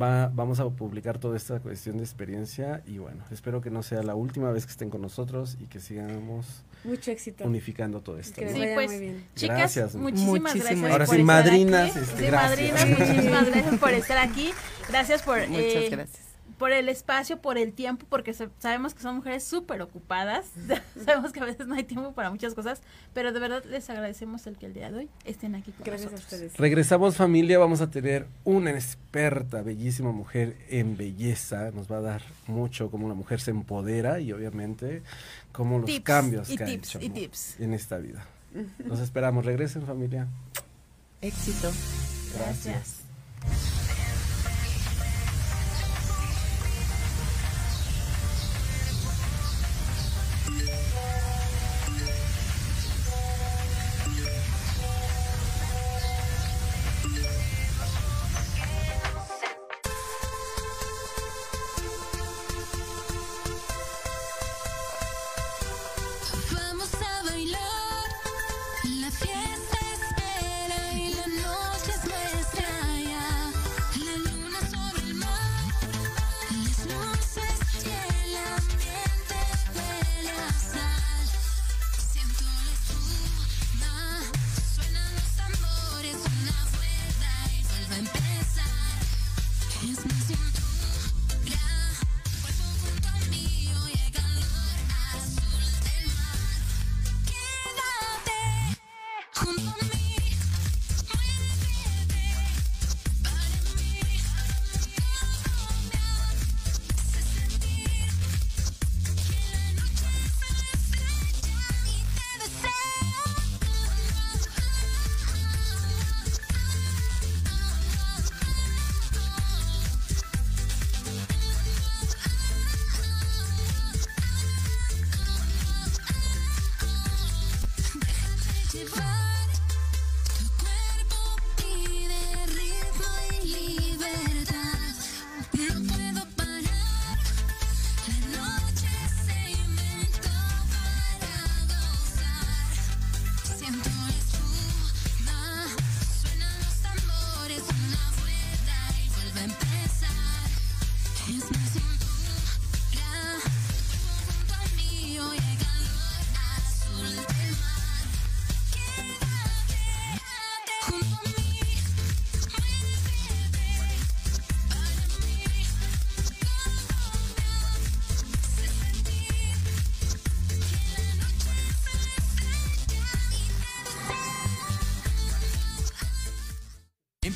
va, 0.00 0.28
vamos 0.28 0.60
a 0.60 0.68
publicar 0.70 1.18
toda 1.18 1.36
esta 1.36 1.60
cuestión 1.60 1.98
de 1.98 2.04
experiencia 2.04 2.82
y 2.86 2.98
bueno, 2.98 3.24
espero 3.30 3.60
que 3.60 3.70
no 3.70 3.82
sea 3.82 4.02
la 4.02 4.14
última 4.14 4.50
vez 4.50 4.64
que 4.66 4.72
estén 4.72 4.90
con 4.90 5.02
nosotros 5.02 5.56
y 5.60 5.66
que 5.66 5.80
sigamos 5.80 6.64
Mucho 6.84 7.10
éxito. 7.10 7.44
unificando 7.44 8.00
todo 8.00 8.18
esto. 8.18 8.36
Que 8.40 8.46
les 8.46 8.52
¿no? 8.54 8.56
Sí, 8.56 8.62
vaya 8.64 8.74
pues, 8.74 8.90
muy 8.90 9.00
bien. 9.00 9.24
Chicas, 9.36 9.58
Gracias. 9.58 9.94
muchísimas 9.94 10.40
Muchísimas 10.54 10.54
gracias. 10.56 10.92
Ahora 10.92 11.06
por 11.06 11.14
sí, 11.16 11.20
estar 11.20 11.36
madrinas, 11.44 11.90
aquí. 11.90 11.98
este, 12.00 12.16
Sí, 12.16 12.26
gracias. 12.26 12.50
madrinas, 12.50 12.98
muchísimas 12.98 13.46
gracias 13.46 13.78
por 13.78 13.90
estar 13.92 14.18
aquí. 14.18 14.50
Gracias 14.88 15.22
por, 15.22 15.38
Muchas 15.48 15.62
eh, 15.64 15.88
gracias. 15.90 16.31
Por 16.58 16.72
el 16.72 16.88
espacio, 16.88 17.40
por 17.40 17.58
el 17.58 17.72
tiempo, 17.72 18.06
porque 18.08 18.34
sa- 18.34 18.48
sabemos 18.58 18.94
que 18.94 19.02
son 19.02 19.16
mujeres 19.16 19.44
súper 19.44 19.82
ocupadas. 19.82 20.46
sabemos 21.04 21.32
que 21.32 21.40
a 21.40 21.44
veces 21.44 21.66
no 21.66 21.74
hay 21.74 21.84
tiempo 21.84 22.12
para 22.12 22.30
muchas 22.30 22.54
cosas, 22.54 22.80
pero 23.14 23.32
de 23.32 23.40
verdad 23.40 23.64
les 23.64 23.88
agradecemos 23.90 24.46
el 24.46 24.56
que 24.58 24.66
el 24.66 24.74
día 24.74 24.90
de 24.90 24.98
hoy 24.98 25.08
estén 25.24 25.54
aquí 25.54 25.72
con 25.72 25.84
Gracias 25.84 26.12
a 26.12 26.16
ustedes. 26.16 26.56
Regresamos 26.56 27.16
familia, 27.16 27.58
vamos 27.58 27.80
a 27.80 27.90
tener 27.90 28.26
una 28.44 28.70
experta, 28.72 29.62
bellísima 29.62 30.12
mujer 30.12 30.56
en 30.68 30.96
belleza, 30.96 31.70
nos 31.72 31.90
va 31.90 31.98
a 31.98 32.02
dar 32.02 32.22
mucho 32.46 32.90
cómo 32.90 33.06
una 33.06 33.14
mujer 33.14 33.40
se 33.40 33.50
empodera 33.50 34.20
y 34.20 34.32
obviamente 34.32 35.02
cómo 35.52 35.78
los 35.78 35.86
Tips, 35.86 36.04
cambios 36.04 36.50
y 36.50 36.56
que 36.56 36.64
ha 36.64 36.66
tips, 36.66 36.88
hecho 36.88 37.00
y 37.00 37.08
¿no? 37.08 37.14
tips. 37.14 37.60
en 37.60 37.74
esta 37.74 37.98
vida. 37.98 38.26
Nos 38.84 39.00
esperamos, 39.00 39.44
regresen 39.44 39.82
familia. 39.86 40.26
Éxito. 41.20 41.70
Gracias. 42.36 43.02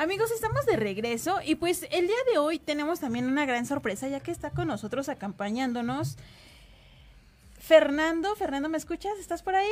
Amigos, 0.00 0.30
estamos 0.30 0.64
de 0.64 0.76
regreso 0.76 1.40
y 1.44 1.56
pues 1.56 1.86
el 1.90 2.06
día 2.06 2.16
de 2.32 2.38
hoy 2.38 2.58
tenemos 2.58 3.00
también 3.00 3.26
una 3.26 3.44
gran 3.44 3.66
sorpresa 3.66 4.08
ya 4.08 4.20
que 4.20 4.30
está 4.30 4.50
con 4.50 4.66
nosotros 4.66 5.10
acompañándonos 5.10 6.16
Fernando. 7.58 8.34
Fernando, 8.34 8.70
¿me 8.70 8.78
escuchas? 8.78 9.18
¿Estás 9.18 9.42
por 9.42 9.56
ahí? 9.56 9.68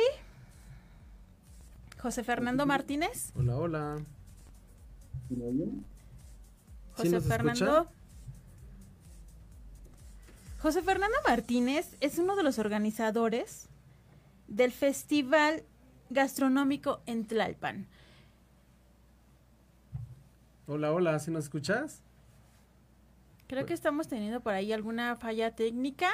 José 1.97 2.23
Fernando 2.23 2.67
Martínez. 2.67 3.31
Hola, 3.35 3.57
hola. 3.57 3.97
José 6.93 7.21
Fernando. 7.21 7.87
José 10.59 10.83
Fernando 10.83 11.17
Martínez 11.27 11.95
es 12.01 12.19
uno 12.19 12.35
de 12.35 12.43
los 12.43 12.59
organizadores 12.59 13.67
del 14.47 14.71
Festival 14.71 15.63
Gastronómico 16.11 17.01
en 17.07 17.25
Tlalpan. 17.25 17.87
Hola, 20.71 20.93
hola, 20.93 21.17
¿sí 21.17 21.31
nos 21.31 21.45
escuchas? 21.45 22.03
Creo 23.47 23.65
que 23.65 23.73
estamos 23.73 24.07
teniendo 24.07 24.39
por 24.41 24.53
ahí 24.53 24.71
alguna 24.71 25.15
falla 25.15 25.55
técnica. 25.55 26.11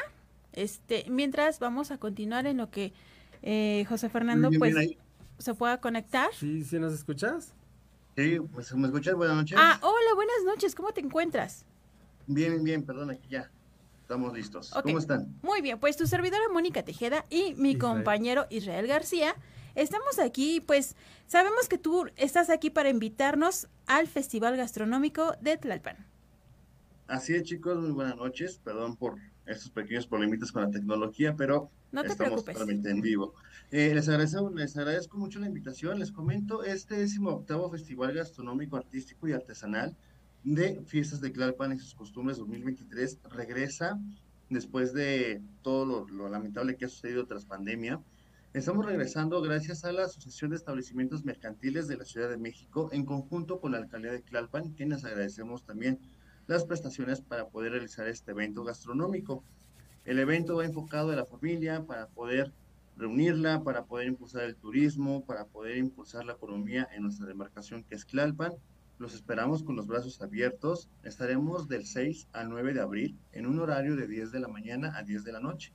Este, 0.53 1.03
mientras 1.09 1.59
vamos 1.59 1.91
a 1.91 1.97
continuar 1.97 2.47
en 2.47 2.55
lo 2.55 2.71
que 2.71 2.93
eh, 3.41 3.83
José 3.89 4.07
Fernando 4.07 4.49
pues 4.57 4.73
se 5.39 5.53
pueda 5.55 5.81
conectar. 5.81 6.29
Sí, 6.33 6.63
¿sí 6.63 6.79
nos 6.79 6.93
escuchas? 6.93 7.53
Sí, 8.15 8.39
pues 8.53 8.73
me 8.73 8.87
escuchas, 8.87 9.15
buenas 9.15 9.35
noches. 9.35 9.57
Ah, 9.59 9.77
hola, 9.81 10.15
buenas 10.15 10.45
noches, 10.45 10.73
¿cómo 10.73 10.93
te 10.93 11.01
encuentras? 11.01 11.65
Bien, 12.25 12.63
bien, 12.63 12.81
perdón, 12.81 13.09
aquí 13.09 13.27
ya. 13.29 13.51
Estamos 14.03 14.33
listos. 14.33 14.71
¿Cómo 14.83 14.99
están? 14.99 15.35
Muy 15.41 15.61
bien, 15.61 15.81
pues 15.81 15.97
tu 15.97 16.07
servidora 16.07 16.47
Mónica 16.53 16.81
Tejeda 16.85 17.25
y 17.29 17.55
mi 17.55 17.77
compañero 17.77 18.47
Israel 18.49 18.87
García 18.87 19.35
Estamos 19.75 20.19
aquí, 20.19 20.61
pues 20.65 20.95
sabemos 21.27 21.67
que 21.67 21.77
tú 21.77 22.05
estás 22.15 22.49
aquí 22.49 22.69
para 22.69 22.89
invitarnos 22.89 23.67
al 23.87 24.07
Festival 24.07 24.55
Gastronómico 24.55 25.35
de 25.41 25.57
Tlalpan. 25.57 25.97
Así 27.07 27.35
es, 27.35 27.43
chicos, 27.43 27.77
muy 27.81 27.91
buenas 27.91 28.15
noches. 28.15 28.61
Perdón 28.63 28.95
por 28.95 29.17
estos 29.45 29.69
pequeños 29.71 30.07
problemitas 30.07 30.53
con 30.53 30.63
la 30.63 30.71
tecnología, 30.71 31.35
pero 31.35 31.69
no 31.91 32.03
te 32.03 32.07
estamos 32.07 32.43
preocupes. 32.43 32.53
totalmente 32.53 32.89
en 32.89 33.01
vivo. 33.01 33.33
Eh, 33.69 33.93
les, 33.93 34.07
agradezco, 34.07 34.49
les 34.49 34.77
agradezco 34.77 35.17
mucho 35.17 35.39
la 35.39 35.47
invitación. 35.47 35.99
Les 35.99 36.13
comento, 36.13 36.63
este 36.63 36.95
décimo 36.95 37.31
octavo 37.31 37.69
Festival 37.69 38.13
Gastronómico, 38.13 38.77
Artístico 38.77 39.27
y 39.27 39.33
Artesanal 39.33 39.93
de 40.45 40.81
Fiestas 40.85 41.19
de 41.19 41.31
Tlalpan 41.31 41.73
y 41.73 41.79
sus 41.79 41.95
costumbres 41.95 42.37
2023 42.37 43.19
regresa 43.31 43.99
después 44.49 44.93
de 44.93 45.41
todo 45.63 45.85
lo, 45.85 46.07
lo 46.07 46.29
lamentable 46.29 46.77
que 46.77 46.85
ha 46.85 46.89
sucedido 46.89 47.25
tras 47.25 47.45
pandemia. 47.45 47.99
Estamos 48.55 48.85
regresando 48.85 49.41
gracias 49.41 49.83
a 49.83 49.91
la 49.91 50.05
Asociación 50.05 50.51
de 50.51 50.55
Establecimientos 50.55 51.25
Mercantiles 51.25 51.89
de 51.89 51.97
la 51.97 52.05
Ciudad 52.05 52.29
de 52.29 52.37
México 52.37 52.87
en 52.93 53.03
conjunto 53.03 53.59
con 53.59 53.73
la 53.73 53.79
Alcaldía 53.79 54.13
de 54.13 54.21
Tlalpan, 54.21 54.71
quienes 54.75 55.03
agradecemos 55.03 55.65
también 55.65 55.99
las 56.47 56.63
prestaciones 56.63 57.19
para 57.19 57.49
poder 57.49 57.73
realizar 57.73 58.07
este 58.07 58.31
evento 58.31 58.63
gastronómico. 58.63 59.43
El 60.05 60.19
evento 60.19 60.55
va 60.55 60.63
enfocado 60.63 61.11
a 61.11 61.17
la 61.17 61.25
familia 61.25 61.83
para 61.83 62.07
poder 62.07 62.53
reunirla, 62.95 63.61
para 63.61 63.83
poder 63.83 64.07
impulsar 64.07 64.43
el 64.43 64.55
turismo, 64.55 65.25
para 65.25 65.43
poder 65.43 65.75
impulsar 65.75 66.23
la 66.23 66.31
economía 66.31 66.87
en 66.95 67.03
nuestra 67.03 67.27
demarcación 67.27 67.83
que 67.83 67.95
es 67.95 68.07
Tlalpan. 68.07 68.53
Los 68.99 69.15
esperamos 69.15 69.63
con 69.63 69.75
los 69.75 69.85
brazos 69.85 70.21
abiertos. 70.21 70.87
Estaremos 71.03 71.67
del 71.67 71.85
6 71.85 72.29
al 72.31 72.47
9 72.47 72.73
de 72.73 72.79
abril 72.79 73.19
en 73.33 73.47
un 73.47 73.59
horario 73.59 73.97
de 73.97 74.07
10 74.07 74.31
de 74.31 74.39
la 74.39 74.47
mañana 74.47 74.95
a 74.95 75.03
10 75.03 75.25
de 75.25 75.33
la 75.33 75.41
noche. 75.41 75.73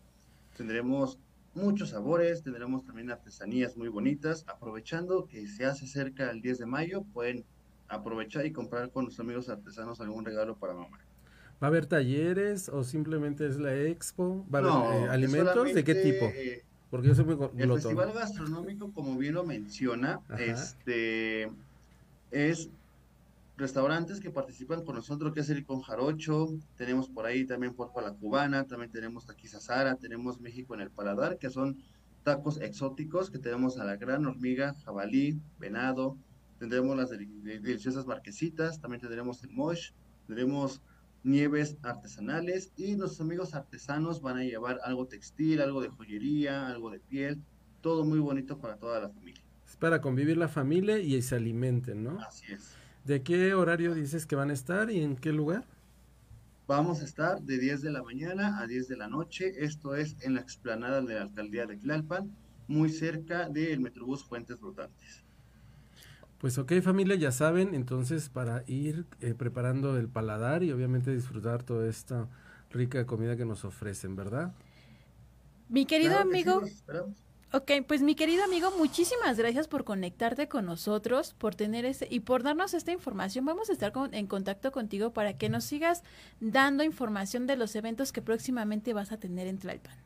Tendremos 0.56 1.18
muchos 1.54 1.90
sabores, 1.90 2.42
tendremos 2.42 2.84
también 2.84 3.10
artesanías 3.10 3.76
muy 3.76 3.88
bonitas, 3.88 4.44
aprovechando 4.48 5.26
que 5.26 5.46
se 5.46 5.64
hace 5.66 5.86
cerca 5.86 6.30
el 6.30 6.40
10 6.40 6.58
de 6.58 6.66
mayo, 6.66 7.02
pueden 7.12 7.44
aprovechar 7.88 8.46
y 8.46 8.52
comprar 8.52 8.90
con 8.90 9.04
nuestros 9.04 9.26
amigos 9.26 9.48
artesanos 9.48 10.00
algún 10.00 10.24
regalo 10.24 10.56
para 10.56 10.74
mamá. 10.74 10.98
¿Va 11.62 11.66
a 11.66 11.68
haber 11.68 11.86
talleres 11.86 12.68
o 12.68 12.84
simplemente 12.84 13.46
es 13.46 13.58
la 13.58 13.74
expo? 13.76 14.46
¿Va 14.52 14.60
a 14.60 14.62
haber 14.62 15.02
eh, 15.02 15.08
alimentos? 15.10 15.74
¿De 15.74 15.84
qué 15.84 15.94
tipo? 15.94 16.26
Eh, 16.26 16.64
Porque 16.90 17.08
yo 17.08 17.14
soy 17.14 17.24
muy 17.24 17.36
El 17.58 17.72
festival 17.74 18.12
gastronómico, 18.12 18.92
como 18.92 19.18
bien 19.18 19.34
lo 19.34 19.44
menciona, 19.44 20.20
este 20.38 21.50
es 22.30 22.70
restaurantes 23.60 24.18
que 24.20 24.30
participan 24.30 24.84
con 24.84 24.96
nosotros, 24.96 25.32
que 25.32 25.40
es 25.40 25.50
el 25.50 25.64
Con 25.64 25.82
Jarocho, 25.82 26.48
tenemos 26.76 27.08
por 27.08 27.26
ahí 27.26 27.44
también 27.44 27.74
Puerto 27.74 28.00
la 28.00 28.14
Cubana, 28.14 28.66
también 28.66 28.90
tenemos 28.90 29.26
Taquiza 29.26 29.60
Sara, 29.60 29.96
tenemos 29.96 30.40
México 30.40 30.74
en 30.74 30.80
el 30.80 30.90
Paladar, 30.90 31.38
que 31.38 31.50
son 31.50 31.78
tacos 32.24 32.60
exóticos, 32.60 33.30
que 33.30 33.38
tenemos 33.38 33.78
a 33.78 33.84
la 33.84 33.96
gran 33.96 34.26
hormiga, 34.26 34.74
jabalí, 34.84 35.40
venado, 35.58 36.16
tendremos 36.58 36.96
las 36.96 37.10
deliciosas 37.10 38.06
marquesitas, 38.06 38.80
también 38.80 39.00
tendremos 39.00 39.42
el 39.44 39.50
mosh, 39.50 39.92
tendremos 40.26 40.82
nieves 41.22 41.76
artesanales 41.82 42.72
y 42.76 42.96
nuestros 42.96 43.20
amigos 43.20 43.54
artesanos 43.54 44.22
van 44.22 44.38
a 44.38 44.42
llevar 44.42 44.80
algo 44.84 45.06
textil, 45.06 45.60
algo 45.60 45.82
de 45.82 45.88
joyería, 45.88 46.66
algo 46.66 46.90
de 46.90 47.00
piel, 47.00 47.42
todo 47.80 48.04
muy 48.04 48.18
bonito 48.18 48.58
para 48.58 48.76
toda 48.76 49.00
la 49.00 49.10
familia. 49.10 49.42
Es 49.66 49.76
para 49.76 50.00
convivir 50.00 50.36
la 50.36 50.48
familia 50.48 50.98
y 50.98 51.20
se 51.22 51.36
alimenten, 51.36 52.02
¿no? 52.02 52.18
Así 52.20 52.52
es. 52.52 52.79
¿De 53.04 53.22
qué 53.22 53.54
horario 53.54 53.94
dices 53.94 54.26
que 54.26 54.36
van 54.36 54.50
a 54.50 54.54
estar 54.54 54.90
y 54.90 55.00
en 55.02 55.16
qué 55.16 55.32
lugar? 55.32 55.66
Vamos 56.66 57.00
a 57.02 57.04
estar 57.04 57.42
de 57.42 57.58
10 57.58 57.82
de 57.82 57.90
la 57.90 58.02
mañana 58.02 58.60
a 58.60 58.66
10 58.66 58.88
de 58.88 58.96
la 58.96 59.08
noche. 59.08 59.64
Esto 59.64 59.94
es 59.96 60.16
en 60.20 60.34
la 60.34 60.40
explanada 60.40 61.02
de 61.02 61.14
la 61.14 61.22
alcaldía 61.22 61.66
de 61.66 61.76
Tlalpan, 61.76 62.36
muy 62.68 62.90
cerca 62.90 63.48
del 63.48 63.80
Metrobús 63.80 64.24
Fuentes 64.24 64.58
Flotantes. 64.60 65.24
Pues 66.38 66.56
ok 66.56 66.80
familia, 66.82 67.16
ya 67.16 67.32
saben, 67.32 67.74
entonces 67.74 68.30
para 68.30 68.64
ir 68.66 69.06
eh, 69.20 69.34
preparando 69.34 69.98
el 69.98 70.08
paladar 70.08 70.62
y 70.62 70.72
obviamente 70.72 71.12
disfrutar 71.12 71.62
toda 71.64 71.88
esta 71.88 72.28
rica 72.70 73.04
comida 73.06 73.36
que 73.36 73.44
nos 73.44 73.64
ofrecen, 73.64 74.16
¿verdad? 74.16 74.54
Mi 75.68 75.86
querido 75.86 76.18
amigo, 76.18 76.62
Ok, 77.52 77.72
pues 77.88 78.00
mi 78.00 78.14
querido 78.14 78.44
amigo, 78.44 78.70
muchísimas 78.78 79.36
gracias 79.36 79.66
por 79.66 79.82
conectarte 79.82 80.46
con 80.46 80.66
nosotros, 80.66 81.34
por 81.34 81.56
tener 81.56 81.84
ese 81.84 82.06
y 82.08 82.20
por 82.20 82.44
darnos 82.44 82.74
esta 82.74 82.92
información. 82.92 83.44
Vamos 83.44 83.70
a 83.70 83.72
estar 83.72 83.92
en 84.12 84.28
contacto 84.28 84.70
contigo 84.70 85.12
para 85.12 85.36
que 85.36 85.48
nos 85.48 85.64
sigas 85.64 86.04
dando 86.38 86.84
información 86.84 87.48
de 87.48 87.56
los 87.56 87.74
eventos 87.74 88.12
que 88.12 88.22
próximamente 88.22 88.92
vas 88.92 89.10
a 89.10 89.18
tener 89.18 89.48
en 89.48 89.58
Tlalpan. 89.58 89.96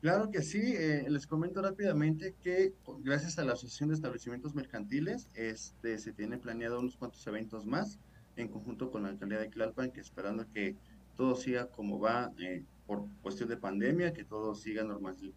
Claro 0.00 0.30
que 0.30 0.40
sí, 0.40 0.74
eh, 0.74 1.04
les 1.10 1.26
comento 1.26 1.60
rápidamente 1.60 2.34
que 2.42 2.72
gracias 3.00 3.38
a 3.38 3.44
la 3.44 3.52
Asociación 3.52 3.90
de 3.90 3.96
Establecimientos 3.96 4.54
Mercantiles 4.54 5.28
este, 5.34 5.98
se 5.98 6.14
tiene 6.14 6.38
planeado 6.38 6.80
unos 6.80 6.96
cuantos 6.96 7.26
eventos 7.26 7.66
más 7.66 7.98
en 8.36 8.48
conjunto 8.48 8.90
con 8.90 9.02
la 9.02 9.10
alcaldía 9.10 9.40
de 9.40 9.48
Tlalpan, 9.48 9.90
que 9.90 10.00
esperando 10.00 10.50
que 10.50 10.76
todo 11.14 11.36
siga 11.36 11.66
como 11.66 12.00
va 12.00 12.32
eh, 12.38 12.62
por 12.88 13.04
cuestión 13.20 13.50
de 13.50 13.58
pandemia, 13.58 14.14
que 14.14 14.24
todo 14.24 14.54
siga 14.54 14.82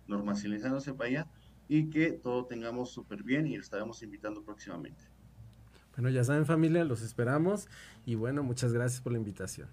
normalizándose 0.07 0.93
para 0.93 1.09
allá 1.09 1.27
y 1.67 1.89
que 1.89 2.13
todo 2.13 2.45
tengamos 2.45 2.91
súper 2.91 3.23
bien 3.23 3.45
y 3.45 3.57
lo 3.57 3.61
estaremos 3.61 4.01
invitando 4.03 4.41
próximamente. 4.41 5.03
Bueno, 5.93 6.09
ya 6.09 6.23
saben 6.23 6.45
familia, 6.45 6.85
los 6.85 7.01
esperamos 7.01 7.67
y 8.05 8.15
bueno, 8.15 8.41
muchas 8.41 8.71
gracias 8.71 9.01
por 9.01 9.11
la 9.11 9.19
invitación. 9.19 9.67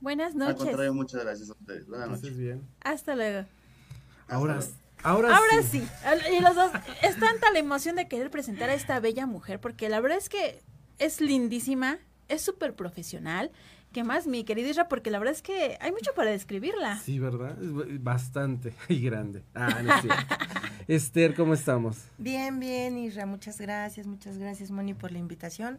Buenas 0.00 0.36
noches. 0.36 0.60
Al 0.60 0.66
contrario, 0.66 0.94
muchas 0.94 1.24
gracias 1.24 1.50
a 1.50 1.54
ustedes. 1.54 1.88
Buenas 1.88 2.10
noches. 2.10 2.38
bien. 2.38 2.62
Hasta 2.80 3.16
luego. 3.16 3.48
Ahora, 4.28 4.60
ahora, 5.02 5.36
ahora 5.36 5.62
sí. 5.68 5.82
Y 6.32 6.40
los 6.40 6.54
dos, 6.54 6.70
es 7.02 7.18
tanta 7.18 7.50
la 7.50 7.58
emoción 7.58 7.96
de 7.96 8.06
querer 8.06 8.30
presentar 8.30 8.70
a 8.70 8.74
esta 8.74 9.00
bella 9.00 9.26
mujer, 9.26 9.60
porque 9.60 9.88
la 9.88 9.98
verdad 10.00 10.18
es 10.18 10.28
que 10.28 10.62
es 11.00 11.20
lindísima, 11.20 11.98
es 12.28 12.42
súper 12.42 12.76
profesional. 12.76 13.50
¿Qué 13.94 14.02
más, 14.02 14.26
mi 14.26 14.42
querida 14.42 14.68
Isra? 14.68 14.88
Porque 14.88 15.12
la 15.12 15.20
verdad 15.20 15.36
es 15.36 15.40
que 15.40 15.78
hay 15.80 15.92
mucho 15.92 16.12
para 16.16 16.32
describirla. 16.32 16.98
Sí, 16.98 17.20
¿verdad? 17.20 17.56
Es 17.62 18.02
bastante 18.02 18.74
y 18.88 19.00
grande. 19.00 19.44
Ah, 19.54 19.80
no 19.84 19.94
es 19.94 20.04
Esther, 20.88 21.36
¿cómo 21.36 21.54
estamos? 21.54 21.98
Bien, 22.18 22.58
bien, 22.58 22.98
Isra. 22.98 23.24
Muchas 23.24 23.60
gracias, 23.60 24.08
muchas 24.08 24.36
gracias, 24.36 24.72
Moni, 24.72 24.94
por 24.94 25.12
la 25.12 25.18
invitación. 25.20 25.78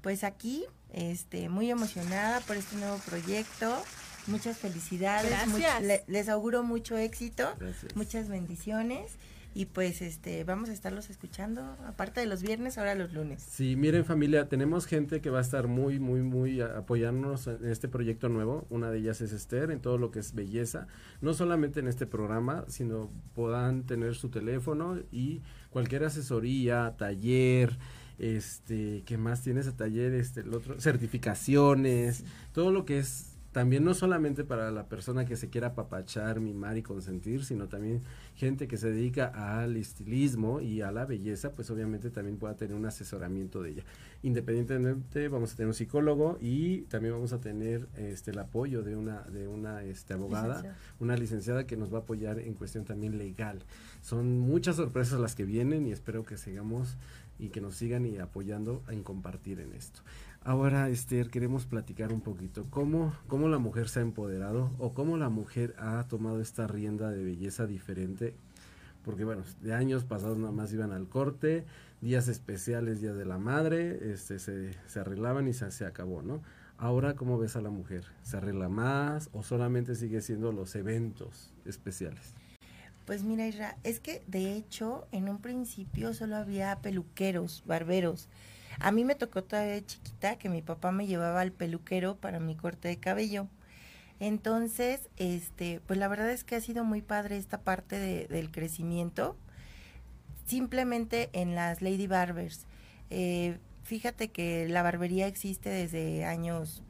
Pues 0.00 0.24
aquí, 0.24 0.64
este, 0.92 1.48
muy 1.48 1.70
emocionada 1.70 2.40
por 2.40 2.56
este 2.56 2.74
nuevo 2.74 2.98
proyecto. 3.06 3.80
Muchas 4.26 4.58
felicidades. 4.58 5.30
Gracias. 5.30 6.02
les 6.08 6.28
auguro 6.28 6.64
mucho 6.64 6.96
éxito. 6.96 7.48
Muchas 7.94 8.28
bendiciones 8.28 9.18
y 9.54 9.66
pues 9.66 10.02
este 10.02 10.44
vamos 10.44 10.68
a 10.68 10.72
estarlos 10.72 11.10
escuchando 11.10 11.62
aparte 11.86 12.20
de 12.20 12.26
los 12.26 12.42
viernes 12.42 12.78
ahora 12.78 12.94
los 12.94 13.12
lunes. 13.12 13.42
Sí 13.42 13.76
miren 13.76 14.04
familia 14.04 14.48
tenemos 14.48 14.86
gente 14.86 15.20
que 15.20 15.30
va 15.30 15.38
a 15.38 15.42
estar 15.42 15.68
muy 15.68 15.98
muy 15.98 16.22
muy 16.22 16.60
apoyándonos 16.60 17.46
en 17.46 17.66
este 17.68 17.88
proyecto 17.88 18.28
nuevo. 18.28 18.66
Una 18.70 18.90
de 18.90 18.98
ellas 18.98 19.20
es 19.20 19.32
Esther 19.32 19.70
en 19.70 19.80
todo 19.80 19.98
lo 19.98 20.10
que 20.10 20.20
es 20.20 20.34
belleza. 20.34 20.86
No 21.20 21.34
solamente 21.34 21.80
en 21.80 21.88
este 21.88 22.06
programa 22.06 22.64
sino 22.68 23.10
puedan 23.34 23.84
tener 23.84 24.14
su 24.14 24.30
teléfono 24.30 24.98
y 25.10 25.42
cualquier 25.70 26.04
asesoría 26.04 26.94
taller 26.96 27.78
este 28.18 29.02
qué 29.04 29.18
más 29.18 29.42
tienes 29.42 29.66
a 29.66 29.76
taller 29.76 30.14
este 30.14 30.40
el 30.40 30.54
otro 30.54 30.78
certificaciones 30.80 32.24
todo 32.52 32.70
lo 32.70 32.84
que 32.84 32.98
es 32.98 33.31
también 33.52 33.84
no 33.84 33.92
solamente 33.92 34.44
para 34.44 34.70
la 34.70 34.86
persona 34.86 35.26
que 35.26 35.36
se 35.36 35.50
quiera 35.50 35.68
apapachar, 35.68 36.40
mimar 36.40 36.78
y 36.78 36.82
consentir, 36.82 37.44
sino 37.44 37.68
también 37.68 38.00
gente 38.34 38.66
que 38.66 38.78
se 38.78 38.90
dedica 38.90 39.26
al 39.26 39.76
estilismo 39.76 40.60
y 40.60 40.80
a 40.80 40.90
la 40.90 41.04
belleza, 41.04 41.52
pues 41.52 41.70
obviamente 41.70 42.10
también 42.10 42.38
pueda 42.38 42.56
tener 42.56 42.74
un 42.74 42.86
asesoramiento 42.86 43.62
de 43.62 43.70
ella. 43.70 43.84
Independientemente 44.22 45.28
vamos 45.28 45.52
a 45.52 45.56
tener 45.56 45.68
un 45.68 45.74
psicólogo 45.74 46.38
y 46.40 46.82
también 46.82 47.12
vamos 47.12 47.34
a 47.34 47.40
tener 47.40 47.88
este 47.96 48.30
el 48.30 48.38
apoyo 48.38 48.82
de 48.82 48.96
una 48.96 49.20
de 49.22 49.46
una 49.46 49.82
este 49.82 50.14
abogada, 50.14 50.76
una 50.98 51.16
licenciada 51.16 51.66
que 51.66 51.76
nos 51.76 51.92
va 51.92 51.98
a 51.98 52.00
apoyar 52.02 52.38
en 52.38 52.54
cuestión 52.54 52.86
también 52.86 53.18
legal. 53.18 53.62
Son 54.00 54.38
muchas 54.38 54.76
sorpresas 54.76 55.20
las 55.20 55.34
que 55.34 55.44
vienen 55.44 55.86
y 55.86 55.92
espero 55.92 56.24
que 56.24 56.38
sigamos 56.38 56.96
y 57.38 57.48
que 57.48 57.60
nos 57.60 57.74
sigan 57.74 58.06
y 58.06 58.18
apoyando 58.18 58.82
en 58.88 59.02
compartir 59.02 59.60
en 59.60 59.72
esto. 59.72 60.00
Ahora, 60.44 60.88
Esther, 60.88 61.30
queremos 61.30 61.66
platicar 61.66 62.12
un 62.12 62.20
poquito 62.20 62.66
cómo, 62.68 63.14
cómo 63.28 63.48
la 63.48 63.58
mujer 63.58 63.88
se 63.88 64.00
ha 64.00 64.02
empoderado 64.02 64.72
o 64.78 64.92
cómo 64.92 65.16
la 65.16 65.28
mujer 65.28 65.76
ha 65.78 66.02
tomado 66.08 66.40
esta 66.40 66.66
rienda 66.66 67.10
de 67.10 67.22
belleza 67.22 67.66
diferente. 67.66 68.34
Porque, 69.04 69.24
bueno, 69.24 69.44
de 69.60 69.72
años 69.72 70.04
pasados 70.04 70.38
nada 70.38 70.50
más 70.50 70.72
iban 70.72 70.90
al 70.90 71.08
corte, 71.08 71.64
días 72.00 72.26
especiales, 72.26 73.00
días 73.00 73.16
de 73.16 73.24
la 73.24 73.38
madre, 73.38 74.12
este, 74.12 74.40
se, 74.40 74.72
se 74.86 75.00
arreglaban 75.00 75.46
y 75.46 75.52
se, 75.52 75.70
se 75.70 75.86
acabó, 75.86 76.22
¿no? 76.22 76.42
Ahora, 76.76 77.14
¿cómo 77.14 77.38
ves 77.38 77.54
a 77.54 77.60
la 77.60 77.70
mujer? 77.70 78.04
¿Se 78.24 78.36
arregla 78.36 78.68
más 78.68 79.30
o 79.32 79.44
solamente 79.44 79.94
sigue 79.94 80.20
siendo 80.22 80.50
los 80.50 80.74
eventos 80.74 81.52
especiales? 81.64 82.34
Pues 83.06 83.22
mira, 83.22 83.46
Isra, 83.46 83.76
es 83.84 84.00
que 84.00 84.24
de 84.26 84.56
hecho 84.56 85.06
en 85.12 85.28
un 85.28 85.38
principio 85.38 86.14
solo 86.14 86.34
había 86.34 86.80
peluqueros, 86.80 87.62
barberos. 87.66 88.28
A 88.78 88.92
mí 88.92 89.04
me 89.04 89.14
tocó 89.14 89.42
todavía 89.44 89.84
chiquita 89.84 90.36
que 90.36 90.48
mi 90.48 90.62
papá 90.62 90.92
me 90.92 91.06
llevaba 91.06 91.40
al 91.40 91.52
peluquero 91.52 92.16
para 92.16 92.40
mi 92.40 92.56
corte 92.56 92.88
de 92.88 92.98
cabello. 92.98 93.48
Entonces, 94.20 95.08
este, 95.16 95.80
pues 95.86 95.98
la 95.98 96.08
verdad 96.08 96.30
es 96.30 96.44
que 96.44 96.56
ha 96.56 96.60
sido 96.60 96.84
muy 96.84 97.02
padre 97.02 97.36
esta 97.36 97.60
parte 97.60 97.98
de, 97.98 98.26
del 98.28 98.50
crecimiento. 98.50 99.36
Simplemente 100.46 101.30
en 101.32 101.54
las 101.54 101.82
Lady 101.82 102.06
Barbers. 102.06 102.66
Eh, 103.10 103.58
fíjate 103.84 104.28
que 104.28 104.68
la 104.68 104.82
barbería 104.82 105.26
existe 105.26 105.70
desde 105.70 106.24
años 106.24 106.82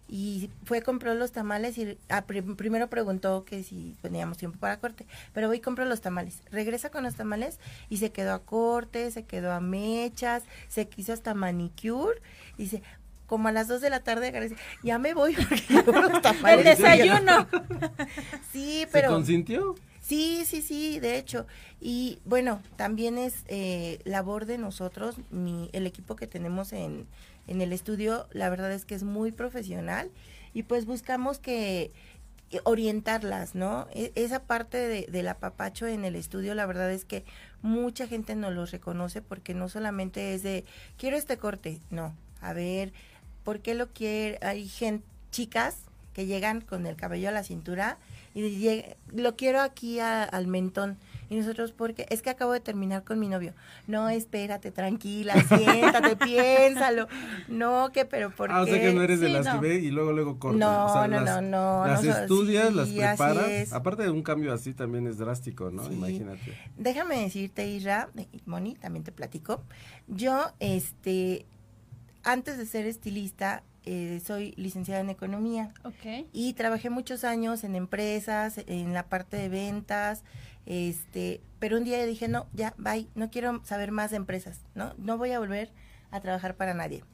Y 0.07 0.51
fue 0.65 0.83
compró 0.83 1.15
los 1.15 1.33
tamales 1.33 1.79
y 1.79 1.99
ah, 2.09 2.25
primero 2.27 2.89
preguntó 2.89 3.45
que 3.45 3.63
si 3.63 3.97
teníamos 4.03 4.37
tiempo 4.37 4.59
para 4.59 4.79
corte, 4.79 5.07
pero 5.33 5.49
hoy 5.49 5.61
compró 5.61 5.85
los 5.87 6.01
tamales. 6.01 6.43
Regresa 6.51 6.91
con 6.91 7.05
los 7.05 7.15
tamales 7.15 7.59
y 7.89 7.97
se 7.97 8.13
quedó 8.13 8.35
a 8.35 8.41
corte, 8.41 9.11
se 9.11 9.25
quedó 9.25 9.53
a 9.53 9.61
mechas, 9.61 10.43
se 10.69 10.89
quiso 10.89 11.13
hasta 11.13 11.35
manicure 11.35 12.21
y 12.59 12.65
dice, 12.65 12.83
como 13.27 13.49
a 13.49 13.53
las 13.53 13.69
dos 13.69 13.81
de 13.81 13.91
la 13.91 14.01
tarde, 14.01 14.55
ya 14.83 14.99
me 14.99 15.15
voy 15.15 15.35
El 16.47 16.65
desayuno. 16.65 17.49
sí, 18.53 18.87
pero... 18.93 19.09
¿Se 19.09 19.15
consintió? 19.15 19.75
Sí, 20.01 20.45
sí, 20.45 20.61
sí, 20.61 21.01
de 21.01 21.17
hecho. 21.17 21.47
Y 21.81 22.19
bueno, 22.27 22.61
también 22.77 23.17
es 23.17 23.37
eh, 23.49 24.01
labor 24.05 24.45
de 24.45 24.59
nosotros, 24.59 25.17
mi, 25.31 25.71
el 25.73 25.87
equipo 25.87 26.15
que 26.15 26.27
tenemos 26.27 26.75
en, 26.75 27.07
en 27.47 27.61
el 27.61 27.73
estudio, 27.73 28.27
la 28.33 28.49
verdad 28.49 28.73
es 28.73 28.85
que 28.85 28.95
es 28.95 29.03
muy 29.03 29.33
profesional 29.33 30.11
y 30.53 30.63
pues 30.65 30.87
buscamos 30.87 31.39
que 31.39 31.93
eh, 32.51 32.61
orientarlas, 32.65 33.55
¿no? 33.55 33.87
E, 33.93 34.13
esa 34.15 34.45
parte 34.45 34.79
de, 34.79 35.07
del 35.11 35.29
apapacho 35.29 35.87
en 35.87 36.05
el 36.05 36.17
estudio, 36.17 36.55
la 36.55 36.67
verdad 36.67 36.91
es 36.93 37.05
que 37.05 37.25
mucha 37.63 38.07
gente 38.07 38.35
no 38.37 38.51
lo 38.51 38.67
reconoce 38.67 39.23
porque 39.23 39.55
no 39.55 39.69
solamente 39.69 40.35
es 40.35 40.43
de, 40.43 40.65
quiero 40.97 41.17
este 41.17 41.37
corte, 41.37 41.81
no, 41.91 42.15
a 42.41 42.53
ver, 42.53 42.93
¿por 43.43 43.61
qué 43.61 43.75
lo 43.75 43.89
quiere? 43.89 44.39
Hay 44.47 44.69
gente, 44.69 45.07
chicas 45.31 45.79
que 46.13 46.27
llegan 46.27 46.61
con 46.61 46.87
el 46.87 46.95
cabello 46.95 47.29
a 47.29 47.33
la 47.33 47.43
cintura 47.43 47.99
y 48.35 48.85
lo 49.13 49.37
quiero 49.37 49.61
aquí 49.61 49.99
al 49.99 50.47
mentón 50.47 50.97
Y 51.35 51.39
nosotros, 51.39 51.73
porque 51.73 52.07
es 52.11 52.23
que 52.23 52.31
acabo 52.31 52.53
de 52.53 52.61
terminar 52.61 53.03
con 53.03 53.19
mi 53.19 53.27
novio. 53.27 53.55
No, 53.89 54.09
espérate, 54.09 54.71
tranquila, 54.71 55.35
siéntate, 55.49 56.15
piénsalo. 56.15 57.09
No, 57.49 57.91
que, 57.93 58.05
pero 58.05 58.31
¿por 58.31 58.53
Ah, 58.53 58.63
o 58.63 58.67
sea 58.67 58.75
qué? 58.75 58.83
que 58.87 58.93
no 58.93 59.03
eres 59.03 59.19
de 59.19 59.31
las 59.31 59.45
no. 59.47 59.55
que 59.61 59.67
ve 59.67 59.75
y 59.81 59.91
luego, 59.91 60.13
luego 60.13 60.39
corta. 60.39 60.57
No, 60.59 60.87
o 60.87 60.93
sea, 60.93 61.09
no, 61.09 61.21
las, 61.21 61.43
no, 61.43 61.83
no, 61.83 61.87
Las 61.89 62.05
estudias, 62.05 62.69
sí, 62.69 62.75
las 62.75 63.17
preparas. 63.19 63.49
es. 63.49 63.73
Aparte 63.73 64.05
de 64.05 64.11
un 64.11 64.23
cambio 64.23 64.53
así 64.53 64.75
también 64.75 65.09
es 65.09 65.19
drástico, 65.19 65.71
¿no? 65.73 65.85
Sí. 65.89 65.95
Imagínate. 65.95 66.57
Déjame 66.77 67.21
decirte, 67.23 67.67
Isra, 67.67 68.11
Moni, 68.47 68.75
también 68.77 69.03
te 69.03 69.11
platico. 69.11 69.61
Yo, 70.07 70.53
este, 70.61 71.47
antes 72.23 72.59
de 72.59 72.67
ser 72.67 72.87
estilista, 72.87 73.65
eh, 73.87 74.21
soy 74.25 74.55
licenciada 74.57 75.01
en 75.01 75.11
economía 75.11 75.73
y 76.33 76.55
trabajé 76.55 76.91
muchos 76.91 77.25
años 77.25 77.65
en 77.65 77.75
empresas, 77.77 78.59
en 78.67 78.95
la 78.95 79.09
parte 79.09 79.37
de 79.37 79.49
ventas, 79.49 80.25
este, 80.67 81.41
pero 81.59 81.77
un 81.77 81.85
día 81.85 82.05
dije, 82.05 82.29
no, 82.29 82.47
ya, 82.53 82.75
bye, 82.79 83.09
no 83.15 83.31
quiero 83.31 83.63
saber 83.65 83.93
más 83.93 84.11
de 84.11 84.17
empresas, 84.17 84.61
¿no? 84.75 84.95
No 84.97 85.19
voy 85.19 85.33
a 85.33 85.39
volver 85.39 85.71
a 86.11 86.21
trabajar 86.21 86.57
para 86.57 86.75
nadie. 86.75 87.05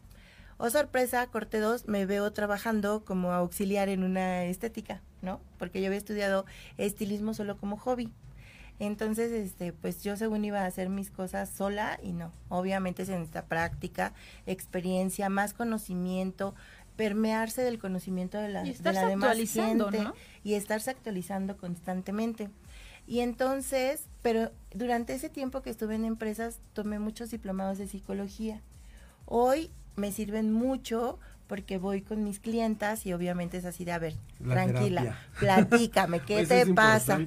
Oh, 0.58 0.68
sorpresa, 0.68 1.26
corte 1.28 1.58
2, 1.58 1.88
me 1.88 2.04
veo 2.04 2.32
trabajando 2.32 3.02
como 3.04 3.32
auxiliar 3.32 3.88
en 3.88 4.04
una 4.04 4.44
estética, 4.44 5.00
¿no? 5.22 5.40
Porque 5.58 5.80
yo 5.80 5.86
había 5.86 5.98
estudiado 5.98 6.44
estilismo 6.76 7.32
solo 7.32 7.56
como 7.56 7.78
hobby. 7.78 8.12
Entonces, 8.80 9.30
este, 9.30 9.74
pues 9.74 10.02
yo 10.02 10.16
según 10.16 10.42
iba 10.42 10.62
a 10.62 10.66
hacer 10.66 10.88
mis 10.88 11.10
cosas 11.10 11.50
sola 11.50 12.00
y 12.02 12.12
no. 12.12 12.32
Obviamente 12.48 13.04
se 13.04 13.12
necesita 13.12 13.44
práctica, 13.44 14.14
experiencia, 14.46 15.28
más 15.28 15.52
conocimiento, 15.52 16.54
permearse 16.96 17.62
del 17.62 17.78
conocimiento 17.78 18.38
de 18.38 18.48
la, 18.48 18.62
Y 18.62 18.68
de 18.68 18.70
estarse 18.72 19.02
la 19.02 19.08
demás 19.08 19.30
actualizando, 19.30 19.90
gente 19.90 20.04
¿no? 20.04 20.14
y 20.42 20.54
estarse 20.54 20.90
actualizando 20.90 21.58
constantemente. 21.58 22.48
Y 23.06 23.20
entonces, 23.20 24.04
pero 24.22 24.50
durante 24.72 25.12
ese 25.12 25.28
tiempo 25.28 25.60
que 25.60 25.68
estuve 25.68 25.94
en 25.94 26.06
empresas, 26.06 26.58
tomé 26.72 26.98
muchos 26.98 27.30
diplomados 27.30 27.76
de 27.76 27.86
psicología. 27.86 28.62
Hoy 29.26 29.70
me 29.94 30.10
sirven 30.10 30.52
mucho 30.52 31.18
porque 31.50 31.78
voy 31.78 32.00
con 32.00 32.22
mis 32.22 32.38
clientas 32.38 33.04
y 33.06 33.12
obviamente 33.12 33.56
es 33.56 33.64
así 33.64 33.84
de, 33.84 33.90
a 33.90 33.98
ver, 33.98 34.14
La 34.38 34.54
tranquila, 34.54 35.00
terapia. 35.02 35.26
platícame, 35.68 36.20
¿qué 36.20 36.40
Eso 36.42 36.48
te 36.54 36.74
pasa? 36.74 37.18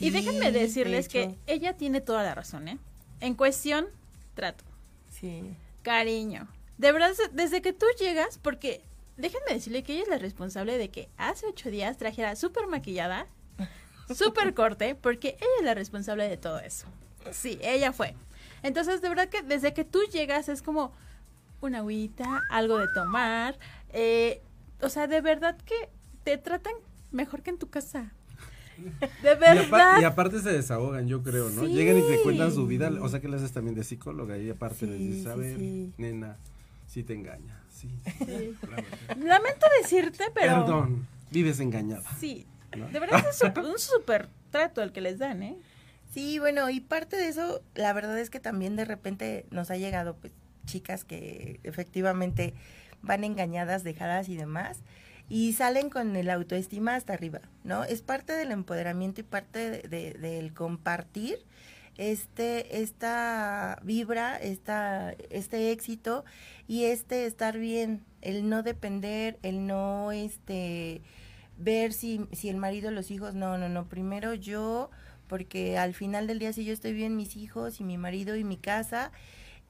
y 0.00 0.10
déjenme 0.10 0.50
de 0.50 0.58
decirles 0.58 1.06
que 1.08 1.36
ella 1.46 1.74
tiene 1.76 2.00
toda 2.00 2.24
la 2.24 2.34
razón, 2.34 2.66
¿eh? 2.66 2.78
En 3.20 3.34
cuestión, 3.34 3.86
trato, 4.34 4.64
Sí. 5.10 5.54
cariño. 5.82 6.48
De 6.76 6.90
verdad, 6.90 7.12
desde 7.32 7.62
que 7.62 7.72
tú 7.72 7.86
llegas, 8.00 8.38
porque 8.42 8.82
déjenme 9.16 9.54
decirle 9.54 9.84
que 9.84 9.92
ella 9.92 10.02
es 10.02 10.08
la 10.08 10.18
responsable 10.18 10.76
de 10.76 10.88
que 10.88 11.08
hace 11.16 11.46
ocho 11.46 11.70
días 11.70 11.96
trajera 11.98 12.34
súper 12.34 12.66
maquillada, 12.66 13.26
súper 14.12 14.54
corte, 14.54 14.96
porque 14.96 15.36
ella 15.38 15.46
es 15.60 15.64
la 15.64 15.74
responsable 15.74 16.28
de 16.28 16.36
todo 16.36 16.58
eso. 16.58 16.86
Sí, 17.30 17.60
ella 17.62 17.92
fue. 17.92 18.16
Entonces, 18.64 19.00
de 19.02 19.08
verdad 19.08 19.28
que 19.28 19.42
desde 19.42 19.72
que 19.72 19.84
tú 19.84 20.00
llegas 20.12 20.48
es 20.48 20.62
como 20.62 20.92
una 21.60 21.78
agüita, 21.78 22.42
algo 22.50 22.78
de 22.78 22.86
tomar. 22.94 23.58
eh, 23.92 24.42
o 24.80 24.88
sea, 24.88 25.06
de 25.08 25.20
verdad 25.20 25.56
que 25.64 25.74
te 26.24 26.38
tratan 26.38 26.72
mejor 27.10 27.42
que 27.42 27.50
en 27.50 27.58
tu 27.58 27.68
casa. 27.68 28.12
De 28.78 28.86
Y, 29.24 29.28
apa- 29.28 29.54
verdad. 29.54 30.00
y 30.00 30.04
aparte 30.04 30.38
se 30.40 30.50
desahogan, 30.52 31.08
yo 31.08 31.22
creo, 31.24 31.50
¿no? 31.50 31.62
Sí. 31.62 31.72
Llegan 31.72 31.98
y 31.98 32.02
te 32.02 32.22
cuentan 32.22 32.52
su 32.52 32.66
vida, 32.68 32.90
o 33.00 33.08
sea 33.08 33.18
que 33.20 33.28
le 33.28 33.36
haces 33.36 33.50
también 33.52 33.74
de 33.74 33.82
psicóloga 33.82 34.38
y 34.38 34.50
aparte 34.50 34.86
le 34.86 34.98
Sí, 34.98 35.08
dices, 35.08 35.26
a 35.26 35.34
ver, 35.34 35.56
sí. 35.58 35.92
nena, 35.98 36.36
sí 36.86 37.02
te 37.02 37.14
engaña, 37.14 37.60
sí. 37.70 37.90
Lamento 39.16 39.66
decirte, 39.82 40.24
pero. 40.34 40.60
Perdón, 40.64 41.06
vives 41.30 41.58
engañada. 41.60 42.08
Sí. 42.18 42.46
¿no? 42.76 42.86
De 42.88 43.00
verdad 43.00 43.24
es 43.28 43.42
un 43.42 43.78
súper 43.78 44.28
trato 44.50 44.82
el 44.82 44.92
que 44.92 45.00
les 45.00 45.18
dan, 45.18 45.42
¿eh? 45.42 45.56
Sí, 46.12 46.38
bueno, 46.38 46.70
y 46.70 46.80
parte 46.80 47.16
de 47.16 47.28
eso, 47.28 47.62
la 47.74 47.92
verdad 47.92 48.18
es 48.18 48.30
que 48.30 48.40
también 48.40 48.76
de 48.76 48.84
repente 48.84 49.46
nos 49.50 49.70
ha 49.70 49.76
llegado, 49.76 50.16
pues, 50.16 50.32
chicas 50.68 51.04
que 51.04 51.60
efectivamente 51.64 52.54
van 53.02 53.24
engañadas, 53.24 53.84
dejadas 53.84 54.28
y 54.28 54.36
demás, 54.36 54.80
y 55.28 55.52
salen 55.52 55.90
con 55.90 56.16
el 56.16 56.30
autoestima 56.30 56.94
hasta 56.94 57.12
arriba, 57.14 57.40
¿no? 57.64 57.84
Es 57.84 58.02
parte 58.02 58.32
del 58.32 58.50
empoderamiento 58.52 59.20
y 59.20 59.24
parte 59.24 59.70
de- 59.70 59.88
de- 59.88 60.14
del 60.14 60.52
compartir 60.54 61.38
este, 61.96 62.80
esta 62.82 63.80
vibra, 63.82 64.36
esta, 64.36 65.14
este 65.30 65.72
éxito 65.72 66.24
y 66.68 66.84
este 66.84 67.26
estar 67.26 67.58
bien, 67.58 68.04
el 68.22 68.48
no 68.48 68.62
depender, 68.62 69.36
el 69.42 69.66
no, 69.66 70.12
este, 70.12 71.02
ver 71.58 71.92
si, 71.92 72.26
si 72.32 72.48
el 72.50 72.56
marido, 72.56 72.90
los 72.92 73.10
hijos, 73.10 73.34
no, 73.34 73.58
no, 73.58 73.68
no, 73.68 73.88
primero 73.88 74.34
yo, 74.34 74.90
porque 75.26 75.76
al 75.76 75.92
final 75.92 76.26
del 76.28 76.38
día 76.38 76.52
si 76.52 76.64
yo 76.64 76.72
estoy 76.72 76.92
bien, 76.92 77.16
mis 77.16 77.36
hijos 77.36 77.80
y 77.80 77.84
mi 77.84 77.98
marido 77.98 78.36
y 78.36 78.44
mi 78.44 78.56
casa, 78.56 79.10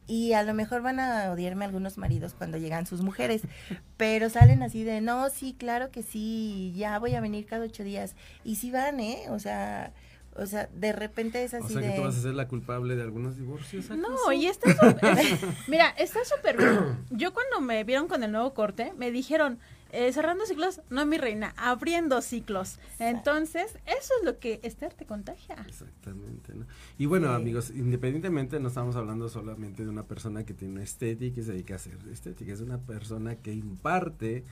y 0.09 0.33
a 0.33 0.43
lo 0.43 0.55
mejor 0.55 0.83
van 0.83 0.99
a 0.99 1.31
odiarme 1.31 1.65
algunos 1.65 1.99
maridos 1.99 2.35
cuando 2.35 2.57
llegan 2.57 2.87
sus 2.87 3.03
mujeres, 3.03 3.43
pero 3.97 4.31
salen 4.31 4.65
así 4.65 4.83
de, 4.83 5.01
no, 5.01 5.31
sí, 5.31 5.55
claro 5.57 5.91
que 5.93 6.03
sí, 6.03 6.73
ya 6.75 6.99
voy 6.99 7.15
a 7.15 7.21
venir 7.21 7.47
cada 7.47 7.67
ocho 7.67 7.85
días, 7.85 8.17
y 8.43 8.57
sí 8.57 8.73
van, 8.73 8.99
¿eh? 8.99 9.27
O 9.29 9.39
sea, 9.39 9.93
o 10.35 10.47
sea, 10.47 10.69
de 10.73 10.93
repente 10.93 11.43
es 11.45 11.53
O 11.53 11.59
así 11.59 11.75
sea 11.75 11.83
que 11.83 11.89
de... 11.89 11.97
tú 11.97 12.03
vas 12.03 12.17
a 12.17 12.23
ser 12.23 12.35
la 12.35 12.47
culpable 12.47 12.95
de 12.95 13.03
algunos 13.03 13.37
divorcios. 13.37 13.91
No, 13.91 14.33
y 14.33 14.47
está 14.47 14.73
súper. 14.73 15.19
Mira, 15.69 15.89
está 15.99 16.21
súper 16.25 16.57
bien. 16.57 17.05
Yo 17.11 17.35
cuando 17.35 17.61
me 17.61 17.83
vieron 17.83 18.07
con 18.07 18.23
el 18.23 18.31
nuevo 18.31 18.55
corte, 18.55 18.93
me 18.97 19.11
dijeron, 19.11 19.59
eh, 19.93 20.13
cerrando 20.13 20.45
ciclos, 20.47 20.81
no 20.91 21.05
mi 21.07 21.19
reina, 21.19 21.55
abriendo 21.57 22.21
ciclos. 22.23 22.79
Entonces, 22.99 23.73
eso 23.87 24.13
es 24.19 24.25
lo 24.25 24.39
que 24.39 24.61
Esther 24.63 24.93
te 24.95 25.07
contagia. 25.07 25.57
Exactamente, 25.67 26.55
¿no? 26.55 26.67
Y 26.99 27.07
bueno, 27.07 27.29
Sí. 27.29 27.35
amigos, 27.35 27.71
independientemente 27.71 28.61
no 28.61 28.69
estamos 28.69 28.97
hablando 28.97 29.29
solamente 29.29 29.83
de 29.85 29.89
una 29.89 30.05
persona 30.05 30.45
que 30.45 30.55
tiene 30.55 30.83
estética 30.83 31.41
y 31.41 31.45
se 31.45 31.53
dedica 31.53 31.75
a 31.75 31.77
hacer 31.77 31.97
estética, 32.13 32.53
es 32.53 32.61
una 32.61 32.79
persona 32.79 33.37
que 33.37 33.53
imparte 33.53 34.45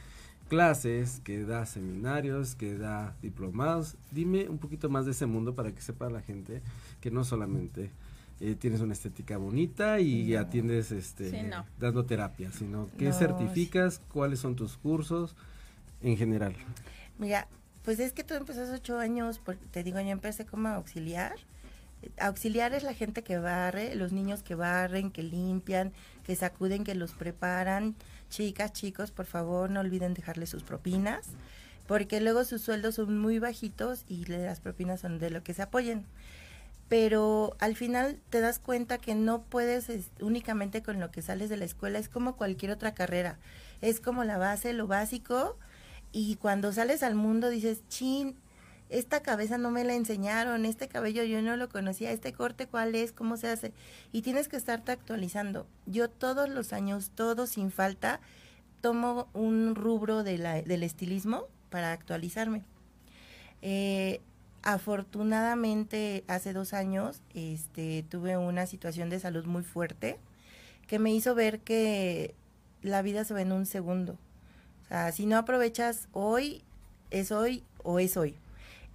clases, 0.48 1.20
que 1.24 1.44
da 1.44 1.66
seminarios, 1.66 2.54
que 2.54 2.76
da 2.78 3.16
diplomados. 3.20 3.96
Dime 4.12 4.48
un 4.48 4.58
poquito 4.58 4.88
más 4.88 5.04
de 5.04 5.10
ese 5.10 5.26
mundo 5.26 5.54
para 5.54 5.72
que 5.74 5.80
sepa 5.80 6.08
la 6.08 6.22
gente 6.22 6.62
que 7.00 7.10
no 7.10 7.24
solamente 7.24 7.90
eh, 8.40 8.54
tienes 8.58 8.80
una 8.80 8.92
estética 8.92 9.36
bonita 9.38 9.98
y 10.00 10.32
No. 10.32 10.40
atiendes 10.40 10.92
este 10.92 11.30
Sí, 11.30 11.42
no. 11.42 11.64
dando 11.78 12.04
terapia, 12.04 12.50
sino 12.52 12.88
No, 12.98 13.12
certificas, 13.12 14.00
cuáles 14.12 14.40
son 14.40 14.56
tus 14.56 14.76
cursos 14.76 15.34
en 16.02 16.16
general. 16.16 16.54
Mira, 17.18 17.48
pues 17.82 17.98
es 18.00 18.12
que 18.12 18.24
tú 18.24 18.34
empezaste 18.34 18.74
ocho 18.74 18.98
años, 18.98 19.40
porque 19.42 19.64
te 19.70 19.82
digo, 19.82 19.98
yo 20.00 20.08
empecé 20.08 20.44
como 20.44 20.68
auxiliar. 20.68 21.34
Auxiliar 22.18 22.74
es 22.74 22.82
la 22.82 22.92
gente 22.94 23.22
que 23.22 23.38
barre, 23.38 23.94
los 23.94 24.12
niños 24.12 24.42
que 24.42 24.54
barren, 24.54 25.10
que 25.10 25.22
limpian, 25.22 25.92
que 26.24 26.36
sacuden, 26.36 26.84
que 26.84 26.94
los 26.94 27.12
preparan. 27.12 27.94
Chicas, 28.28 28.72
chicos, 28.72 29.10
por 29.12 29.24
favor, 29.26 29.70
no 29.70 29.80
olviden 29.80 30.12
dejarle 30.14 30.46
sus 30.46 30.62
propinas, 30.62 31.26
porque 31.86 32.20
luego 32.20 32.44
sus 32.44 32.60
sueldos 32.60 32.96
son 32.96 33.18
muy 33.18 33.38
bajitos 33.38 34.04
y 34.08 34.24
las 34.26 34.60
propinas 34.60 35.00
son 35.00 35.18
de 35.18 35.30
lo 35.30 35.42
que 35.42 35.54
se 35.54 35.62
apoyen. 35.62 36.04
Pero 36.88 37.56
al 37.58 37.74
final 37.74 38.20
te 38.30 38.40
das 38.40 38.58
cuenta 38.60 38.98
que 38.98 39.14
no 39.14 39.42
puedes 39.42 39.88
es- 39.88 40.10
únicamente 40.20 40.82
con 40.82 41.00
lo 41.00 41.10
que 41.10 41.22
sales 41.22 41.48
de 41.50 41.56
la 41.56 41.64
escuela, 41.64 41.98
es 41.98 42.08
como 42.08 42.36
cualquier 42.36 42.70
otra 42.70 42.94
carrera. 42.94 43.38
Es 43.80 44.00
como 44.00 44.22
la 44.24 44.38
base, 44.38 44.72
lo 44.72 44.86
básico, 44.86 45.56
y 46.12 46.36
cuando 46.36 46.72
sales 46.72 47.02
al 47.02 47.14
mundo 47.16 47.50
dices, 47.50 47.82
chin, 47.88 48.36
esta 48.88 49.20
cabeza 49.20 49.58
no 49.58 49.72
me 49.72 49.82
la 49.82 49.94
enseñaron, 49.94 50.64
este 50.64 50.86
cabello 50.86 51.24
yo 51.24 51.42
no 51.42 51.56
lo 51.56 51.68
conocía, 51.68 52.12
este 52.12 52.32
corte 52.32 52.68
cuál 52.68 52.94
es, 52.94 53.10
cómo 53.10 53.36
se 53.36 53.48
hace. 53.48 53.72
Y 54.12 54.22
tienes 54.22 54.46
que 54.46 54.56
estarte 54.56 54.92
actualizando. 54.92 55.66
Yo 55.86 56.08
todos 56.08 56.48
los 56.48 56.72
años, 56.72 57.10
todos 57.16 57.50
sin 57.50 57.72
falta, 57.72 58.20
tomo 58.80 59.28
un 59.34 59.74
rubro 59.74 60.22
de 60.22 60.38
la- 60.38 60.62
del 60.62 60.84
estilismo 60.84 61.46
para 61.68 61.90
actualizarme. 61.90 62.62
Eh, 63.62 64.20
afortunadamente, 64.66 66.24
hace 66.26 66.52
dos 66.52 66.74
años, 66.74 67.22
este, 67.34 68.04
tuve 68.08 68.36
una 68.36 68.66
situación 68.66 69.10
de 69.10 69.20
salud 69.20 69.44
muy 69.44 69.62
fuerte 69.62 70.18
que 70.88 70.98
me 70.98 71.14
hizo 71.14 71.36
ver 71.36 71.60
que 71.60 72.34
la 72.82 73.00
vida 73.00 73.24
se 73.24 73.32
ve 73.32 73.42
en 73.42 73.52
un 73.52 73.64
segundo. 73.64 74.18
O 74.82 74.88
sea, 74.88 75.12
si 75.12 75.24
no 75.24 75.36
aprovechas 75.36 76.08
hoy, 76.10 76.64
es 77.12 77.30
hoy 77.30 77.62
o 77.84 78.00
es 78.00 78.16
hoy. 78.16 78.34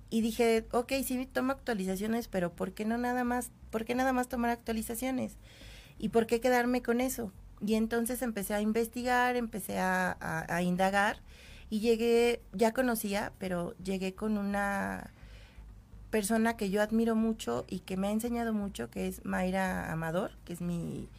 Y 0.09 0.19
dije, 0.19 0.65
ok, 0.72 0.91
sí 1.05 1.26
tomo 1.26 1.53
actualizaciones, 1.53 2.28
pero 2.28 2.51
¿por 2.51 2.74
qué 2.74 2.84
no 2.84 2.97
nada 2.97 3.24
más, 3.24 3.49
por 3.69 3.86
qué 3.86 3.95
nada 3.95 4.11
más 4.11 4.28
tomar 4.28 4.51
actualizaciones? 4.51 5.38
¿Y 5.97 6.09
por 6.09 6.28
qué 6.28 6.41
quedarme 6.41 6.82
con 6.82 6.99
eso? 6.99 7.32
Y 7.65 7.76
entonces 7.76 8.22
empecé 8.22 8.55
a 8.55 8.61
investigar, 8.61 9.38
empecé 9.38 9.80
a, 9.80 10.61
indagar 10.61 11.22
y 11.69 11.80
llegué, 11.80 12.41
ya 12.51 12.74
conocía, 12.74 13.32
pero 13.38 13.74
llegué 13.82 14.13
con 14.13 14.38
una 14.38 15.11
persona 16.12 16.57
que 16.57 16.70
yo 16.72 16.82
admiro 16.84 17.16
mucho 17.16 17.66
y 17.70 17.80
que 17.82 17.97
me 17.97 18.07
ha 18.09 18.12
enseñado 18.12 18.53
mucho, 18.53 18.89
que 18.91 19.07
es 19.07 19.26
Mayra 19.26 19.91
Amador, 19.91 20.34
que 20.45 20.53
es 20.53 20.62
mi 20.62 21.09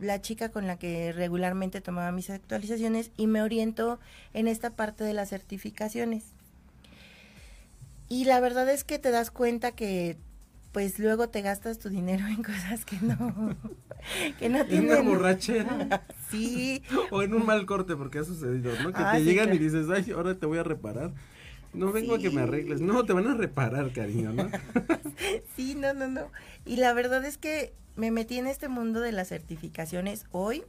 la 0.00 0.22
chica 0.22 0.50
con 0.50 0.66
la 0.66 0.78
que 0.78 1.12
regularmente 1.12 1.80
tomaba 1.82 2.12
mis 2.12 2.30
actualizaciones 2.30 3.12
y 3.16 3.26
me 3.28 3.42
orientó 3.42 4.00
en 4.34 4.48
esta 4.48 4.70
parte 4.70 5.04
de 5.04 5.14
las 5.14 5.30
certificaciones. 5.30 6.24
Y 8.08 8.24
la 8.24 8.40
verdad 8.40 8.68
es 8.68 8.84
que 8.84 8.98
te 8.98 9.10
das 9.10 9.30
cuenta 9.30 9.72
que 9.72 10.18
pues 10.72 10.98
luego 11.00 11.28
te 11.28 11.42
gastas 11.42 11.78
tu 11.78 11.88
dinero 11.88 12.26
en 12.26 12.42
cosas 12.42 12.84
que 12.84 12.98
no, 13.00 13.56
que 14.38 14.48
no 14.48 14.64
En 14.66 14.84
una 14.84 15.02
tienen. 15.02 15.04
borrachera. 15.04 16.06
Sí, 16.30 16.82
O 17.10 17.22
en 17.22 17.34
un 17.34 17.44
mal 17.44 17.66
corte, 17.66 17.96
porque 17.96 18.18
ha 18.20 18.24
sucedido, 18.24 18.78
¿no? 18.78 18.94
Que 18.94 19.04
Ah, 19.04 19.10
te 19.10 19.22
sí, 19.24 19.24
llegan 19.24 19.52
y 19.52 19.58
dices, 19.58 19.86
ay, 19.90 20.12
ahora 20.12 20.38
te 20.38 20.46
voy 20.46 20.58
a 20.58 20.62
reparar. 20.62 21.14
No 21.72 21.92
vengo 21.92 22.14
a 22.14 22.18
que 22.18 22.30
me 22.30 22.42
arregles. 22.42 22.80
No, 22.80 23.04
te 23.04 23.12
van 23.12 23.26
a 23.28 23.34
reparar, 23.34 23.92
cariño, 23.92 24.32
¿no? 24.32 24.50
sí, 25.56 25.74
no, 25.74 25.94
no, 25.94 26.08
no. 26.08 26.30
Y 26.66 26.76
la 26.76 26.92
verdad 26.92 27.24
es 27.24 27.38
que 27.38 27.72
me 27.96 28.10
metí 28.10 28.38
en 28.38 28.46
este 28.46 28.68
mundo 28.68 29.00
de 29.00 29.12
las 29.12 29.28
certificaciones 29.28 30.26
hoy. 30.32 30.64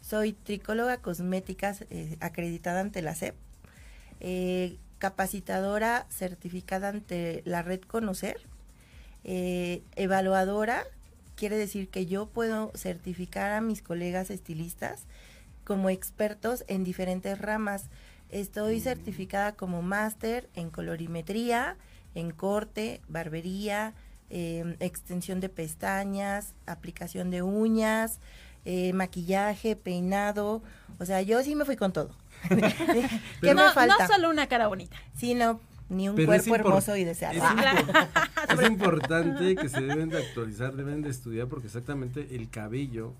Soy 0.00 0.34
tricóloga 0.34 0.98
cosmética 0.98 1.74
eh, 1.88 2.16
acreditada 2.20 2.80
ante 2.80 3.00
la 3.00 3.14
SEP, 3.14 3.34
eh, 4.20 4.76
capacitadora 4.98 6.06
certificada 6.10 6.90
ante 6.90 7.42
la 7.46 7.62
red 7.62 7.80
Conocer, 7.80 8.36
eh, 9.24 9.82
evaluadora, 9.96 10.84
quiere 11.36 11.56
decir 11.56 11.88
que 11.88 12.04
yo 12.06 12.26
puedo 12.26 12.70
certificar 12.74 13.52
a 13.52 13.60
mis 13.60 13.80
colegas 13.80 14.30
estilistas 14.30 15.04
como 15.64 15.90
expertos 15.90 16.64
en 16.68 16.84
diferentes 16.84 17.38
ramas. 17.38 17.86
Estoy 18.30 18.80
certificada 18.80 19.52
como 19.52 19.82
máster 19.82 20.48
en 20.54 20.70
colorimetría, 20.70 21.76
en 22.14 22.30
corte, 22.30 23.00
barbería, 23.08 23.94
eh, 24.30 24.76
extensión 24.80 25.40
de 25.40 25.48
pestañas, 25.48 26.54
aplicación 26.66 27.30
de 27.30 27.42
uñas, 27.42 28.18
eh, 28.64 28.92
maquillaje, 28.92 29.76
peinado. 29.76 30.62
O 30.98 31.04
sea, 31.04 31.22
yo 31.22 31.42
sí 31.42 31.54
me 31.54 31.64
fui 31.64 31.76
con 31.76 31.92
todo. 31.92 32.10
¿Qué 32.48 33.54
no, 33.54 33.66
me 33.66 33.72
falta? 33.72 33.96
no 34.00 34.06
solo 34.08 34.30
una 34.30 34.46
cara 34.48 34.66
bonita. 34.66 34.96
Sí, 35.16 35.34
no, 35.34 35.60
ni 35.88 36.08
un 36.08 36.16
Pero 36.16 36.26
cuerpo 36.26 36.54
hermoso 36.56 36.96
y 36.96 37.04
deseado. 37.04 37.34
Es, 37.36 37.42
impor- 37.42 38.08
es 38.62 38.68
importante 38.68 39.54
que 39.56 39.68
se 39.68 39.80
deben 39.80 40.08
de 40.08 40.18
actualizar, 40.18 40.74
deben 40.74 41.02
de 41.02 41.10
estudiar, 41.10 41.46
porque 41.46 41.66
exactamente 41.68 42.34
el 42.34 42.48
cabello 42.50 43.12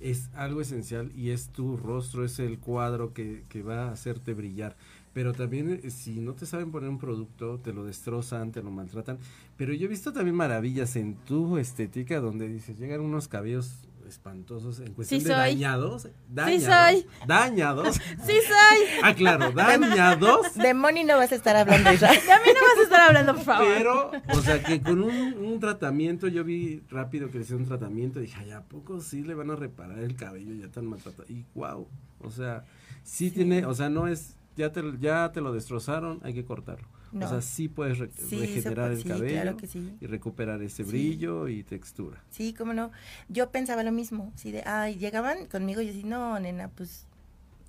es 0.00 0.30
algo 0.34 0.60
esencial 0.60 1.12
y 1.16 1.30
es 1.30 1.48
tu 1.48 1.76
rostro, 1.76 2.24
es 2.24 2.38
el 2.38 2.58
cuadro 2.58 3.12
que, 3.12 3.44
que 3.48 3.62
va 3.62 3.88
a 3.88 3.92
hacerte 3.92 4.34
brillar. 4.34 4.76
Pero 5.12 5.32
también 5.32 5.80
eh, 5.82 5.90
si 5.90 6.20
no 6.20 6.34
te 6.34 6.46
saben 6.46 6.70
poner 6.70 6.88
un 6.88 6.98
producto, 6.98 7.58
te 7.58 7.72
lo 7.72 7.84
destrozan, 7.84 8.52
te 8.52 8.62
lo 8.62 8.70
maltratan. 8.70 9.18
Pero 9.56 9.72
yo 9.72 9.86
he 9.86 9.88
visto 9.88 10.12
también 10.12 10.36
maravillas 10.36 10.94
en 10.96 11.14
tu 11.14 11.58
estética 11.58 12.20
donde 12.20 12.48
dices, 12.48 12.78
llegan 12.78 13.00
unos 13.00 13.26
cabellos 13.26 13.87
espantosos 14.08 14.80
en 14.80 14.94
cuestión 14.94 15.20
Sí 15.20 15.26
de 15.26 15.32
soy. 15.34 15.40
dañados. 15.40 16.08
Dañados. 16.28 16.64
soy. 16.64 17.06
Dañados. 17.26 17.96
Sí 18.26 18.32
soy. 18.46 19.00
Ah, 19.02 19.14
claro, 19.14 19.52
dañados. 19.54 20.54
De 20.54 20.74
Moni 20.74 21.04
no 21.04 21.16
vas 21.16 21.30
a 21.32 21.34
estar 21.36 21.54
hablando. 21.56 21.90
De 21.90 21.96
a 22.06 22.10
mí 22.10 22.18
no 22.26 22.60
vas 22.60 22.78
a 22.78 22.82
estar 22.82 23.00
hablando, 23.00 23.34
por 23.34 23.44
favor. 23.44 23.66
Pero, 23.76 24.10
o 24.32 24.40
sea, 24.40 24.62
que 24.62 24.80
con 24.80 25.02
un, 25.02 25.34
un 25.34 25.60
tratamiento, 25.60 26.26
yo 26.28 26.42
vi 26.44 26.82
rápido 26.90 27.30
que 27.30 27.38
decía 27.38 27.56
un 27.56 27.66
tratamiento, 27.66 28.18
dije, 28.20 28.36
ay, 28.40 28.50
¿a 28.52 28.62
poco 28.62 29.00
sí 29.00 29.22
le 29.22 29.34
van 29.34 29.50
a 29.50 29.56
reparar 29.56 29.98
el 30.00 30.16
cabello 30.16 30.54
ya 30.54 30.68
tan 30.70 30.86
maltratado? 30.86 31.24
Y 31.28 31.44
wow, 31.54 31.86
o 32.20 32.30
sea, 32.30 32.64
sí, 33.04 33.30
tiene, 33.30 33.64
o 33.66 33.74
sea, 33.74 33.88
no 33.88 34.08
es, 34.08 34.36
ya 34.56 34.72
te, 34.72 34.82
ya 34.98 35.30
te 35.32 35.40
lo 35.40 35.52
destrozaron, 35.52 36.20
hay 36.22 36.34
que 36.34 36.44
cortarlo. 36.44 36.88
No. 37.12 37.26
O 37.26 37.28
sea, 37.28 37.40
sí 37.40 37.68
puedes 37.68 37.98
re- 37.98 38.10
Sí, 38.16 38.38
se 38.38 38.46
regenerar 38.46 38.74
puede- 38.74 38.92
el 38.94 39.02
sí, 39.02 39.08
cabello 39.08 39.42
claro 39.42 39.56
que 39.56 39.66
sí. 39.66 39.96
y 40.00 40.06
recuperar 40.06 40.62
ese 40.62 40.84
Sí. 40.84 40.90
brillo 40.90 41.48
y 41.48 41.62
textura. 41.62 42.22
Sí, 42.30 42.52
cómo 42.52 42.74
no. 42.74 42.90
Yo 43.28 43.50
pensaba 43.50 43.82
lo 43.82 43.92
mismo. 43.92 44.32
Sí, 44.36 44.50
de, 44.52 44.62
ay, 44.66 44.96
llegaban 44.96 45.46
conmigo 45.46 45.80
y 45.80 45.86
yo 45.86 45.92
decía, 45.92 46.08
no, 46.08 46.38
nena, 46.38 46.68
pues. 46.68 47.06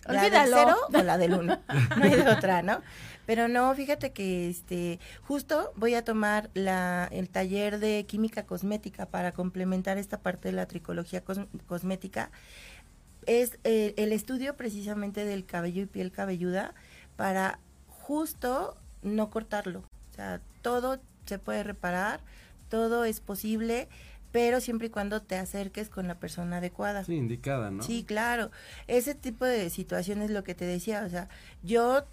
La 0.08 0.24
del 0.24 0.32
cero 0.54 0.76
o 0.94 1.04
la 1.04 1.18
del 1.18 1.34
uno. 1.34 1.60
No 1.98 2.04
hay 2.06 2.12
de 2.12 2.30
otra, 2.30 2.62
¿no? 2.64 2.82
Pero 3.26 3.48
no, 3.50 3.76
fíjate 3.76 4.12
que 4.12 4.50
este, 4.50 4.98
justo 5.24 5.72
voy 5.76 5.94
a 5.94 6.04
tomar 6.06 6.50
la, 6.54 7.08
el 7.12 7.30
taller 7.30 7.80
de 7.80 8.06
química 8.08 8.44
cosmética 8.46 9.06
para 9.06 9.34
complementar 9.34 9.98
esta 9.98 10.20
parte 10.22 10.48
de 10.48 10.54
la 10.54 10.66
tricología 10.68 11.24
cos- 11.24 11.48
cosmética. 11.68 12.32
Es 13.28 13.60
eh, 13.66 13.94
el 13.98 14.14
estudio 14.14 14.56
precisamente 14.56 15.26
del 15.26 15.46
cabello 15.46 15.84
y 15.84 15.86
piel 15.86 16.12
cabelluda 16.12 16.74
para 17.18 17.60
justo 17.88 18.78
no 19.02 19.30
cortarlo. 19.30 19.80
O 20.12 20.16
sea, 20.16 20.42
todo 20.62 21.00
se 21.26 21.40
puede 21.40 21.64
reparar, 21.64 22.22
todo 22.70 23.06
es 23.06 23.20
posible, 23.20 23.88
pero 24.32 24.62
siempre 24.62 24.88
y 24.88 24.90
cuando 24.90 25.22
te 25.22 25.36
acerques 25.36 25.90
con 25.90 26.08
la 26.08 26.16
persona 26.16 26.58
adecuada. 26.58 27.04
Sí, 27.04 27.16
indicada, 27.16 27.72
¿no? 27.72 27.84
Sí, 27.84 28.04
claro. 28.04 28.52
Ese 28.88 29.16
tipo 29.16 29.46
de 29.46 29.70
situaciones 29.70 30.30
lo 30.30 30.44
que 30.44 30.56
te 30.56 30.66
decía, 30.66 31.04
o 31.06 31.10
sea, 31.10 31.30
yo 31.64 32.04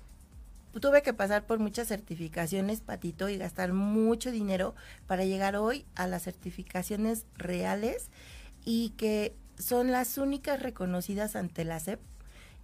tuve 0.81 1.03
que 1.03 1.15
pasar 1.15 1.45
por 1.45 1.59
muchas 1.59 1.89
certificaciones, 1.89 2.81
Patito, 2.81 3.29
y 3.29 3.39
gastar 3.39 3.73
mucho 3.73 4.31
dinero 4.31 4.75
para 5.07 5.25
llegar 5.25 5.57
hoy 5.57 5.85
a 5.95 6.07
las 6.07 6.23
certificaciones 6.23 7.25
reales 7.37 8.09
y 8.65 8.91
que 8.91 9.35
son 9.59 9.91
las 9.91 10.19
únicas 10.19 10.63
reconocidas 10.63 11.37
ante 11.37 11.65
la 11.65 11.81
SEP 11.81 12.01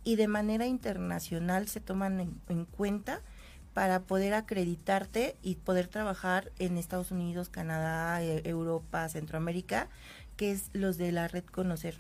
y 0.05 0.17
de 0.17 0.29
manera 0.29 0.67
internacional 0.67 1.69
se 1.69 1.81
toman 1.81 2.21
en, 2.21 2.41
en 2.49 2.65
cuenta 2.65 3.21
para 3.75 4.01
poder 4.01 4.35
acreditarte 4.35 5.37
y 5.43 5.55
poder 5.57 5.89
trabajar 5.89 6.53
en 6.59 6.77
Estados 6.77 7.11
Unidos, 7.11 7.49
Canadá, 7.49 8.23
e- 8.23 8.43
Europa, 8.49 9.09
Centroamérica, 9.09 9.89
que 10.37 10.53
es 10.53 10.71
los 10.73 10.99
de 10.99 11.13
la 11.13 11.29
red 11.29 11.45
Conocer. 11.45 11.97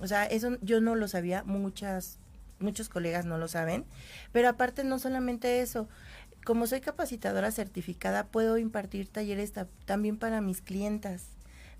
O 0.00 0.06
sea, 0.06 0.24
eso 0.26 0.56
yo 0.62 0.80
no 0.80 0.94
lo 0.94 1.08
sabía, 1.08 1.44
muchas, 1.44 2.18
muchos 2.58 2.88
colegas 2.88 3.24
no 3.26 3.38
lo 3.38 3.46
saben, 3.48 3.84
pero 4.32 4.48
aparte 4.48 4.84
no 4.84 4.98
solamente 4.98 5.60
eso, 5.60 5.88
como 6.44 6.66
soy 6.66 6.80
capacitadora 6.80 7.50
certificada, 7.52 8.24
puedo 8.26 8.58
impartir 8.58 9.06
talleres 9.08 9.52
ta- 9.52 9.68
también 9.84 10.16
para 10.16 10.40
mis 10.40 10.60
clientas. 10.60 11.24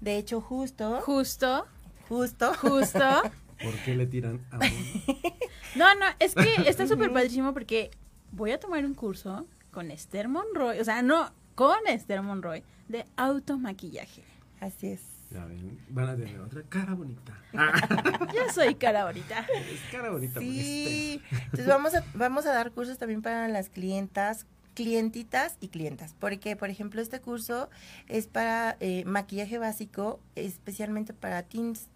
De 0.01 0.17
hecho, 0.19 0.41
justo, 0.41 1.01
Justo, 1.01 1.67
justo, 2.09 2.53
justo. 2.55 3.23
¿Por 3.63 3.75
qué 3.85 3.95
le 3.95 4.07
tiran 4.07 4.41
a 4.51 4.59
uno? 4.59 5.03
No, 5.75 5.87
no, 5.95 6.05
es 6.19 6.35
que 6.35 6.69
está 6.69 6.87
súper 6.87 7.11
padrísimo 7.15 7.55
porque 7.55 7.91
voy 8.33 8.51
a 8.51 8.59
tomar 8.59 8.85
un 8.85 8.95
curso 8.95 9.47
con 9.71 9.91
Esther 9.91 10.29
Monroy, 10.29 10.81
o 10.81 10.85
sea, 10.85 11.03
no, 11.03 11.31
con 11.55 11.87
Esther 11.87 12.23
Monroy, 12.23 12.63
de 12.89 13.07
automaquillaje. 13.17 14.25
así 14.61 14.89
es. 14.89 15.03
Ya 15.31 15.47
ven, 15.47 15.79
van 15.89 16.11
a 16.11 16.17
tener 16.17 16.39
otra 16.41 16.63
cara 16.69 16.93
bonita. 16.93 17.33
Yo 18.35 18.53
soy 18.53 18.75
cara 18.75 19.03
ahorita. 19.03 19.47
Es 19.73 19.81
cara 19.91 20.11
bonita. 20.11 20.35
porque 20.35 20.51
Sí, 20.51 21.23
entonces 21.31 21.67
vamos 21.67 21.95
a, 21.95 22.05
vamos 22.13 22.45
a 22.45 22.53
dar 22.53 22.71
cursos 22.73 22.99
también 22.99 23.23
para 23.23 23.49
las 23.49 23.71
clientas, 23.71 24.45
clientitas 24.75 25.57
y 25.61 25.69
clientas, 25.69 26.15
porque 26.19 26.55
por 26.55 26.69
ejemplo 26.69 27.01
este 27.01 27.21
curso 27.23 27.71
es 28.09 28.27
para 28.27 28.77
eh, 28.81 29.05
maquillaje 29.07 29.57
básico, 29.57 30.21
especialmente 30.35 31.15
para 31.15 31.43
teens. 31.45 31.89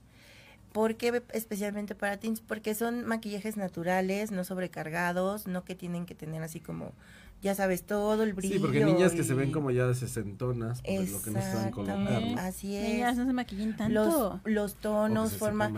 ¿Por 0.77 0.97
qué 0.97 1.23
especialmente 1.33 1.95
para 1.95 2.19
teens? 2.19 2.43
Porque 2.43 2.75
son 2.75 3.07
maquillajes 3.07 3.57
naturales, 3.57 4.31
no 4.31 4.45
sobrecargados, 4.45 5.47
no 5.47 5.65
que 5.65 5.75
tienen 5.75 6.05
que 6.05 6.15
tener 6.15 6.43
así 6.43 6.61
como, 6.61 6.93
ya 7.41 7.55
sabes, 7.55 7.85
todo 7.85 8.23
el 8.23 8.35
brillo. 8.35 8.57
Sí, 8.57 8.61
porque 8.61 8.85
niñas 8.85 9.13
que 9.13 9.25
se 9.25 9.33
ven 9.33 9.53
como 9.53 9.71
ya 9.71 9.87
de 9.87 9.95
sesentonas, 9.95 10.83
pues 10.83 11.11
lo 11.13 11.23
que 11.23 11.31
no 11.31 11.41
saben 11.41 11.71
Exactamente, 11.71 12.35
colocar. 12.35 12.47
así 12.47 12.77
es. 12.77 12.83
Niñas, 12.83 13.17
no 13.17 13.25
se 13.25 13.33
maquillen 13.33 13.75
tanto. 13.75 14.39
Los, 14.45 14.75
tonos, 14.75 15.33
forma, 15.39 15.73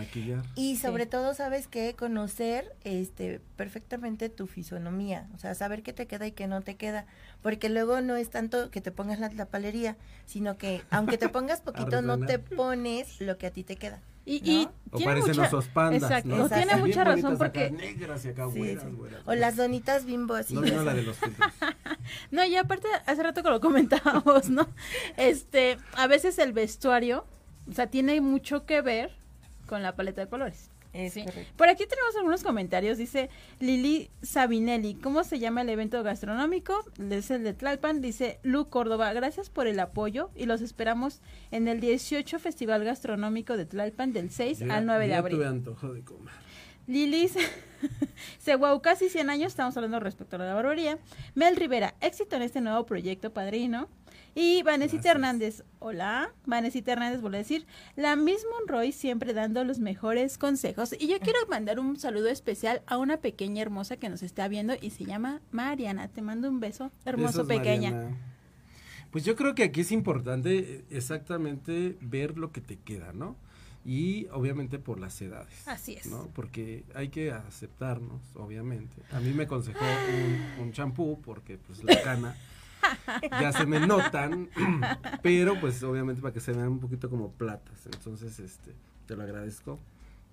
y 0.56 0.78
sobre 0.78 1.04
Sí. 1.04 1.10
todo, 1.10 1.32
¿sabes 1.32 1.68
qué? 1.68 1.94
Conocer 1.96 2.74
este 2.82 3.40
perfectamente 3.54 4.28
tu 4.30 4.48
fisonomía, 4.48 5.28
o 5.32 5.38
sea, 5.38 5.54
saber 5.54 5.84
qué 5.84 5.92
te 5.92 6.08
queda 6.08 6.26
y 6.26 6.32
qué 6.32 6.48
no 6.48 6.60
te 6.62 6.74
queda, 6.74 7.06
porque 7.40 7.68
luego 7.68 8.00
no 8.00 8.16
es 8.16 8.30
tanto 8.30 8.72
que 8.72 8.80
te 8.80 8.90
pongas 8.90 9.20
la 9.20 9.30
tapalería, 9.30 9.96
sino 10.26 10.58
que 10.58 10.82
aunque 10.90 11.18
te 11.18 11.28
pongas 11.28 11.60
poquito, 11.60 12.02
no 12.02 12.18
te 12.18 12.40
pones 12.40 13.20
lo 13.20 13.38
que 13.38 13.46
a 13.46 13.52
ti 13.52 13.62
te 13.62 13.76
queda. 13.76 14.00
Y, 14.30 14.42
y 14.50 14.64
¿no? 14.66 14.72
O 14.90 14.96
tiene 14.98 15.12
parecen 15.12 15.36
mucha, 15.36 15.48
osos 15.48 15.68
pandas, 15.68 16.02
Exacto, 16.02 16.28
¿no? 16.28 16.48
tiene 16.48 16.76
mucha 16.76 17.02
razón 17.04 17.26
acá, 17.32 17.38
porque 17.38 17.70
negras 17.70 18.24
y 18.24 18.28
acá, 18.28 18.46
Sí, 18.52 18.58
güeras, 18.58 18.84
sí. 18.84 18.90
güeras, 18.90 19.22
O 19.24 19.34
las 19.34 19.56
donitas 19.56 20.04
bimbo 20.04 20.34
así. 20.34 20.54
No 20.54 20.60
vino 20.60 20.82
la 20.82 20.92
de 20.94 21.02
los 21.02 21.16
filtros. 21.16 21.52
No, 22.30 22.44
y 22.44 22.56
aparte, 22.56 22.88
hace 23.06 23.22
rato 23.22 23.42
que 23.42 23.48
lo 23.50 23.60
comentábamos, 23.60 24.50
¿no? 24.50 24.68
Este, 25.16 25.78
a 25.94 26.06
veces 26.06 26.38
el 26.38 26.52
vestuario, 26.52 27.24
o 27.70 27.72
sea, 27.72 27.86
tiene 27.88 28.20
mucho 28.20 28.66
que 28.66 28.80
ver 28.82 29.10
con 29.66 29.82
la 29.82 29.96
paleta 29.96 30.20
de 30.22 30.28
colores. 30.28 30.70
Es 30.92 31.12
Sí. 31.12 31.24
correcto. 31.24 31.52
Por 31.56 31.68
aquí 31.68 31.84
tenemos 31.86 32.16
algunos 32.16 32.42
comentarios. 32.42 32.98
Dice 32.98 33.28
Lili 33.60 34.10
Sabinelli, 34.22 34.94
¿cómo 34.94 35.22
se 35.24 35.38
llama 35.38 35.62
el 35.62 35.68
evento 35.68 36.02
gastronómico? 36.02 36.74
Es 37.10 37.30
el 37.30 37.44
de 37.44 37.52
Tlalpan. 37.52 38.00
Dice 38.00 38.40
Lu 38.42 38.68
Córdoba, 38.68 39.12
gracias 39.12 39.50
por 39.50 39.66
el 39.66 39.78
apoyo 39.80 40.30
y 40.34 40.46
los 40.46 40.60
esperamos 40.62 41.20
en 41.50 41.68
el 41.68 41.80
18 41.80 42.38
Festival 42.38 42.84
Gastronómico 42.84 43.56
de 43.56 43.66
Tlalpan 43.66 44.12
del 44.12 44.30
6 44.30 44.60
Yo 44.60 44.66
ya- 44.66 44.76
al 44.76 44.86
9 44.86 45.04
de 45.06 45.12
yo 45.12 45.18
abril. 45.18 45.36
tuve 45.36 45.46
antojo 45.46 45.92
de 45.92 46.02
comer. 46.02 46.34
Lilis 46.88 47.36
Seguau, 48.38 48.80
casi 48.82 49.08
100 49.08 49.30
años, 49.30 49.48
estamos 49.48 49.76
hablando 49.76 50.00
respecto 50.00 50.36
a 50.36 50.38
la 50.40 50.54
barbería. 50.54 50.98
Mel 51.34 51.54
Rivera, 51.54 51.94
éxito 52.00 52.34
en 52.34 52.42
este 52.42 52.60
nuevo 52.60 52.86
proyecto, 52.86 53.32
padrino. 53.32 53.88
Y 54.34 54.62
Vanesita. 54.62 55.10
Hernández, 55.10 55.64
hola. 55.78 56.32
Vanesita 56.46 56.92
Hernández 56.92 57.20
vuelve 57.20 57.38
a 57.38 57.40
decir, 57.40 57.66
la 57.94 58.16
misma 58.16 58.50
Monroy 58.58 58.92
siempre 58.92 59.32
dando 59.32 59.64
los 59.64 59.80
mejores 59.80 60.38
consejos. 60.38 60.94
Y 60.98 61.08
yo 61.08 61.20
quiero 61.20 61.38
mandar 61.48 61.78
un 61.78 61.98
saludo 61.98 62.28
especial 62.28 62.82
a 62.86 62.98
una 62.98 63.18
pequeña 63.18 63.62
hermosa 63.62 63.96
que 63.96 64.08
nos 64.08 64.22
está 64.22 64.48
viendo 64.48 64.74
y 64.80 64.90
se 64.90 65.04
llama 65.04 65.40
Mariana. 65.50 66.08
Te 66.08 66.22
mando 66.22 66.48
un 66.48 66.60
beso, 66.60 66.90
hermoso 67.04 67.44
Besos, 67.44 67.46
pequeña. 67.48 67.90
Mariana. 67.90 68.16
Pues 69.10 69.24
yo 69.24 69.36
creo 69.36 69.54
que 69.54 69.64
aquí 69.64 69.80
es 69.80 69.92
importante 69.92 70.58
eh, 70.58 70.84
exactamente 70.90 71.96
ver 72.00 72.38
lo 72.38 72.52
que 72.52 72.60
te 72.60 72.76
queda, 72.76 73.12
¿no? 73.12 73.36
Y 73.84 74.26
obviamente 74.32 74.78
por 74.78 75.00
las 75.00 75.20
edades. 75.22 75.66
Así 75.66 75.94
es. 75.94 76.06
¿no? 76.06 76.28
Porque 76.34 76.84
hay 76.94 77.08
que 77.08 77.32
aceptarnos, 77.32 78.20
obviamente. 78.34 79.02
A 79.12 79.20
mí 79.20 79.32
me 79.32 79.44
aconsejó 79.44 79.84
un 80.60 80.72
champú 80.72 81.20
porque 81.22 81.58
pues 81.58 81.82
la 81.84 82.02
cana 82.02 82.36
ya 83.40 83.52
se 83.52 83.66
me 83.66 83.86
notan, 83.86 84.50
pero 85.22 85.58
pues 85.60 85.82
obviamente 85.82 86.20
para 86.20 86.34
que 86.34 86.40
se 86.40 86.52
vean 86.52 86.68
un 86.68 86.80
poquito 86.80 87.08
como 87.08 87.32
platas. 87.32 87.86
Entonces, 87.86 88.38
este, 88.40 88.74
te 89.06 89.16
lo 89.16 89.22
agradezco, 89.22 89.78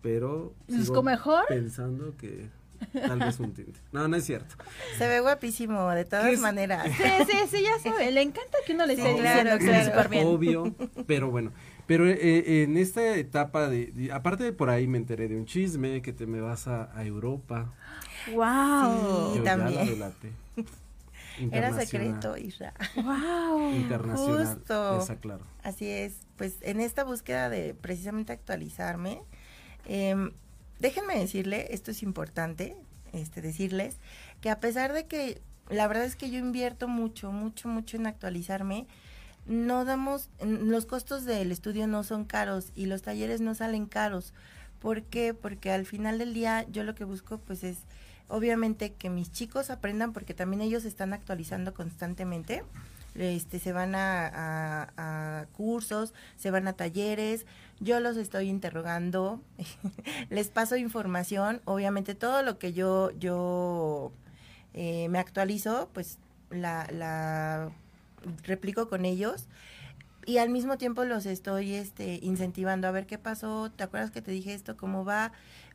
pero 0.01 0.53
sigo 0.67 1.03
mejor? 1.03 1.45
pensando 1.47 2.15
que 2.17 2.49
Tal 2.93 3.19
vez 3.19 3.39
un 3.39 3.53
tinte. 3.53 3.79
No, 3.91 4.07
no 4.07 4.17
es 4.17 4.25
cierto. 4.25 4.55
Se 4.97 5.07
ve 5.07 5.19
guapísimo, 5.19 5.89
de 5.91 6.05
todas 6.05 6.37
maneras. 6.39 6.85
Sí, 6.85 7.03
sí, 7.25 7.37
sí, 7.49 7.63
ya 7.63 7.79
sabe. 7.79 8.11
Le 8.11 8.21
encanta 8.21 8.57
que 8.65 8.73
uno 8.73 8.85
le 8.85 8.93
esté 8.93 9.13
diciendo 9.13 9.57
claro, 9.57 10.09
bien. 10.09 10.27
Obvio, 10.27 10.75
pero 11.07 11.29
bueno. 11.31 11.51
Pero 11.87 12.07
eh, 12.07 12.63
en 12.63 12.77
esta 12.77 13.15
etapa 13.15 13.69
de, 13.69 14.09
aparte 14.11 14.43
de 14.43 14.53
por 14.53 14.69
ahí 14.69 14.87
me 14.87 14.97
enteré 14.97 15.27
de 15.27 15.35
un 15.35 15.45
chisme 15.45 16.01
que 16.01 16.13
te 16.13 16.25
me 16.25 16.41
vas 16.41 16.67
a, 16.67 16.89
Europa. 17.05 17.71
Wow. 18.33 19.35
Sí, 19.35 19.39
también. 19.43 20.03
Era 21.51 21.73
secreto, 21.73 22.37
Isra. 22.37 22.73
Wow. 22.95 23.71
Internacional. 23.73 24.55
Justo. 24.55 24.99
Esa, 24.99 25.17
claro. 25.17 25.43
Así 25.63 25.87
es. 25.87 26.13
Pues 26.37 26.57
en 26.61 26.79
esta 26.79 27.03
búsqueda 27.03 27.49
de 27.49 27.73
precisamente 27.73 28.33
actualizarme, 28.33 29.21
eh, 29.85 30.31
déjenme 30.79 31.19
decirle, 31.19 31.67
esto 31.71 31.91
es 31.91 32.03
importante, 32.03 32.75
este, 33.13 33.41
decirles, 33.41 33.97
que 34.41 34.49
a 34.49 34.59
pesar 34.59 34.93
de 34.93 35.05
que 35.05 35.41
la 35.69 35.87
verdad 35.87 36.05
es 36.05 36.15
que 36.15 36.29
yo 36.29 36.39
invierto 36.39 36.87
mucho, 36.87 37.31
mucho, 37.31 37.67
mucho 37.67 37.97
en 37.97 38.07
actualizarme, 38.07 38.87
no 39.45 39.85
damos, 39.85 40.29
los 40.41 40.85
costos 40.85 41.25
del 41.25 41.51
estudio 41.51 41.87
no 41.87 42.03
son 42.03 42.25
caros 42.25 42.71
y 42.75 42.87
los 42.87 43.01
talleres 43.01 43.41
no 43.41 43.55
salen 43.55 43.85
caros. 43.85 44.33
¿Por 44.79 45.03
qué? 45.03 45.33
Porque 45.33 45.71
al 45.71 45.85
final 45.85 46.17
del 46.17 46.33
día 46.33 46.65
yo 46.69 46.83
lo 46.83 46.95
que 46.95 47.03
busco 47.03 47.37
pues 47.39 47.63
es 47.63 47.77
obviamente 48.27 48.93
que 48.93 49.09
mis 49.09 49.31
chicos 49.31 49.69
aprendan 49.69 50.13
porque 50.13 50.33
también 50.33 50.61
ellos 50.61 50.85
están 50.85 51.13
actualizando 51.13 51.73
constantemente. 51.73 52.63
Este, 53.15 53.59
se 53.59 53.71
van 53.71 53.95
a, 53.95 54.91
a 54.97 55.45
cursos, 55.53 56.13
se 56.35 56.51
van 56.51 56.67
a 56.67 56.73
talleres, 56.73 57.45
yo 57.79 58.01
los 58.01 58.17
estoy 58.17 58.49
interrogando, 58.49 59.41
les 60.29 60.49
paso 60.49 60.75
información, 60.75 61.61
obviamente 61.63 62.13
todo 62.13 62.43
lo 62.43 62.59
que 62.59 62.73
yo, 62.73 63.11
yo 63.11 64.11
eh, 64.73 65.07
me 65.07 65.19
actualizo, 65.19 65.89
pues 65.93 66.19
la, 66.49 66.87
la 66.91 67.71
replico 68.43 68.87
con 68.87 69.05
ellos 69.05 69.47
y 70.25 70.39
al 70.39 70.49
mismo 70.49 70.77
tiempo 70.77 71.05
los 71.05 71.25
estoy 71.25 71.75
este, 71.75 72.19
incentivando 72.21 72.87
a 72.87 72.91
ver 72.91 73.05
qué 73.05 73.17
pasó, 73.17 73.71
¿te 73.71 73.83
acuerdas 73.83 74.11
que 74.11 74.21
te 74.21 74.31
dije 74.31 74.53
esto? 74.53 74.75
¿Cómo 74.75 75.05
va? 75.05 75.31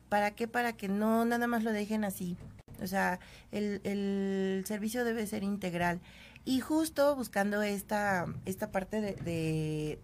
¿Para 0.09 0.31
qué? 0.31 0.47
Para 0.47 0.73
que 0.73 0.89
no 0.89 1.23
nada 1.23 1.47
más 1.47 1.63
lo 1.63 1.71
dejen 1.71 2.03
así. 2.03 2.35
O 2.81 2.87
sea, 2.87 3.19
el, 3.51 3.79
el 3.85 4.63
servicio 4.65 5.05
debe 5.05 5.25
ser 5.25 5.43
integral. 5.43 6.01
Y 6.43 6.59
justo 6.59 7.15
buscando 7.15 7.61
esta, 7.61 8.25
esta 8.45 8.71
parte 8.71 8.99
de, 8.99 9.99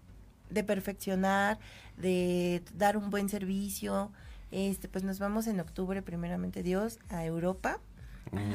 de 0.49 0.63
perfeccionar, 0.63 1.59
de 1.97 2.63
dar 2.75 2.95
un 2.95 3.09
buen 3.09 3.27
servicio. 3.27 4.11
Este, 4.51 4.87
pues 4.87 5.03
nos 5.03 5.19
vamos 5.19 5.47
en 5.47 5.59
octubre, 5.59 6.01
primeramente 6.01 6.63
Dios, 6.63 6.99
a 7.09 7.25
Europa. 7.25 7.79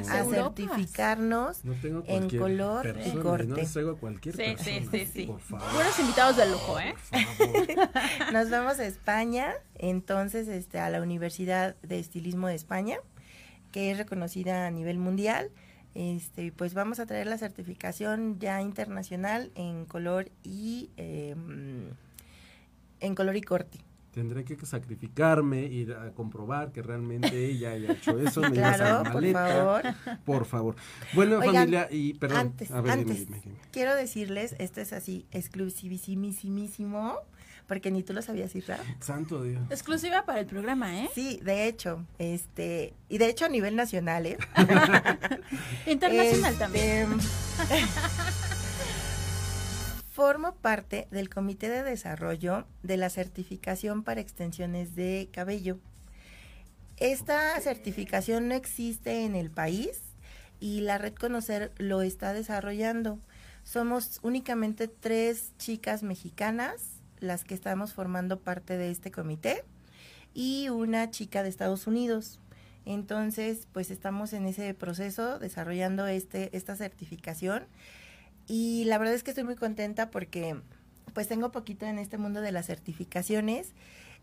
A 0.09 0.25
certificarnos 0.25 1.63
en 2.07 2.29
color 2.39 2.97
y 3.05 3.11
corte. 3.19 3.67
No 3.75 3.97
cualquier 3.97 4.37
sí, 4.37 4.57
sí, 4.59 4.89
sí, 4.91 5.07
sí, 5.07 5.27
Buenos 5.27 5.99
invitados 5.99 6.37
de 6.37 6.51
lujo, 6.51 6.79
¿eh? 6.79 6.95
Nos 8.33 8.51
vamos 8.51 8.79
a 8.79 8.87
España, 8.87 9.55
entonces 9.75 10.49
este, 10.49 10.79
a 10.79 10.91
la 10.91 11.03
Universidad 11.03 11.77
de 11.83 11.99
Estilismo 11.99 12.49
de 12.49 12.55
España, 12.55 12.99
que 13.71 13.91
es 13.91 13.99
reconocida 13.99 14.67
a 14.67 14.71
nivel 14.71 14.99
mundial. 14.99 15.51
Este, 15.95 16.53
pues 16.53 16.73
vamos 16.73 17.01
a 17.01 17.07
traer 17.07 17.27
la 17.27 17.37
certificación 17.37 18.39
ya 18.39 18.63
internacional 18.63 19.53
en 19.55 19.85
color 19.85 20.31
y 20.43 20.91
em, 20.97 21.91
en 23.01 23.15
color 23.15 23.37
y 23.37 23.43
corte. 23.43 23.79
Tendré 24.13 24.45
que 24.45 24.57
sacrificarme, 24.67 25.63
ir 25.65 25.95
a 25.95 26.11
comprobar 26.13 26.71
que 26.71 26.83
realmente 26.83 27.47
ella 27.47 27.71
haya 27.73 27.93
hecho 27.93 28.19
eso. 28.27 28.43
claro, 28.43 29.11
por 29.11 29.33
favor. 29.33 29.83
Por 30.25 30.45
favor. 30.45 30.77
Bueno, 31.15 31.41
familia, 31.41 31.89
y 31.91 32.13
perdón. 32.15 32.39
Antes, 32.39 32.71
antes 32.71 33.27
quiero 33.71 33.95
decirles, 33.95 34.55
esto 34.59 34.83
es 34.83 34.93
así, 34.93 35.25
exclusivísimo, 35.31 37.17
porque 37.67 37.91
ni 37.91 38.03
tú 38.03 38.13
lo 38.13 38.21
sabías, 38.21 38.55
Isra. 38.55 38.79
Santo 39.01 39.43
Dios. 39.45 39.63
Exclusiva 39.71 40.27
para 40.27 40.41
el 40.41 40.47
programa, 40.47 41.05
¿eh? 41.05 41.09
Sí, 41.15 41.41
de 41.43 41.67
hecho, 41.67 42.05
este, 42.19 42.93
y 43.09 43.17
de 43.17 43.31
hecho 43.31 43.47
a 43.47 43.49
nivel 43.49 43.77
nacional, 43.77 44.27
¿eh? 44.27 44.37
Internacional 45.87 46.59
también. 46.59 47.09
Formo 50.13 50.57
parte 50.57 51.09
del 51.11 51.31
Comité 51.31 51.71
de 51.71 51.83
Desarrollo 51.83 52.67
de 52.83 52.99
la 52.99 53.09
Certificación 53.09 54.03
para 54.03 54.21
Extensiones 54.21 54.95
de 54.95 55.31
Cabello. 55.33 55.79
Esta 56.99 57.59
certificación 57.63 58.47
no 58.47 58.55
existe 58.55 59.25
en 59.25 59.35
el 59.35 59.51
país 59.51 60.03
y 60.61 60.83
la 60.83 60.99
Red 60.99 61.15
Conocer 61.15 61.73
lo 61.79 62.03
está 62.03 62.35
desarrollando. 62.35 63.21
Somos 63.65 64.21
únicamente 64.23 64.87
tres 64.87 65.55
chicas 65.57 66.03
mexicanas 66.03 66.83
las 67.19 67.45
que 67.45 67.55
estamos 67.55 67.95
formando 67.95 68.39
parte 68.39 68.77
de 68.77 68.91
este 68.91 69.11
comité 69.11 69.65
y 70.35 70.69
una 70.69 71.11
chica 71.11 71.43
de 71.43 71.49
Estados 71.49 71.87
Unidos. 71.87 72.39
Entonces, 72.85 73.67
pues 73.73 73.91
estamos 73.91 74.35
en 74.35 74.45
ese 74.45 74.75
proceso 74.75 75.39
desarrollando 75.39 76.07
este, 76.07 76.55
esta 76.55 76.77
certificación 76.77 77.65
y 78.53 78.85
la 78.85 78.99
verdad 78.99 79.15
es 79.15 79.23
que 79.23 79.31
estoy 79.31 79.45
muy 79.45 79.57
contenta 79.57 80.11
porque 80.11 80.61
pues 81.15 81.27
tengo 81.27 81.51
poquito 81.53 81.87
en 81.87 81.99
este 81.99 82.19
mundo 82.19 82.43
de 82.43 82.53
las 82.53 82.67
certificaciones 82.67 83.73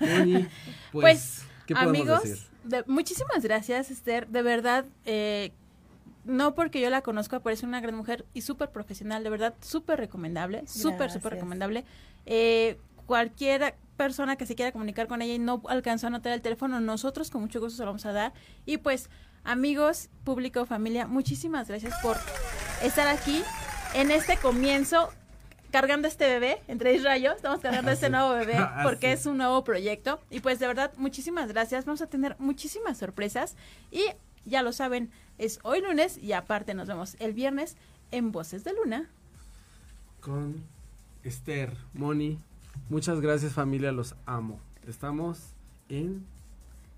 Moni, 0.00 0.46
pues, 0.92 1.02
Pues, 1.02 1.42
¿qué 1.66 1.74
podemos 1.74 1.96
amigos, 1.96 2.22
decir? 2.22 2.46
de- 2.64 2.84
muchísimas 2.86 3.42
gracias, 3.42 3.90
Esther. 3.90 4.28
De 4.28 4.42
verdad, 4.42 4.84
eh, 5.04 5.52
no 6.24 6.54
porque 6.54 6.80
yo 6.80 6.90
la 6.90 7.02
conozca, 7.02 7.40
pero 7.40 7.54
es 7.54 7.62
una 7.62 7.80
gran 7.80 7.94
mujer 7.96 8.24
y 8.34 8.42
súper 8.42 8.70
profesional, 8.70 9.24
de 9.24 9.30
verdad, 9.30 9.54
súper 9.60 9.98
recomendable, 9.98 10.64
súper, 10.66 11.10
súper 11.10 11.32
recomendable. 11.34 11.84
Eh, 12.26 12.78
cualquier 13.06 13.74
persona 13.96 14.36
que 14.36 14.46
se 14.46 14.54
quiera 14.54 14.70
comunicar 14.72 15.06
con 15.08 15.22
ella 15.22 15.34
y 15.34 15.38
no 15.38 15.62
alcanzó 15.68 16.06
a 16.06 16.08
anotar 16.08 16.32
el 16.32 16.40
teléfono, 16.42 16.80
nosotros 16.80 17.30
con 17.30 17.40
mucho 17.42 17.60
gusto 17.60 17.76
se 17.76 17.82
lo 17.82 17.86
vamos 17.86 18.06
a 18.06 18.12
dar. 18.12 18.32
Y 18.66 18.76
pues, 18.78 19.10
amigos, 19.44 20.08
público, 20.24 20.64
familia, 20.66 21.06
muchísimas 21.06 21.68
gracias 21.68 21.94
por 22.02 22.16
estar 22.82 23.08
aquí 23.08 23.42
en 23.94 24.10
este 24.12 24.36
comienzo 24.36 25.10
cargando 25.72 26.06
este 26.06 26.26
bebé, 26.28 26.62
entre 26.68 26.94
Israel, 26.94 27.32
estamos 27.34 27.58
cargando 27.60 27.90
Ah, 27.90 27.94
este 27.94 28.06
sí. 28.06 28.12
nuevo 28.12 28.30
bebé 28.34 28.54
Ah, 28.58 28.82
porque 28.84 29.08
sí. 29.08 29.12
es 29.14 29.26
un 29.26 29.38
nuevo 29.38 29.64
proyecto. 29.64 30.20
Y 30.30 30.38
pues 30.40 30.60
de 30.60 30.68
verdad, 30.68 30.92
muchísimas 30.96 31.48
gracias. 31.48 31.84
Vamos 31.84 32.02
a 32.02 32.06
tener 32.06 32.36
muchísimas 32.38 32.98
sorpresas. 32.98 33.56
Y 33.90 34.04
ya 34.44 34.62
lo 34.62 34.72
saben, 34.72 35.10
es 35.38 35.58
hoy 35.64 35.80
lunes 35.80 36.18
y 36.18 36.32
aparte 36.32 36.74
nos 36.74 36.86
vemos 36.86 37.16
el 37.18 37.32
viernes 37.32 37.76
en 38.12 38.30
Voces 38.30 38.62
de 38.62 38.72
Luna. 38.74 39.08
Con 40.20 40.62
Esther, 41.24 41.76
Moni. 41.94 42.38
Muchas 42.88 43.20
gracias 43.20 43.52
familia, 43.52 43.90
los 43.92 44.14
amo. 44.26 44.60
Estamos 44.86 45.38
en... 45.88 46.24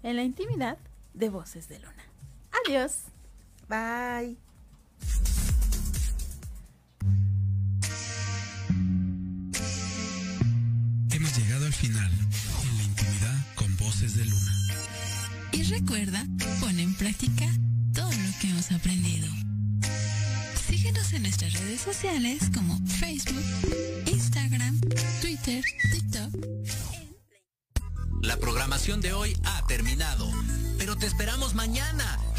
En 0.02 0.16
la 0.16 0.22
intimidad 0.22 0.76
de 1.14 1.30
Voces 1.30 1.68
de 1.68 1.78
Luna. 1.78 2.04
Adiós. 2.66 3.02
Bye. 3.68 4.36
Final, 11.86 12.10
en 12.62 12.76
la 12.78 12.82
intimidad 12.82 13.46
con 13.56 13.76
voces 13.76 14.16
de 14.16 14.24
luna. 14.24 14.52
Y 15.52 15.64
recuerda, 15.64 16.24
pon 16.60 16.78
en 16.78 16.94
práctica 16.94 17.44
todo 17.92 18.10
lo 18.10 18.38
que 18.40 18.48
hemos 18.48 18.72
aprendido. 18.72 19.28
Síguenos 20.66 21.12
en 21.12 21.22
nuestras 21.22 21.52
redes 21.52 21.82
sociales 21.82 22.40
como 22.54 22.78
Facebook, 22.86 23.44
Instagram, 24.06 24.80
Twitter, 25.20 25.62
TikTok. 25.92 26.32
La 28.22 28.38
programación 28.38 29.02
de 29.02 29.12
hoy 29.12 29.36
ha 29.44 29.66
terminado, 29.66 30.30
pero 30.78 30.96
te 30.96 31.04
esperamos 31.04 31.52
mañana 31.52 32.18